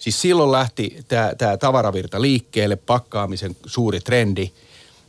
Siis 0.03 0.21
silloin 0.21 0.51
lähti 0.51 1.05
tämä 1.37 1.57
tavaravirta 1.57 2.21
liikkeelle, 2.21 2.75
pakkaamisen 2.75 3.55
suuri 3.65 3.99
trendi– 3.99 4.51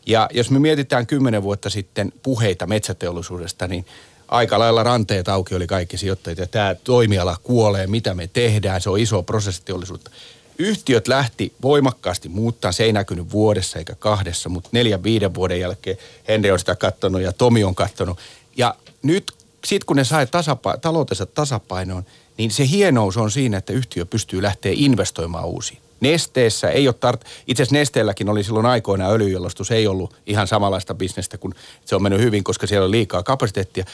ja 0.07 0.29
jos 0.33 0.51
me 0.51 0.59
mietitään 0.59 1.07
kymmenen 1.07 1.43
vuotta 1.43 1.71
sitten 1.71 2.13
puheita 2.23 2.67
metsäteollisuudesta, 2.67 3.67
niin 3.67 3.87
aika 4.29 4.59
lailla 4.59 4.83
ranteet 4.83 5.29
auki 5.29 5.55
oli 5.55 5.67
kaikki 5.67 5.97
sijoittajat 5.97 6.39
ja 6.39 6.47
tämä 6.47 6.75
toimiala 6.85 7.37
kuolee, 7.43 7.87
mitä 7.87 8.15
me 8.15 8.31
tehdään, 8.33 8.81
se 8.81 8.91
on 8.91 8.99
iso 8.99 9.23
prosessiteollisuutta. 9.23 10.11
Yhtiöt 10.59 11.09
lähti 11.09 11.53
voimakkaasti 11.63 12.29
muuttaa, 12.29 12.73
se 12.73 12.85
ei 12.85 12.93
näkynyt 12.93 13.33
vuodessa 13.33 13.79
eikä 13.79 13.95
kahdessa, 13.95 14.49
mutta 14.49 14.69
neljän 14.73 15.03
viiden 15.03 15.35
vuoden 15.35 15.61
jälkeen 15.61 15.97
Henri 16.29 16.51
on 16.51 16.59
sitä 16.59 16.77
katsonut 16.77 17.21
ja 17.21 17.33
Tomi 17.33 17.65
on 17.65 17.75
katsonut. 17.75 18.19
Ja 18.57 18.75
nyt 19.03 19.33
sitten 19.65 19.87
kun 19.87 19.97
ne 19.97 20.05
sai 20.05 20.27
tasapaino, 20.27 20.79
taloutensa 20.81 21.27
tasapainoon, 21.27 22.05
niin 22.37 22.51
se 22.51 22.69
hienous 22.69 23.17
on 23.17 23.31
siinä, 23.31 23.57
että 23.57 23.73
yhtiö 23.73 24.07
pystyy 24.07 24.43
lähteä 24.43 24.73
investoimaan 24.75 25.47
uusiin. 25.47 25.79
Nesteessä 26.01 26.71
ei 26.71 26.89
ole 26.89 26.95
tart... 27.01 27.25
Itse 27.47 27.63
asiassa 27.63 27.77
Nesteelläkin 27.77 28.29
oli 28.29 28.45
silloin 28.45 28.67
aikoina 28.67 29.09
öljyjalostus, 29.09 29.71
ei 29.71 29.87
ollut 29.87 30.15
ihan 30.27 30.47
samanlaista 30.47 30.95
bisnestä, 30.95 31.39
kun 31.39 31.55
se 31.85 31.97
on 31.97 32.03
mennyt 32.03 32.21
hyvin, 32.21 32.45
koska 32.45 32.67
siellä 32.67 32.85
on 32.85 32.91
liikaa 32.91 33.23
kapasiteettia. 33.23 33.85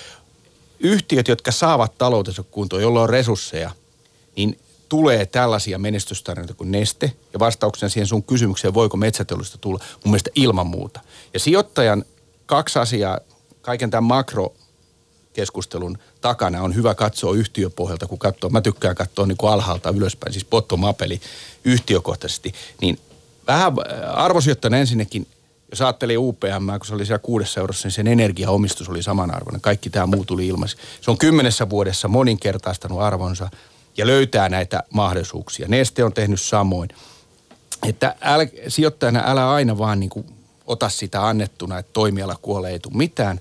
Yhtiöt, 0.80 1.28
jotka 1.28 1.52
saavat 1.52 1.98
taloutensa 1.98 2.42
kuntoon, 2.42 2.82
jolla 2.82 3.02
on 3.02 3.08
resursseja, 3.08 3.70
niin 4.36 4.58
tulee 4.88 5.26
tällaisia 5.26 5.78
menestystarinoita 5.78 6.54
kuin 6.54 6.72
Neste. 6.72 7.12
Ja 7.32 7.38
vastauksena 7.38 7.90
siihen 7.90 8.06
sun 8.06 8.22
kysymykseen, 8.22 8.74
voiko 8.74 8.96
metsäteollisuudesta 8.96 9.58
tulla, 9.58 9.84
mun 10.04 10.12
mielestä 10.12 10.30
ilman 10.34 10.66
muuta. 10.66 11.00
Ja 11.34 11.40
sijoittajan 11.40 12.04
kaksi 12.46 12.78
asiaa, 12.78 13.18
kaiken 13.62 13.90
tämän 13.90 14.04
makro 14.04 14.54
keskustelun 15.32 15.98
takana 16.20 16.62
on 16.62 16.74
hyvä 16.74 16.94
katsoa 16.94 17.34
yhtiöpohjalta, 17.34 18.06
kun 18.06 18.18
katsoo, 18.18 18.50
mä 18.50 18.60
tykkään 18.60 18.94
katsoa 18.94 19.26
niin 19.26 19.36
kuin 19.36 19.52
alhaalta 19.52 19.90
ylöspäin, 19.90 20.32
siis 20.32 20.44
bottom 20.44 20.84
up, 20.84 21.02
eli 21.02 21.20
yhtiökohtaisesti, 21.64 22.54
niin 22.80 22.98
vähän 23.46 23.72
arvosijoittajana 24.14 24.76
ensinnäkin, 24.76 25.26
jos 25.70 25.80
ajattelee 25.80 26.16
UPM, 26.18 26.68
kun 26.78 26.86
se 26.86 26.94
oli 26.94 27.06
siellä 27.06 27.18
kuudessa 27.18 27.60
eurossa, 27.60 27.86
niin 27.86 27.94
sen 27.94 28.06
energiaomistus 28.06 28.88
oli 28.88 29.02
samanarvoinen. 29.02 29.60
Kaikki 29.60 29.90
tämä 29.90 30.06
muu 30.06 30.24
tuli 30.24 30.46
ilmaiseksi. 30.46 30.86
Se 31.00 31.10
on 31.10 31.18
kymmenessä 31.18 31.70
vuodessa 31.70 32.08
moninkertaistanut 32.08 33.00
arvonsa 33.00 33.50
ja 33.96 34.06
löytää 34.06 34.48
näitä 34.48 34.82
mahdollisuuksia. 34.90 35.68
Neste 35.68 36.04
on 36.04 36.12
tehnyt 36.12 36.40
samoin. 36.40 36.88
Että 37.88 38.14
äl, 38.22 38.46
sijoittajana 38.68 39.22
älä 39.26 39.50
aina 39.50 39.78
vaan 39.78 40.00
niin 40.00 40.10
kuin 40.10 40.26
ota 40.66 40.88
sitä 40.88 41.28
annettuna, 41.28 41.78
että 41.78 41.92
toimiala 41.92 42.36
kuolee, 42.42 42.72
ei 42.72 42.78
tule 42.78 42.96
mitään. 42.96 43.40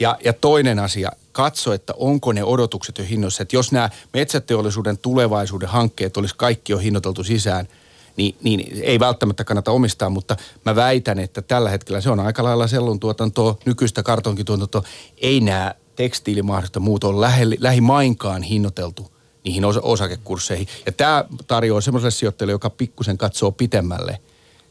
Ja, 0.00 0.18
ja 0.24 0.32
toinen 0.32 0.78
asia, 0.78 1.12
katso, 1.38 1.72
että 1.72 1.94
onko 1.96 2.32
ne 2.32 2.44
odotukset 2.44 2.98
jo 2.98 3.04
hinnoissa. 3.04 3.42
Että 3.42 3.56
jos 3.56 3.72
nämä 3.72 3.90
metsäteollisuuden 4.14 4.98
tulevaisuuden 4.98 5.68
hankkeet 5.68 6.16
olisi 6.16 6.34
kaikki 6.36 6.72
jo 6.72 6.78
hinnoiteltu 6.78 7.24
sisään, 7.24 7.68
niin, 8.16 8.36
niin 8.42 8.82
ei 8.82 9.00
välttämättä 9.00 9.44
kannata 9.44 9.70
omistaa, 9.70 10.10
mutta 10.10 10.36
mä 10.64 10.76
väitän, 10.76 11.18
että 11.18 11.42
tällä 11.42 11.70
hetkellä 11.70 12.00
se 12.00 12.10
on 12.10 12.20
aika 12.20 12.44
lailla 12.44 12.66
sellun 12.66 13.00
tuotantoa, 13.00 13.56
nykyistä 13.64 14.02
kartonkituotantoa. 14.02 14.82
Ei 15.18 15.40
nämä 15.40 15.74
tekstiilimahdollista 15.96 16.80
muut 16.80 17.04
ole 17.04 17.20
lähi, 17.20 17.56
lähimainkaan 17.60 18.42
hinnoiteltu 18.42 19.12
niihin 19.44 19.64
osakekursseihin. 19.82 20.68
Ja 20.86 20.92
tämä 20.92 21.24
tarjoaa 21.46 21.80
semmoiselle 21.80 22.10
sijoittajalle, 22.10 22.52
joka 22.52 22.70
pikkusen 22.70 23.18
katsoo 23.18 23.52
pitemmälle– 23.52 24.18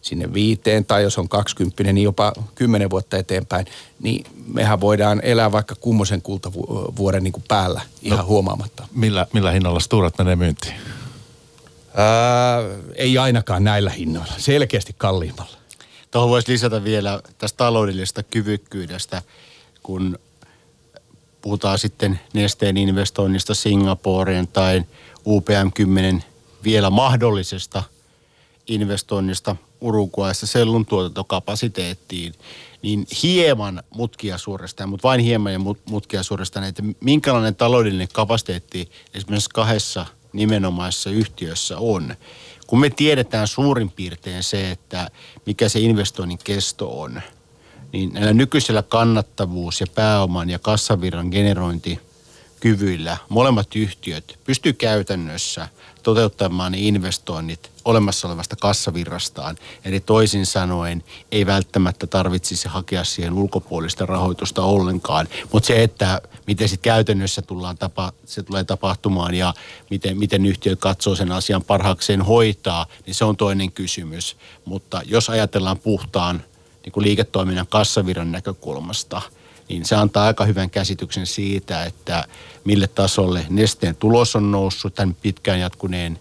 sinne 0.07 0.33
viiteen 0.33 0.85
tai 0.85 1.03
jos 1.03 1.17
on 1.17 1.29
20, 1.29 1.83
niin 1.83 2.03
jopa 2.03 2.33
kymmenen 2.55 2.89
vuotta 2.89 3.17
eteenpäin, 3.17 3.65
niin 3.99 4.25
mehän 4.47 4.81
voidaan 4.81 5.21
elää 5.23 5.51
vaikka 5.51 5.75
kummosen 5.75 6.21
kultavuoden 6.21 7.23
niin 7.23 7.31
kuin 7.31 7.43
päällä 7.47 7.81
ihan 8.01 8.19
no, 8.19 8.25
huomaamatta. 8.25 8.87
Millä, 8.93 9.27
millä 9.33 9.51
hinnalla 9.51 9.79
Sturat 9.79 10.17
menee 10.17 10.35
myyntiin? 10.35 10.73
Ää, 11.93 12.59
ei 12.95 13.17
ainakaan 13.17 13.63
näillä 13.63 13.89
hinnoilla, 13.89 14.33
selkeästi 14.37 14.95
kalliimmalla. 14.97 15.57
Tuohon 16.11 16.29
voisi 16.29 16.51
lisätä 16.51 16.83
vielä 16.83 17.21
tästä 17.37 17.57
taloudellisesta 17.57 18.23
kyvykkyydestä, 18.23 19.21
kun 19.83 20.19
puhutaan 21.41 21.79
sitten 21.79 22.19
nesteen 22.33 22.77
investoinnista 22.77 23.53
Singaporeen 23.53 24.47
tai 24.47 24.83
UPM-10 25.27 26.21
vielä 26.63 26.89
mahdollisesta– 26.89 27.83
investoinnista 28.67 29.55
Uruguayssa 29.81 30.47
sellun 30.47 30.85
tuotantokapasiteettiin, 30.85 32.33
niin 32.81 33.07
hieman 33.23 33.83
mutkia 33.89 34.37
suorastaan, 34.37 34.89
mutta 34.89 35.07
vain 35.07 35.21
hieman 35.21 35.53
ja 35.53 35.59
mutkia 35.89 36.23
suorastaan, 36.23 36.65
että 36.65 36.83
minkälainen 36.99 37.55
taloudellinen 37.55 38.07
kapasiteetti 38.13 38.91
esimerkiksi 39.13 39.49
kahdessa 39.49 40.05
nimenomaisessa 40.33 41.09
yhtiössä 41.09 41.77
on. 41.77 42.15
Kun 42.67 42.79
me 42.79 42.89
tiedetään 42.89 43.47
suurin 43.47 43.91
piirtein 43.91 44.43
se, 44.43 44.71
että 44.71 45.11
mikä 45.45 45.69
se 45.69 45.79
investoinnin 45.79 46.39
kesto 46.43 47.01
on, 47.01 47.21
niin 47.91 48.13
näillä 48.13 48.33
nykyisellä 48.33 48.83
kannattavuus 48.83 49.81
ja 49.81 49.87
pääoman 49.95 50.49
ja 50.49 50.59
kassavirran 50.59 51.27
generointi 51.27 51.99
kyvyillä 52.59 53.17
molemmat 53.29 53.75
yhtiöt 53.75 54.39
pystyy 54.43 54.73
käytännössä 54.73 55.67
toteuttamaan 56.07 56.71
ne 56.71 56.77
investoinnit 56.77 57.71
olemassa 57.85 58.27
olevasta 58.27 58.55
kassavirrastaan. 58.55 59.55
Eli 59.85 59.99
toisin 59.99 60.45
sanoen 60.45 61.03
ei 61.31 61.45
välttämättä 61.45 62.07
tarvitsisi 62.07 62.67
hakea 62.67 63.03
siihen 63.03 63.33
ulkopuolista 63.33 64.05
rahoitusta 64.05 64.61
ollenkaan. 64.63 65.27
Mutta 65.51 65.67
se, 65.67 65.83
että 65.83 66.21
miten 66.45 66.69
sitten 66.69 66.91
käytännössä 66.91 67.41
tullaan 67.41 67.77
tapa, 67.77 68.11
se 68.25 68.43
tulee 68.43 68.63
tapahtumaan 68.63 69.35
ja 69.35 69.53
miten, 69.89 70.17
miten 70.17 70.45
yhtiö 70.45 70.75
katsoo 70.75 71.15
sen 71.15 71.31
asian 71.31 71.63
parhaakseen 71.63 72.21
hoitaa, 72.21 72.85
niin 73.05 73.15
se 73.15 73.25
on 73.25 73.37
toinen 73.37 73.71
kysymys. 73.71 74.37
Mutta 74.65 75.01
jos 75.05 75.29
ajatellaan 75.29 75.79
puhtaan 75.79 76.43
niin 76.85 77.03
liiketoiminnan 77.03 77.67
kassavirran 77.67 78.31
näkökulmasta– 78.31 79.21
niin 79.69 79.85
se 79.85 79.95
antaa 79.95 80.25
aika 80.25 80.45
hyvän 80.45 80.69
käsityksen 80.69 81.25
siitä, 81.25 81.83
että 81.83 82.25
mille 82.63 82.87
tasolle 82.87 83.45
nesteen 83.49 83.95
tulos 83.95 84.35
on 84.35 84.51
noussut 84.51 84.95
tämän 84.95 85.15
pitkään 85.15 85.59
jatkuneen 85.59 86.19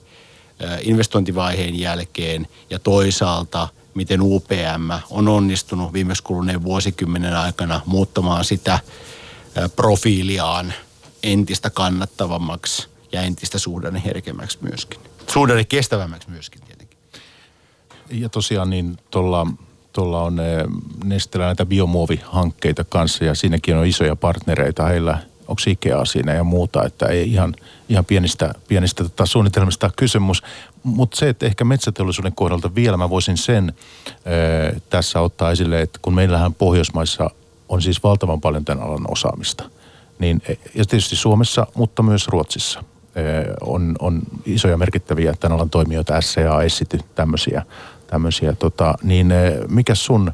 investointivaiheen 0.82 1.78
jälkeen 1.78 2.46
ja 2.70 2.78
toisaalta 2.78 3.68
miten 3.94 4.20
UPM 4.22 4.90
on 5.10 5.28
onnistunut 5.28 5.92
viimeksi 5.92 6.22
kuluneen 6.22 6.62
vuosikymmenen 6.62 7.36
aikana 7.36 7.80
muuttamaan 7.86 8.44
sitä 8.44 8.78
profiiliaan 9.76 10.72
entistä 11.22 11.70
kannattavammaksi 11.70 12.88
ja 13.12 13.22
entistä 13.22 13.58
suhdanne 13.58 14.02
herkemmäksi 14.04 14.58
myöskin. 14.60 15.00
Suhdanne 15.32 15.64
kestävämmäksi 15.64 16.30
myöskin 16.30 16.62
tietenkin. 16.62 16.98
Ja 18.10 18.28
tosiaan 18.28 18.70
niin 18.70 18.96
tuolla 19.10 19.46
tuolla 19.96 20.22
on 20.22 20.40
eh, 20.40 20.64
Nestelä 21.04 21.44
näitä 21.44 21.66
biomuovihankkeita 21.66 22.84
kanssa 22.84 23.24
ja 23.24 23.34
siinäkin 23.34 23.76
on 23.76 23.86
isoja 23.86 24.16
partnereita. 24.16 24.86
Heillä 24.86 25.18
onko 25.48 25.62
Ikea 25.66 26.04
siinä 26.04 26.34
ja 26.34 26.44
muuta, 26.44 26.84
että 26.84 27.06
ei 27.06 27.32
ihan, 27.32 27.54
ihan 27.88 28.04
pienistä, 28.04 28.54
pienistä 28.68 29.02
tota, 29.02 29.26
suunnitelmista 29.26 29.90
kysymys. 29.96 30.42
Mutta 30.82 31.16
se, 31.16 31.28
että 31.28 31.46
ehkä 31.46 31.64
metsäteollisuuden 31.64 32.32
kohdalta 32.34 32.74
vielä 32.74 32.96
mä 32.96 33.10
voisin 33.10 33.36
sen 33.36 33.72
ö, 34.26 34.68
eh, 34.68 34.82
tässä 34.90 35.20
ottaa 35.20 35.50
esille, 35.50 35.80
että 35.80 35.98
kun 36.02 36.14
meillähän 36.14 36.54
Pohjoismaissa 36.54 37.30
on 37.68 37.82
siis 37.82 38.02
valtavan 38.02 38.40
paljon 38.40 38.64
tämän 38.64 38.84
alan 38.84 39.10
osaamista, 39.10 39.70
niin, 40.18 40.42
e, 40.48 40.54
ja 40.74 40.84
tietysti 40.84 41.16
Suomessa, 41.16 41.66
mutta 41.74 42.02
myös 42.02 42.28
Ruotsissa 42.28 42.84
eh, 43.14 43.24
on, 43.60 43.96
on 43.98 44.22
isoja 44.46 44.76
merkittäviä 44.76 45.34
tämän 45.40 45.56
alan 45.56 45.70
toimijoita, 45.70 46.20
SCA, 46.20 46.62
Essity, 46.62 46.98
tämmöisiä 47.14 47.62
tämmöisiä, 48.06 48.54
tota, 48.54 48.94
niin 49.02 49.32
eh, 49.32 49.52
mikä 49.68 49.94
sun, 49.94 50.32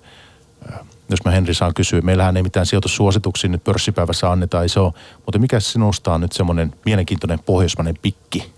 eh, 0.69 0.79
jos 1.09 1.25
mä 1.25 1.31
Henri 1.31 1.55
saan 1.55 1.75
kysyä, 1.75 2.01
meillähän 2.01 2.37
ei 2.37 2.43
mitään 2.43 2.67
sijoitussuosituksia 2.67 3.51
nyt 3.51 3.65
pörssipäivässä 3.65 4.31
anneta, 4.31 4.63
ei 4.63 4.69
se 4.69 4.81
ole, 4.81 4.93
mutta 5.17 5.39
mikä 5.39 5.61
sinusta 5.61 6.15
on 6.15 6.21
nyt 6.21 6.33
semmoinen 6.33 6.75
mielenkiintoinen 6.85 7.39
pohjoismainen 7.39 7.99
pikki? 8.03 8.53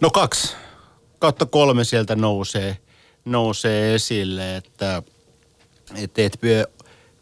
No 0.00 0.10
kaksi 0.10 0.54
kautta 1.18 1.46
kolme 1.46 1.84
sieltä 1.84 2.16
nousee, 2.16 2.76
nousee 3.24 3.94
esille, 3.94 4.56
että, 4.56 5.02
että 5.96 6.22
et 6.22 6.38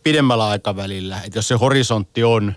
pidemmällä 0.02 0.48
aikavälillä, 0.48 1.20
että 1.24 1.38
jos 1.38 1.48
se 1.48 1.54
horisontti 1.54 2.24
on 2.24 2.54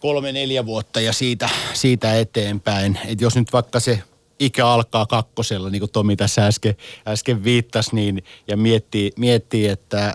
kolme, 0.00 0.32
neljä 0.32 0.66
vuotta 0.66 1.00
ja 1.00 1.12
siitä, 1.12 1.48
siitä 1.72 2.14
eteenpäin, 2.14 2.98
että 3.04 3.24
jos 3.24 3.36
nyt 3.36 3.52
vaikka 3.52 3.80
se 3.80 4.02
ikä 4.40 4.66
alkaa 4.66 5.06
kakkosella, 5.06 5.70
niin 5.70 5.80
kuin 5.80 5.90
Tomi 5.90 6.16
tässä 6.16 6.46
äsken, 6.46 6.76
äsken 7.08 7.44
viittasi, 7.44 7.94
niin, 7.94 8.24
ja 8.48 8.56
miettii, 8.56 9.12
miettii, 9.16 9.66
että 9.66 10.14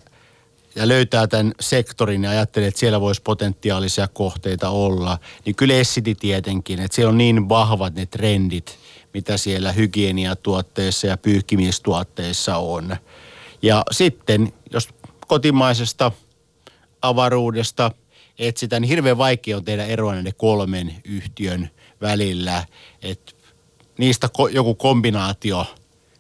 ja 0.76 0.88
löytää 0.88 1.28
tämän 1.28 1.54
sektorin 1.60 2.24
ja 2.24 2.30
ajattelee, 2.30 2.68
että 2.68 2.80
siellä 2.80 3.02
voisi 3.02 3.22
potentiaalisia 3.22 4.08
kohteita 4.08 4.70
olla, 4.70 5.18
niin 5.46 5.56
kyllä 5.56 5.74
Essity 5.74 6.16
tietenkin, 6.16 6.80
että 6.80 6.96
siellä 6.96 7.10
on 7.10 7.18
niin 7.18 7.50
vahvat 7.50 7.96
ne 7.96 8.06
trendit, 8.06 8.80
mitä 9.14 9.38
siellä 9.38 9.72
hygieniatuotteissa 9.72 11.08
ja 11.08 11.18
pyyhkimistuotteissa 11.18 12.58
on. 12.58 12.98
Ja 13.62 13.84
sitten, 13.92 14.54
jos 14.72 14.90
kotimaisesta 15.28 16.12
avaruudesta 17.02 17.92
etsitään, 18.40 18.82
niin 18.82 18.90
hirveän 18.90 19.18
vaikea 19.18 19.58
on 19.58 19.66
tehdä 19.66 19.86
eroa 19.86 20.14
näiden 20.14 20.36
kolmen 20.38 20.96
yhtiön 21.04 21.70
välillä. 22.02 22.66
Että 23.02 23.35
niistä 23.98 24.30
ko, 24.34 24.48
joku 24.48 24.76
kombinaatio 24.76 25.66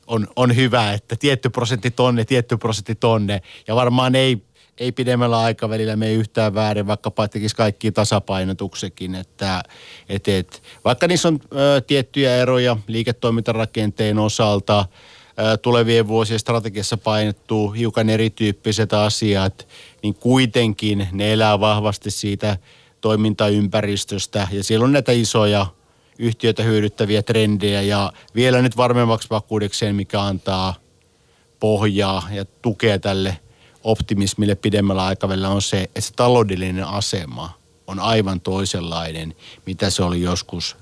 on, 0.07 0.27
on 0.35 0.55
hyvä, 0.55 0.93
että 0.93 1.15
tietty 1.15 1.49
prosentti 1.49 1.91
tonne, 1.91 2.25
tietty 2.25 2.57
prosentti 2.57 2.95
tonne. 2.95 3.41
Ja 3.67 3.75
varmaan 3.75 4.15
ei, 4.15 4.37
ei 4.77 4.91
pidemmällä 4.91 5.39
aikavälillä 5.39 5.95
me 5.95 6.13
yhtään 6.13 6.53
väärin, 6.55 6.87
vaikka 6.87 7.11
tekisi 7.31 7.55
kaikki 7.55 7.91
tasapainotuksekin. 7.91 9.15
Että, 9.15 9.63
et, 10.09 10.27
et, 10.27 10.63
vaikka 10.85 11.07
niissä 11.07 11.27
on 11.27 11.39
ö, 11.55 11.81
tiettyjä 11.81 12.35
eroja 12.35 12.77
liiketoimintarakenteen 12.87 14.19
osalta, 14.19 14.85
ö, 15.39 15.57
tulevien 15.57 16.07
vuosien 16.07 16.39
strategiassa 16.39 16.97
painottuu 16.97 17.71
hiukan 17.71 18.09
erityyppiset 18.09 18.93
asiat, 18.93 19.67
niin 20.03 20.15
kuitenkin 20.15 21.07
ne 21.11 21.33
elää 21.33 21.59
vahvasti 21.59 22.11
siitä 22.11 22.57
toimintaympäristöstä. 23.01 24.47
Ja 24.51 24.63
siellä 24.63 24.83
on 24.83 24.91
näitä 24.91 25.11
isoja 25.11 25.65
yhtiötä 26.19 26.63
hyödyttäviä 26.63 27.23
trendejä 27.23 27.81
ja 27.81 28.13
vielä 28.35 28.61
nyt 28.61 28.77
varmemmaksi 28.77 29.29
vakuudekseen, 29.29 29.95
mikä 29.95 30.21
antaa 30.21 30.75
pohjaa 31.59 32.27
ja 32.31 32.45
tukea 32.61 32.99
tälle 32.99 33.37
optimismille 33.83 34.55
pidemmällä 34.55 35.05
aikavälillä 35.05 35.49
on 35.49 35.61
se, 35.61 35.81
että 35.81 36.01
se 36.01 36.13
taloudellinen 36.13 36.87
asema 36.87 37.59
on 37.87 37.99
aivan 37.99 38.41
toisenlainen, 38.41 39.35
mitä 39.65 39.89
se 39.89 40.03
oli 40.03 40.21
joskus 40.21 40.77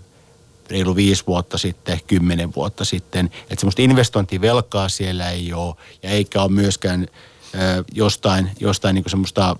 reilu 0.70 0.96
viisi 0.96 1.24
vuotta 1.28 1.58
sitten, 1.58 2.00
kymmenen 2.08 2.56
vuotta 2.56 2.86
sitten. 2.86 3.26
Että 3.26 3.56
semmoista 3.60 3.82
investointivelkaa 3.82 4.90
siellä 4.90 5.30
ei 5.30 5.54
ole 5.54 5.76
ja 6.04 6.10
eikä 6.10 6.42
ole 6.42 6.52
myöskään 6.52 7.08
ö, 7.56 7.84
jostain, 7.94 8.52
jostain 8.60 8.94
niinku 8.96 9.10
semmoista 9.10 9.56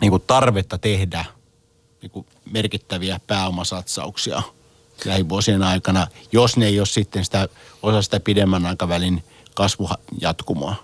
niinku 0.00 0.18
tarvetta 0.18 0.78
tehdä 0.78 1.24
niinku 2.02 2.26
merkittäviä 2.52 3.20
pääomasatsauksia– 3.26 4.42
lähivuosien 5.04 5.62
aikana, 5.62 6.06
jos 6.32 6.56
ne 6.56 6.66
ei 6.66 6.80
ole 6.80 6.86
sitten 6.86 7.24
sitä, 7.24 7.48
osa 7.82 8.02
sitä 8.02 8.20
pidemmän 8.20 8.66
aikavälin 8.66 9.24
kasvujatkumoa. 9.54 10.74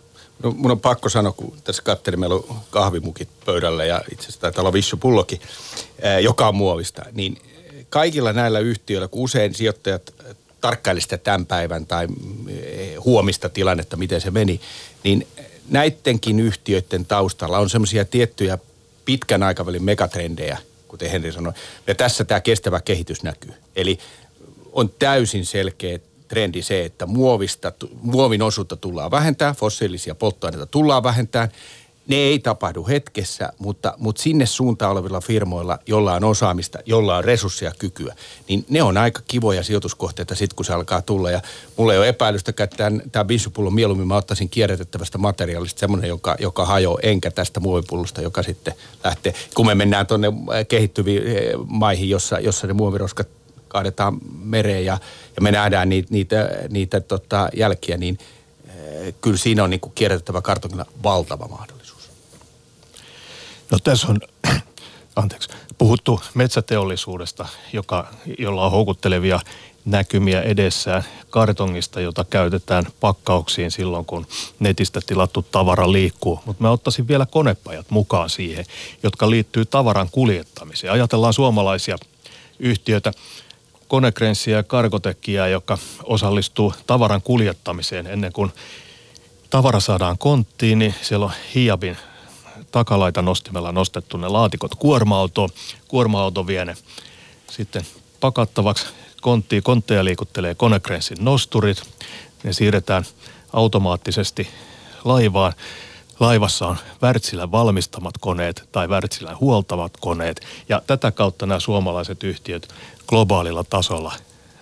No, 0.42 0.50
mun 0.50 0.70
on 0.70 0.80
pakko 0.80 1.08
sanoa, 1.08 1.32
kun 1.32 1.56
tässä 1.64 1.82
katselin, 1.82 2.20
meillä 2.20 2.34
on 2.34 2.60
kahvimukit 2.70 3.28
pöydällä 3.44 3.84
ja 3.84 4.02
itse 4.12 4.22
asiassa 4.22 4.40
taitaa 4.40 4.62
olla 4.62 4.72
vissupullokin, 4.72 5.40
joka 6.22 6.48
on 6.48 6.54
muovista, 6.54 7.02
niin 7.12 7.38
kaikilla 7.90 8.32
näillä 8.32 8.58
yhtiöillä, 8.58 9.08
kun 9.08 9.22
usein 9.22 9.54
sijoittajat 9.54 10.14
tarkkaili 10.60 11.00
sitä 11.00 11.18
tämän 11.18 11.46
päivän 11.46 11.86
tai 11.86 12.06
huomista 13.04 13.48
tilannetta, 13.48 13.96
miten 13.96 14.20
se 14.20 14.30
meni, 14.30 14.60
niin 15.04 15.26
näidenkin 15.68 16.40
yhtiöiden 16.40 17.06
taustalla 17.06 17.58
on 17.58 17.70
semmoisia 17.70 18.04
tiettyjä 18.04 18.58
pitkän 19.04 19.42
aikavälin 19.42 19.84
megatrendejä– 19.84 20.58
kuten 20.88 21.10
Henri 21.10 21.32
sanoi. 21.32 21.52
Ja 21.86 21.94
tässä 21.94 22.24
tämä 22.24 22.40
kestävä 22.40 22.80
kehitys 22.80 23.22
näkyy. 23.22 23.54
Eli 23.76 23.98
on 24.72 24.90
täysin 24.98 25.46
selkeä 25.46 25.98
trendi 26.28 26.62
se, 26.62 26.84
että 26.84 27.06
muovista, 27.06 27.72
muovin 28.00 28.42
osuutta 28.42 28.76
tullaan 28.76 29.10
vähentää, 29.10 29.54
fossiilisia 29.54 30.14
polttoaineita 30.14 30.66
tullaan 30.66 31.02
vähentää 31.02 31.48
ne 32.08 32.16
ei 32.16 32.38
tapahdu 32.38 32.86
hetkessä, 32.86 33.52
mutta, 33.58 33.94
mutta 33.98 34.22
sinne 34.22 34.46
suuntaan 34.46 34.92
olevilla 34.92 35.20
firmoilla, 35.20 35.78
jolla 35.86 36.14
on 36.14 36.24
osaamista, 36.24 36.78
jolla 36.86 37.16
on 37.16 37.24
resursseja 37.24 37.72
kykyä, 37.78 38.14
niin 38.48 38.64
ne 38.68 38.82
on 38.82 38.96
aika 38.96 39.22
kivoja 39.28 39.62
sijoituskohteita 39.62 40.34
sitten, 40.34 40.56
kun 40.56 40.64
se 40.64 40.72
alkaa 40.72 41.02
tulla. 41.02 41.30
Ja 41.30 41.40
mulla 41.76 41.92
ei 41.92 41.98
ole 41.98 42.08
epäilystäkään, 42.08 42.64
että 42.64 42.92
tämän 43.12 43.26
bissupullon 43.26 43.74
mieluummin 43.74 44.08
mä 44.08 44.16
ottaisin 44.16 44.48
kierrätettävästä 44.48 45.18
materiaalista 45.18 45.80
semmoinen, 45.80 46.08
joka, 46.08 46.36
joka 46.40 46.64
hajoaa, 46.64 46.98
enkä 47.02 47.30
tästä 47.30 47.60
muovipullosta, 47.60 48.20
joka 48.20 48.42
sitten 48.42 48.74
lähtee. 49.04 49.34
Kun 49.54 49.66
me 49.66 49.74
mennään 49.74 50.06
tuonne 50.06 50.28
äh, 50.28 50.66
kehittyviin 50.68 51.22
äh, 51.22 51.32
maihin, 51.66 52.10
jossa, 52.10 52.38
jossa 52.38 52.66
ne 52.66 52.72
muoviroskat 52.72 53.28
kaadetaan 53.68 54.18
mereen 54.42 54.84
ja, 54.84 54.98
ja 55.36 55.42
me 55.42 55.50
nähdään 55.52 55.88
niitä, 55.88 56.08
niitä, 56.10 56.48
niitä 56.68 57.00
tota, 57.00 57.48
jälkiä, 57.56 57.96
niin 57.96 58.18
äh, 58.68 59.14
kyllä 59.20 59.36
siinä 59.36 59.64
on 59.64 59.70
niin 59.70 59.80
kierrätettävä 59.94 60.42
kartongilla 60.42 60.86
valtava 61.02 61.48
mahdollisuus. 61.48 61.75
No 63.70 63.78
tässä 63.84 64.06
on 64.08 64.20
anteeksi, 65.16 65.48
puhuttu 65.78 66.20
metsäteollisuudesta, 66.34 67.48
joka, 67.72 68.08
jolla 68.38 68.64
on 68.64 68.70
houkuttelevia 68.70 69.40
näkymiä 69.84 70.42
edessään 70.42 71.04
kartongista, 71.30 72.00
jota 72.00 72.24
käytetään 72.24 72.86
pakkauksiin 73.00 73.70
silloin, 73.70 74.04
kun 74.04 74.26
netistä 74.58 75.00
tilattu 75.06 75.42
tavara 75.42 75.92
liikkuu. 75.92 76.40
Mutta 76.44 76.62
mä 76.62 76.70
ottaisin 76.70 77.08
vielä 77.08 77.26
konepajat 77.26 77.90
mukaan 77.90 78.30
siihen, 78.30 78.64
jotka 79.02 79.30
liittyy 79.30 79.64
tavaran 79.64 80.08
kuljettamiseen. 80.12 80.92
Ajatellaan 80.92 81.32
suomalaisia 81.32 81.98
yhtiöitä, 82.58 83.12
Konekrenssiä 83.88 84.56
ja 84.56 84.62
Karkotekkiä, 84.62 85.48
joka 85.48 85.78
osallistuu 86.04 86.74
tavaran 86.86 87.22
kuljettamiseen 87.22 88.06
ennen 88.06 88.32
kuin 88.32 88.52
tavara 89.50 89.80
saadaan 89.80 90.18
konttiin, 90.18 90.78
niin 90.78 90.94
siellä 91.02 91.26
on 91.26 91.32
Hiabin 91.54 91.96
takalaita 92.72 93.22
nostimella 93.22 93.72
nostettu 93.72 94.16
ne 94.16 94.28
laatikot 94.28 94.74
kuorma-autoon. 94.74 95.48
Kuorma-auto 95.88 96.46
vie 96.46 96.64
ne 96.64 96.76
sitten 97.50 97.86
pakattavaksi 98.20 98.86
konttiin. 99.20 99.62
Kontteja 99.62 100.04
liikuttelee 100.04 100.54
Konekrensin 100.54 101.16
nosturit. 101.20 101.82
Ne 102.44 102.52
siirretään 102.52 103.04
automaattisesti 103.52 104.48
laivaan. 105.04 105.52
Laivassa 106.20 106.66
on 106.66 106.76
Wärtsilän 107.02 107.52
valmistamat 107.52 108.14
koneet 108.20 108.68
tai 108.72 108.88
Wärtsilän 108.88 109.40
huoltavat 109.40 109.92
koneet. 110.00 110.46
Ja 110.68 110.82
tätä 110.86 111.10
kautta 111.10 111.46
nämä 111.46 111.60
suomalaiset 111.60 112.24
yhtiöt 112.24 112.68
globaalilla 113.06 113.64
tasolla 113.64 114.12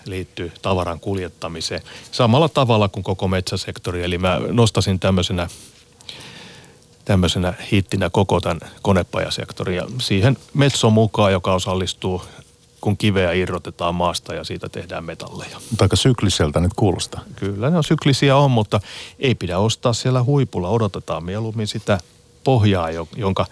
liittyy 0.07 0.53
tavaran 0.63 1.01
kuljettamiseen 1.01 1.83
samalla 2.13 2.49
tavalla 2.49 2.89
kuin 2.89 3.05
koko 3.05 3.29
metsäsektori. 3.29 4.05
Eli 4.05 4.19
mä 4.19 4.41
nostasin 4.51 5.01
tämmöisenä, 5.01 5.49
tämmöisenä 7.05 7.55
hittinä 7.73 8.11
koko 8.11 8.41
tämän 8.41 8.61
konepajasektorin 8.83 9.77
ja 9.77 9.87
siihen 9.99 10.37
Metso 10.55 10.91
mukaan, 10.91 11.33
joka 11.33 11.55
osallistuu 11.55 12.23
kun 12.81 12.97
kiveä 12.97 13.33
irrotetaan 13.33 13.95
maasta 13.95 14.35
ja 14.35 14.45
siitä 14.45 14.69
tehdään 14.69 15.05
metalleja. 15.05 15.61
Mutta 15.71 15.85
aika 15.85 15.97
sykliseltä 15.97 16.61
nyt 16.61 16.75
kuulostaa. 16.77 17.21
Kyllä 17.37 17.71
ne 17.71 17.77
on 17.77 17.85
syklisiä 17.85 18.37
on, 18.37 18.51
mutta 18.51 18.81
ei 19.19 19.35
pidä 19.35 19.59
ostaa 19.59 19.93
siellä 19.93 20.23
huipulla. 20.23 20.69
Odotetaan 20.69 21.25
mieluummin 21.25 21.67
sitä 21.67 21.99
pohjaa, 22.45 22.89
jonka 23.17 23.47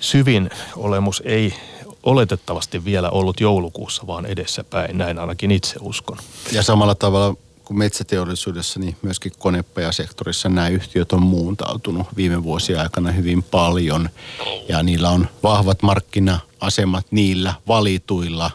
syvin 0.00 0.50
olemus 0.76 1.22
ei 1.24 1.54
oletettavasti 2.02 2.84
vielä 2.84 3.10
ollut 3.10 3.40
joulukuussa, 3.40 4.06
vaan 4.06 4.26
edessäpäin. 4.26 4.98
Näin 4.98 5.18
ainakin 5.18 5.50
itse 5.50 5.74
uskon. 5.80 6.18
Ja 6.52 6.62
samalla 6.62 6.94
tavalla 6.94 7.36
kuin 7.72 7.78
metsäteollisuudessa, 7.78 8.80
niin 8.80 8.96
myöskin 9.02 9.32
konepajasektorissa 9.38 10.48
nämä 10.48 10.68
yhtiöt 10.68 11.12
on 11.12 11.22
muuntautunut 11.22 12.06
viime 12.16 12.42
vuosien 12.42 12.80
aikana 12.80 13.12
hyvin 13.12 13.42
paljon. 13.42 14.08
Ja 14.68 14.82
niillä 14.82 15.10
on 15.10 15.28
vahvat 15.42 15.82
markkina-asemat 15.82 17.06
niillä 17.10 17.54
valituilla 17.68 18.50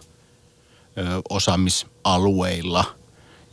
ö, 0.98 1.22
osaamisalueilla. 1.30 2.86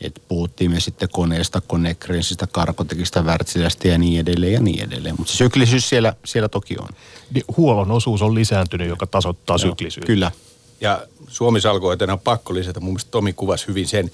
Et 0.00 0.22
puhuttiin 0.28 0.70
me 0.70 0.80
sitten 0.80 1.08
koneesta, 1.12 1.60
konekrensistä, 1.60 2.46
karkotekista, 2.46 3.24
värtsilästä 3.24 3.88
ja 3.88 3.98
niin 3.98 4.20
edelleen 4.20 4.52
ja 4.52 4.60
niin 4.60 4.84
edelleen. 4.84 5.14
Mutta 5.18 5.32
se 5.32 5.36
syklisyys 5.36 5.88
siellä, 5.88 6.14
siellä 6.24 6.48
toki 6.48 6.76
on. 6.78 6.88
Niin 7.34 7.44
huollon 7.56 7.90
osuus 7.90 8.22
on 8.22 8.34
lisääntynyt, 8.34 8.88
joka 8.88 9.06
tasoittaa 9.06 9.54
Joo, 9.54 9.58
syklisyyttä. 9.70 10.06
Kyllä. 10.06 10.30
Ja 10.80 11.06
Suomi 11.28 11.60
salkoitena 11.60 12.12
on 12.12 12.20
pakko 12.20 12.54
lisätä. 12.54 12.80
Mun 12.80 12.92
mielestä 12.92 13.10
Tomi 13.10 13.32
kuvasi 13.32 13.68
hyvin 13.68 13.88
sen, 13.88 14.10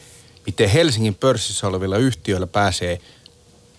miten 0.50 0.68
Helsingin 0.68 1.14
pörssissä 1.14 1.66
olevilla 1.66 1.96
yhtiöillä 1.96 2.46
pääsee 2.46 3.00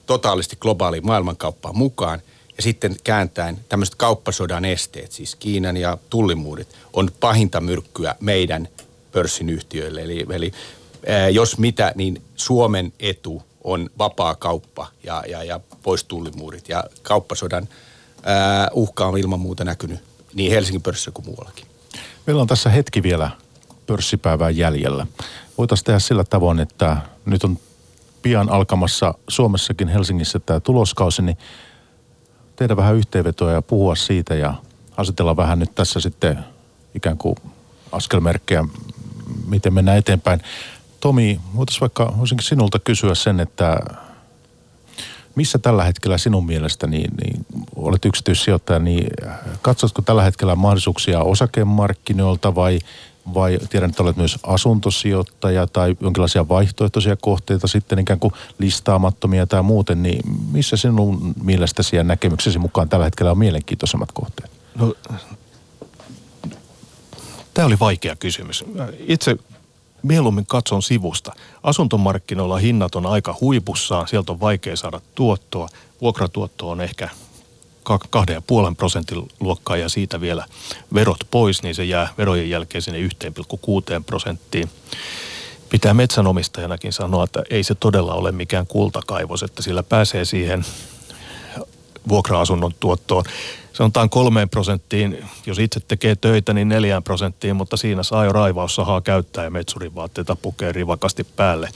totaalisti 0.05 0.55
globaaliin 0.59 1.05
maailmankauppaan 1.05 1.77
mukaan. 1.77 2.21
Ja 2.57 2.63
sitten 2.63 2.95
kääntäen 3.03 3.59
tämmöiset 3.69 3.95
kauppasodan 3.95 4.65
esteet, 4.65 5.11
siis 5.11 5.35
Kiinan 5.35 5.77
ja 5.77 5.97
tullimuurit, 6.09 6.67
on 6.93 7.11
pahinta 7.19 7.61
myrkkyä 7.61 8.15
meidän 8.19 8.67
pörssin 9.11 9.49
yhtiöille. 9.49 10.01
Eli, 10.01 10.25
eli 10.29 10.51
ää, 11.07 11.29
jos 11.29 11.57
mitä, 11.57 11.91
niin 11.95 12.21
Suomen 12.35 12.93
etu 12.99 13.43
on 13.63 13.89
vapaa 13.97 14.35
kauppa 14.35 14.87
ja, 15.03 15.23
ja, 15.27 15.43
ja 15.43 15.59
pois 15.83 16.03
tullimuurit. 16.03 16.69
Ja 16.69 16.83
kauppasodan 17.01 17.67
ää, 18.23 18.67
uhka 18.73 19.05
on 19.05 19.17
ilman 19.17 19.39
muuta 19.39 19.63
näkynyt 19.63 19.99
niin 20.33 20.51
Helsingin 20.51 20.81
pörssissä 20.81 21.11
kuin 21.11 21.25
muuallakin. 21.25 21.65
Meillä 22.27 22.41
on 22.41 22.47
tässä 22.47 22.69
hetki 22.69 23.03
vielä 23.03 23.31
pörssipäivää 23.87 24.49
jäljellä 24.49 25.07
voitaisiin 25.61 25.85
tehdä 25.85 25.99
sillä 25.99 26.23
tavoin, 26.23 26.59
että 26.59 26.97
nyt 27.25 27.43
on 27.43 27.57
pian 28.21 28.49
alkamassa 28.49 29.13
Suomessakin 29.27 29.87
Helsingissä 29.87 30.39
tämä 30.39 30.59
tuloskausi, 30.59 31.21
niin 31.21 31.37
tehdä 32.55 32.77
vähän 32.77 32.95
yhteenvetoa 32.95 33.51
ja 33.51 33.61
puhua 33.61 33.95
siitä 33.95 34.35
ja 34.35 34.53
asetella 34.97 35.35
vähän 35.35 35.59
nyt 35.59 35.75
tässä 35.75 35.99
sitten 35.99 36.39
ikään 36.95 37.17
kuin 37.17 37.35
askelmerkkejä, 37.91 38.65
miten 39.47 39.73
mennään 39.73 39.97
eteenpäin. 39.97 40.41
Tomi, 40.99 41.39
voitaisiin 41.55 41.81
vaikka, 41.81 42.13
voisinkin 42.17 42.47
sinulta 42.47 42.79
kysyä 42.79 43.15
sen, 43.15 43.39
että 43.39 43.79
missä 45.35 45.57
tällä 45.57 45.83
hetkellä 45.83 46.17
sinun 46.17 46.45
mielestä, 46.45 46.87
niin, 46.87 47.11
niin 47.23 47.45
olet 47.75 48.05
yksityissijoittaja, 48.05 48.79
niin 48.79 49.07
katsotko 49.61 50.01
tällä 50.01 50.23
hetkellä 50.23 50.55
mahdollisuuksia 50.55 51.19
osakemarkkinoilta 51.19 52.55
vai– 52.55 52.79
vai 53.33 53.59
tiedän, 53.69 53.89
että 53.89 54.03
olet 54.03 54.17
myös 54.17 54.39
asuntosijoittaja 54.43 55.67
tai 55.67 55.95
jonkinlaisia 56.01 56.47
vaihtoehtoisia 56.47 57.15
kohteita 57.15 57.67
sitten 57.67 57.99
ikään 57.99 58.19
kuin 58.19 58.33
listaamattomia 58.59 59.47
tai 59.47 59.63
muuten, 59.63 60.03
niin 60.03 60.21
missä 60.51 60.77
sinun 60.77 61.33
mielestäsi 61.43 61.95
ja 61.95 62.03
näkemyksesi 62.03 62.59
mukaan 62.59 62.89
tällä 62.89 63.05
hetkellä 63.05 63.31
on 63.31 63.37
mielenkiintoisemmat 63.37 64.11
kohteet? 64.11 64.51
No, 64.75 64.93
tämä 67.53 67.65
oli 67.65 67.79
vaikea 67.79 68.15
kysymys. 68.15 68.65
Itse 69.07 69.37
mieluummin 70.03 70.45
katson 70.45 70.83
sivusta. 70.83 71.33
Asuntomarkkinoilla 71.63 72.57
hinnat 72.57 72.95
on 72.95 73.05
aika 73.05 73.35
huipussaan, 73.41 74.07
sieltä 74.07 74.31
on 74.31 74.39
vaikea 74.39 74.75
saada 74.75 75.01
tuottoa. 75.15 75.69
Vuokratuotto 76.01 76.69
on 76.69 76.81
ehkä 76.81 77.09
kahden 78.09 78.33
ja 78.33 78.41
puolen 78.41 78.75
prosentin 78.75 79.27
luokkaa 79.39 79.77
ja 79.77 79.89
siitä 79.89 80.21
vielä 80.21 80.45
verot 80.93 81.19
pois, 81.31 81.63
niin 81.63 81.75
se 81.75 81.83
jää 81.83 82.09
verojen 82.17 82.49
jälkeen 82.49 82.81
sinne 82.81 82.99
1,6 82.99 84.03
prosenttiin. 84.05 84.69
Pitää 85.69 85.93
metsänomistajanakin 85.93 86.93
sanoa, 86.93 87.23
että 87.23 87.43
ei 87.49 87.63
se 87.63 87.75
todella 87.75 88.13
ole 88.13 88.31
mikään 88.31 88.67
kultakaivos, 88.67 89.43
että 89.43 89.61
sillä 89.61 89.83
pääsee 89.83 90.25
siihen 90.25 90.65
vuokra-asunnon 92.09 92.71
tuottoon. 92.79 93.23
On 93.95 94.09
kolmeen 94.09 94.49
prosenttiin, 94.49 95.25
jos 95.45 95.59
itse 95.59 95.79
tekee 95.79 96.15
töitä, 96.15 96.53
niin 96.53 96.69
neljään 96.69 97.03
prosenttiin, 97.03 97.55
mutta 97.55 97.77
siinä 97.77 98.03
saa 98.03 98.25
jo 98.25 98.33
raivaussahaa 98.33 99.01
käyttää 99.01 99.43
ja 99.43 99.49
metsurin 99.49 99.95
vaatteita 99.95 100.35
pukee 100.35 100.71
rivakasti 100.71 101.23
päälle. 101.23 101.69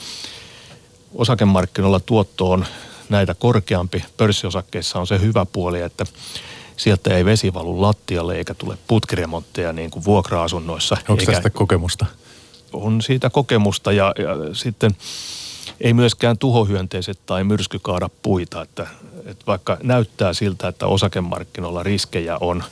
Osakemarkkinoilla 1.14 2.00
tuotto 2.00 2.50
on 2.50 2.66
näitä 3.08 3.34
korkeampi. 3.34 4.04
Pörssiosakkeissa 4.16 4.98
on 4.98 5.06
se 5.06 5.20
hyvä 5.20 5.46
puoli, 5.46 5.80
että 5.80 6.06
sieltä 6.76 7.16
ei 7.16 7.24
vesi 7.24 7.54
valu 7.54 7.82
lattialle 7.82 8.36
eikä 8.36 8.54
tule 8.54 8.78
putkiremontteja 8.86 9.72
niin 9.72 9.90
kuin 9.90 10.04
vuokra-asunnoissa. 10.04 10.96
Onko 11.08 11.20
eikä, 11.20 11.32
tästä 11.32 11.50
kokemusta? 11.50 12.06
On 12.72 13.02
siitä 13.02 13.30
kokemusta 13.30 13.92
ja, 13.92 14.14
ja 14.18 14.54
sitten 14.54 14.96
ei 15.80 15.94
myöskään 15.94 16.38
tuhohyönteiset 16.38 17.18
tai 17.26 17.44
myrsky 17.44 17.78
kaada 17.78 18.10
puita, 18.22 18.62
että, 18.62 18.86
että 19.26 19.46
vaikka 19.46 19.78
näyttää 19.82 20.32
siltä, 20.32 20.68
että 20.68 20.86
osakemarkkinoilla 20.86 21.82
riskejä 21.82 22.38
on, 22.40 22.64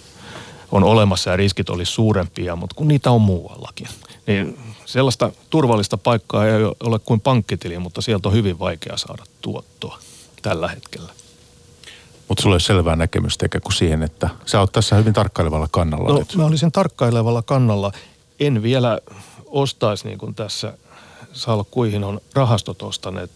on 0.72 0.84
olemassa 0.84 1.30
ja 1.30 1.36
riskit 1.36 1.70
olisi 1.70 1.92
suurempia, 1.92 2.56
mutta 2.56 2.76
kun 2.76 2.88
niitä 2.88 3.10
on 3.10 3.20
muuallakin, 3.20 3.88
niin 4.26 4.58
sellaista 4.84 5.32
turvallista 5.50 5.96
paikkaa 5.96 6.46
ei 6.46 6.64
ole 6.80 6.98
kuin 6.98 7.20
pankkitili, 7.20 7.78
mutta 7.78 8.02
sieltä 8.02 8.28
on 8.28 8.34
hyvin 8.34 8.58
vaikea 8.58 8.96
saada 8.96 9.24
tuottoa 9.40 9.98
tällä 10.44 10.68
hetkellä. 10.68 11.12
Mutta 12.28 12.42
sulla 12.42 12.56
ei 12.56 12.60
selvää 12.60 12.96
näkemystä 12.96 13.44
eikä 13.44 13.60
kuin 13.60 13.72
siihen, 13.72 14.02
että 14.02 14.28
sä 14.46 14.60
oot 14.60 14.72
tässä 14.72 14.96
hyvin 14.96 15.12
tarkkailevalla 15.12 15.68
kannalla 15.70 16.08
no, 16.08 16.18
nyt. 16.18 16.36
mä 16.36 16.44
olisin 16.44 16.72
tarkkailevalla 16.72 17.42
kannalla. 17.42 17.92
En 18.40 18.62
vielä 18.62 18.98
ostaisi 19.46 20.08
niin 20.08 20.18
kuin 20.18 20.34
tässä 20.34 20.78
salkkuihin 21.32 22.04
on 22.04 22.20
rahastot 22.34 22.82
ostaneet, 22.82 23.30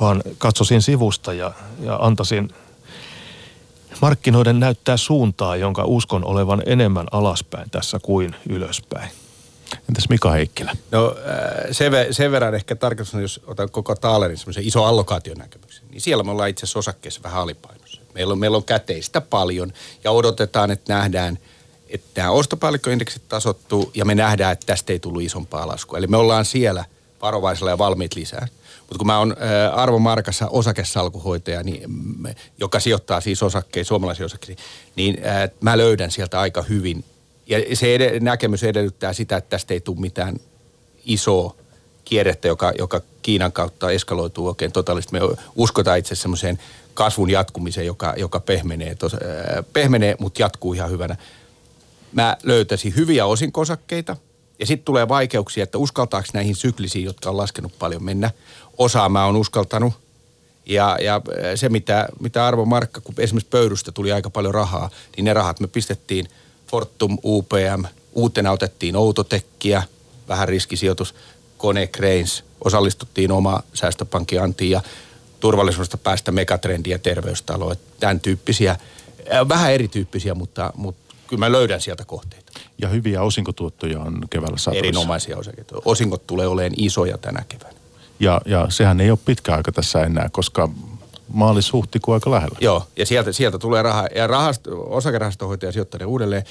vaan 0.00 0.22
katsoisin 0.38 0.82
sivusta 0.82 1.32
ja, 1.32 1.52
ja 1.80 1.96
antaisin 1.96 2.54
markkinoiden 4.02 4.60
näyttää 4.60 4.96
suuntaa, 4.96 5.56
jonka 5.56 5.84
uskon 5.84 6.24
olevan 6.24 6.62
enemmän 6.66 7.06
alaspäin 7.12 7.70
tässä 7.70 7.98
kuin 8.02 8.36
ylöspäin. 8.48 9.10
Entäs 9.88 10.08
Mika 10.08 10.30
Heikkilä? 10.30 10.72
No 10.90 11.16
sen, 11.70 11.92
sen 12.10 12.32
verran 12.32 12.54
ehkä 12.54 12.76
tarkoitus, 12.76 13.14
jos 13.14 13.40
otan 13.46 13.70
koko 13.70 13.94
taalerin 13.94 14.38
semmoisen 14.38 14.66
iso 14.66 14.84
allokaationäkemyksen, 14.84 15.84
niin 15.90 16.00
siellä 16.00 16.24
me 16.24 16.30
ollaan 16.30 16.48
itse 16.48 16.64
asiassa 16.64 16.78
osakkeessa 16.78 17.22
vähän 17.22 17.42
alipainossa. 17.42 18.00
Meillä 18.14 18.32
on, 18.32 18.38
meillä 18.38 18.56
on 18.56 18.64
käteistä 18.64 19.20
paljon 19.20 19.72
ja 20.04 20.10
odotetaan, 20.10 20.70
että 20.70 20.94
nähdään, 20.94 21.38
että 21.88 22.06
tämä 22.14 22.30
ostopäällikköindeksit 22.30 23.28
tasottuu 23.28 23.90
ja 23.94 24.04
me 24.04 24.14
nähdään, 24.14 24.52
että 24.52 24.66
tästä 24.66 24.92
ei 24.92 24.98
tullut 24.98 25.22
isompaa 25.22 25.66
laskua. 25.66 25.98
Eli 25.98 26.06
me 26.06 26.16
ollaan 26.16 26.44
siellä 26.44 26.84
varovaisella 27.22 27.70
ja 27.70 27.78
valmiit 27.78 28.14
lisää. 28.14 28.48
Mutta 28.80 28.98
kun 28.98 29.06
mä 29.06 29.18
oon 29.18 29.36
Arvo 29.72 29.98
Markassa 29.98 30.48
osakesalkuhoitaja, 30.48 31.62
niin, 31.62 31.82
joka 32.58 32.80
sijoittaa 32.80 33.20
siis 33.20 33.42
osakkeisiin, 33.42 33.88
suomalaisiin 33.88 34.26
osakkeisiin, 34.26 34.58
niin 34.96 35.18
mä 35.60 35.78
löydän 35.78 36.10
sieltä 36.10 36.40
aika 36.40 36.62
hyvin 36.62 37.04
Ja 37.46 37.76
se 37.76 37.94
ed- 37.94 38.20
näkemys 38.20 38.64
edellyttää 38.64 39.12
sitä, 39.12 39.36
että 39.36 39.50
tästä 39.50 39.74
ei 39.74 39.80
tule 39.80 40.00
mitään 40.00 40.36
isoa 41.04 41.56
kierrettä, 42.04 42.48
joka, 42.48 42.72
joka 42.78 43.00
Kiinan 43.22 43.52
kautta 43.52 43.90
eskaloituu 43.90 44.48
oikein 44.48 44.72
totaalisesti. 44.72 45.12
Me 45.12 45.20
uskotaan 45.56 45.98
itse 45.98 46.14
semmoiseen 46.14 46.58
kasvun 46.94 47.30
jatkumiseen, 47.30 47.86
joka, 47.86 48.14
joka 48.16 48.40
pehmenee, 48.40 48.94
tos, 48.94 49.14
äh, 49.14 49.20
pehmenee, 49.72 50.16
mutta 50.18 50.42
jatkuu 50.42 50.72
ihan 50.72 50.90
hyvänä. 50.90 51.16
Mä 52.12 52.36
löytäisin 52.42 52.96
hyviä 52.96 53.26
osinkosakkeita 53.26 54.16
ja 54.58 54.66
sitten 54.66 54.84
tulee 54.84 55.08
vaikeuksia, 55.08 55.62
että 55.62 55.78
uskaltaako 55.78 56.28
näihin 56.34 56.56
syklisiin, 56.56 57.04
jotka 57.04 57.30
on 57.30 57.36
laskenut 57.36 57.78
paljon 57.78 58.04
mennä. 58.04 58.30
Osaa 58.78 59.08
mä 59.08 59.26
oon 59.26 59.36
uskaltanut, 59.36 59.92
ja, 60.66 60.98
ja 61.00 61.20
se, 61.54 61.68
mitä, 61.68 62.08
mitä 62.20 62.46
Arvo 62.46 62.64
Markka, 62.64 63.00
kun 63.00 63.14
esimerkiksi 63.18 63.50
pöydystä 63.50 63.92
tuli 63.92 64.12
aika 64.12 64.30
paljon 64.30 64.54
rahaa, 64.54 64.90
niin 65.16 65.24
ne 65.24 65.34
rahat 65.34 65.60
me 65.60 65.66
pistettiin 65.66 66.28
Fortum, 66.72 67.18
UPM, 67.24 67.84
uutena 68.12 68.50
otettiin 68.50 68.96
Outotekkiä, 68.96 69.82
vähän 70.28 70.48
riskisijoitus, 70.48 71.14
Kone 71.58 71.86
Cranes, 71.86 72.44
osallistuttiin 72.64 73.32
oma 73.32 73.62
säästöpankki 73.74 74.38
Antiin 74.38 74.70
ja 74.70 74.80
turvallisuudesta 75.40 75.96
päästä 75.96 76.32
megatrendiä 76.32 76.98
terveystaloa. 76.98 77.74
Tämän 78.00 78.20
tyyppisiä, 78.20 78.76
vähän 79.48 79.72
erityyppisiä, 79.72 80.34
mutta, 80.34 80.72
mutta 80.76 81.14
kyllä 81.26 81.40
mä 81.40 81.52
löydän 81.52 81.80
sieltä 81.80 82.04
kohteita. 82.04 82.52
Ja 82.78 82.88
hyviä 82.88 83.22
osinkotuottoja 83.22 84.00
on 84.00 84.18
keväällä 84.30 84.58
saatavissa. 84.58 84.88
Erinomaisia 84.88 85.38
osinkoja. 85.38 85.82
Osingot 85.84 86.26
tulee 86.26 86.46
olemaan 86.46 86.72
isoja 86.76 87.18
tänä 87.18 87.44
keväänä. 87.48 87.78
Ja, 88.20 88.40
ja 88.46 88.66
sehän 88.70 89.00
ei 89.00 89.10
ole 89.10 89.18
pitkä 89.24 89.54
aika 89.54 89.72
tässä 89.72 90.02
enää, 90.02 90.28
koska 90.32 90.68
maalis-huhtikuun 91.32 92.14
aika 92.14 92.30
lähellä. 92.30 92.58
Joo, 92.60 92.86
ja 92.96 93.06
sieltä, 93.06 93.32
sieltä 93.32 93.58
tulee 93.58 93.82
rahaa. 93.82 94.08
Ja 94.14 94.26
rahast, 94.26 94.66
osakerahastohoitaja 94.86 95.72
sijoittaa 95.72 96.06
uudelleen. 96.06 96.44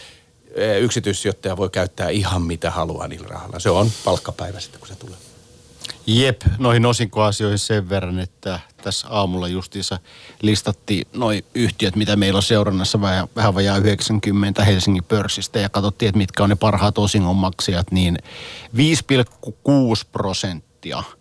Yksityissijoittaja 0.79 1.57
voi 1.57 1.69
käyttää 1.69 2.09
ihan 2.09 2.41
mitä 2.41 2.71
haluaa 2.71 3.07
niillä 3.07 3.27
rahalla. 3.27 3.59
Se 3.59 3.69
on 3.69 3.91
palkkapäivä 4.05 4.59
sitten, 4.59 4.79
kun 4.79 4.87
se 4.87 4.95
tulee. 4.95 5.17
Jep, 6.07 6.41
noihin 6.57 6.85
osinkoasioihin 6.85 7.59
sen 7.59 7.89
verran, 7.89 8.19
että 8.19 8.59
tässä 8.83 9.07
aamulla 9.09 9.47
justiinsa 9.47 9.99
listattiin 10.41 11.07
noin 11.13 11.45
yhtiöt, 11.55 11.95
mitä 11.95 12.15
meillä 12.15 12.37
on 12.37 12.43
seurannassa 12.43 13.01
vähän, 13.01 13.27
vähän 13.35 13.55
vajaa 13.55 13.77
90 13.77 14.63
Helsingin 14.63 15.03
pörssistä 15.03 15.59
ja 15.59 15.69
katsottiin, 15.69 16.09
että 16.09 16.17
mitkä 16.17 16.43
on 16.43 16.49
ne 16.49 16.55
parhaat 16.55 16.97
osingonmaksajat, 16.97 17.91
niin 17.91 18.17
5,6 18.75 19.51
prosenttia– 20.11 21.03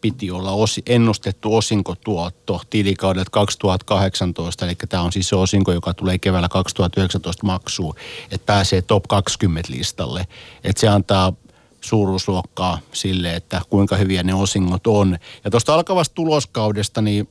piti 0.00 0.30
olla 0.30 0.52
osi, 0.52 0.82
ennustettu 0.86 1.56
osinkotuotto 1.56 2.60
tilikaudelta 2.70 3.30
2018, 3.30 4.64
eli 4.64 4.74
tämä 4.88 5.02
on 5.02 5.12
siis 5.12 5.28
se 5.28 5.36
osinko, 5.36 5.72
joka 5.72 5.94
tulee 5.94 6.18
keväällä 6.18 6.48
2019 6.48 7.46
maksuun, 7.46 7.94
että 8.30 8.46
pääsee 8.46 8.82
top 8.82 9.04
20 9.08 9.72
listalle. 9.72 10.26
Että 10.64 10.80
se 10.80 10.88
antaa 10.88 11.32
suuruusluokkaa 11.80 12.78
sille, 12.92 13.34
että 13.34 13.60
kuinka 13.70 13.96
hyviä 13.96 14.22
ne 14.22 14.34
osingot 14.34 14.86
on. 14.86 15.18
Ja 15.44 15.50
tuosta 15.50 15.74
alkavasta 15.74 16.14
tuloskaudesta, 16.14 17.02
niin 17.02 17.28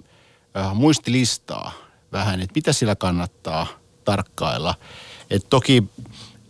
äh, 0.58 0.76
muistilistaa 0.76 1.72
vähän, 2.12 2.42
että 2.42 2.56
mitä 2.56 2.74
sillä 2.74 2.96
kannattaa 2.96 3.68
tarkkailla. 4.06 4.76
Et 5.30 5.46
toki 5.50 5.84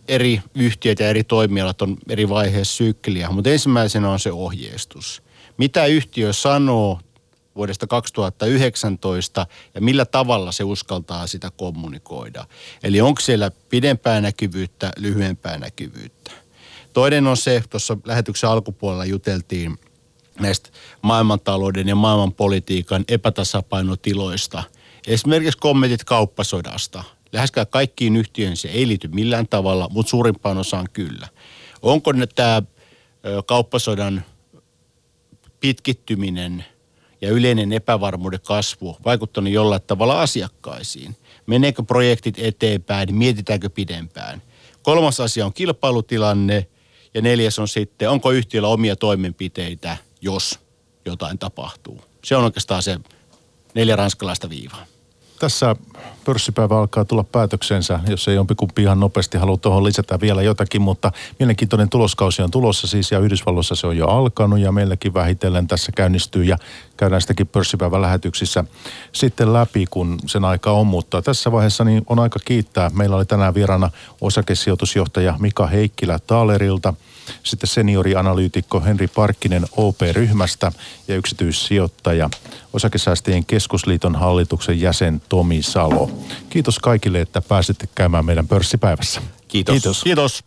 eri 0.08 0.42
yhtiöt 0.54 1.00
ja 1.00 1.08
eri 1.08 1.24
toimialat 1.24 1.82
on 1.82 1.96
eri 2.08 2.28
vaiheessa 2.28 2.76
sykliä, 2.76 3.30
mutta 3.30 3.50
ensimmäisenä 3.50 4.10
on 4.10 4.20
se 4.20 4.32
ohjeistus– 4.32 5.22
mitä 5.58 5.86
yhtiö 5.86 6.32
sanoo 6.32 7.00
vuodesta 7.56 7.86
2019 7.86 9.46
ja 9.74 9.80
millä 9.80 10.04
tavalla 10.04 10.52
se 10.52 10.64
uskaltaa 10.64 11.26
sitä 11.26 11.50
kommunikoida. 11.56 12.44
Eli 12.82 13.00
onko 13.00 13.20
siellä 13.20 13.50
pidempää 13.68 14.20
näkyvyyttä, 14.20 14.90
lyhyempää 14.96 15.58
näkyvyyttä. 15.58 16.30
Toinen 16.92 17.26
on 17.26 17.36
se, 17.36 17.62
tuossa 17.70 17.96
lähetyksen 18.04 18.50
alkupuolella 18.50 19.04
juteltiin 19.04 19.78
näistä 20.40 20.70
maailmantalouden 21.02 21.88
ja 21.88 21.94
maailmanpolitiikan 21.94 23.04
epätasapainotiloista. 23.08 24.62
Esimerkiksi 25.06 25.58
kommentit 25.58 26.04
kauppasodasta. 26.04 27.04
Läheskään 27.32 27.66
kaikkiin 27.66 28.16
yhtiöihin 28.16 28.56
se 28.56 28.68
ei 28.68 28.88
liity 28.88 29.08
millään 29.08 29.48
tavalla, 29.48 29.88
mutta 29.90 30.10
suurimpaan 30.10 30.58
osaan 30.58 30.88
kyllä. 30.92 31.28
Onko 31.82 32.12
tämä 32.34 32.62
kauppasodan 33.46 34.24
pitkittyminen 35.60 36.64
ja 37.20 37.30
yleinen 37.30 37.72
epävarmuuden 37.72 38.40
kasvu 38.46 38.96
vaikuttanut 39.04 39.52
jollain 39.52 39.82
tavalla 39.86 40.22
asiakkaisiin? 40.22 41.16
Meneekö 41.46 41.82
projektit 41.82 42.38
eteenpäin, 42.38 43.14
mietitäänkö 43.14 43.70
pidempään? 43.70 44.42
Kolmas 44.82 45.20
asia 45.20 45.46
on 45.46 45.52
kilpailutilanne 45.52 46.66
ja 47.14 47.22
neljäs 47.22 47.58
on 47.58 47.68
sitten, 47.68 48.10
onko 48.10 48.30
yhtiöllä 48.30 48.68
omia 48.68 48.96
toimenpiteitä, 48.96 49.96
jos 50.20 50.58
jotain 51.04 51.38
tapahtuu. 51.38 52.00
Se 52.24 52.36
on 52.36 52.44
oikeastaan 52.44 52.82
se 52.82 53.00
neljä 53.74 53.96
ranskalaista 53.96 54.50
viivaa. 54.50 54.86
Tässä 55.38 55.76
pörssipäivä 56.24 56.78
alkaa 56.78 57.04
tulla 57.04 57.24
päätöksensä, 57.24 58.00
jos 58.08 58.28
ei 58.28 58.34
jompikumpi 58.34 58.82
ihan 58.82 59.00
nopeasti 59.00 59.38
halua 59.38 59.56
tuohon 59.56 59.84
lisätä 59.84 60.20
vielä 60.20 60.42
jotakin, 60.42 60.82
mutta 60.82 61.12
mielenkiintoinen 61.38 61.88
tuloskausi 61.90 62.42
on 62.42 62.50
tulossa 62.50 62.86
siis 62.86 63.10
ja 63.10 63.18
Yhdysvalloissa 63.18 63.74
se 63.74 63.86
on 63.86 63.96
jo 63.96 64.06
alkanut 64.06 64.58
ja 64.58 64.72
meilläkin 64.72 65.14
vähitellen 65.14 65.66
tässä 65.66 65.92
käynnistyy. 65.96 66.44
Ja 66.44 66.58
käydään 66.98 67.20
sitäkin 67.20 67.46
pörssipäivän 67.46 68.02
lähetyksissä 68.02 68.64
sitten 69.12 69.52
läpi, 69.52 69.84
kun 69.90 70.18
sen 70.26 70.44
aika 70.44 70.70
on, 70.70 70.86
mutta 70.86 71.22
tässä 71.22 71.52
vaiheessa 71.52 71.84
niin 71.84 72.02
on 72.06 72.18
aika 72.18 72.38
kiittää. 72.44 72.90
Meillä 72.94 73.16
oli 73.16 73.26
tänään 73.26 73.54
vieraana 73.54 73.90
osakesijoitusjohtaja 74.20 75.36
Mika 75.38 75.66
Heikkilä 75.66 76.18
Taalerilta– 76.18 76.94
sitten 77.42 77.68
seniorianalyytikko 77.68 78.80
Henri 78.80 79.08
Parkkinen 79.08 79.64
OP-ryhmästä 79.76 80.72
ja 81.08 81.16
yksityissijoittaja 81.16 82.30
Osakesäästäjien 82.72 83.44
keskusliiton 83.44 84.16
hallituksen 84.16 84.80
jäsen 84.80 85.22
Tomi 85.28 85.62
Salo. 85.62 86.10
Kiitos 86.50 86.78
kaikille, 86.78 87.20
että 87.20 87.40
pääsitte 87.40 87.88
käymään 87.94 88.24
meidän 88.24 88.48
pörssipäivässä. 88.48 89.22
Kiitos. 89.48 89.72
Kiitos. 89.72 90.02
Kiitos. 90.02 90.44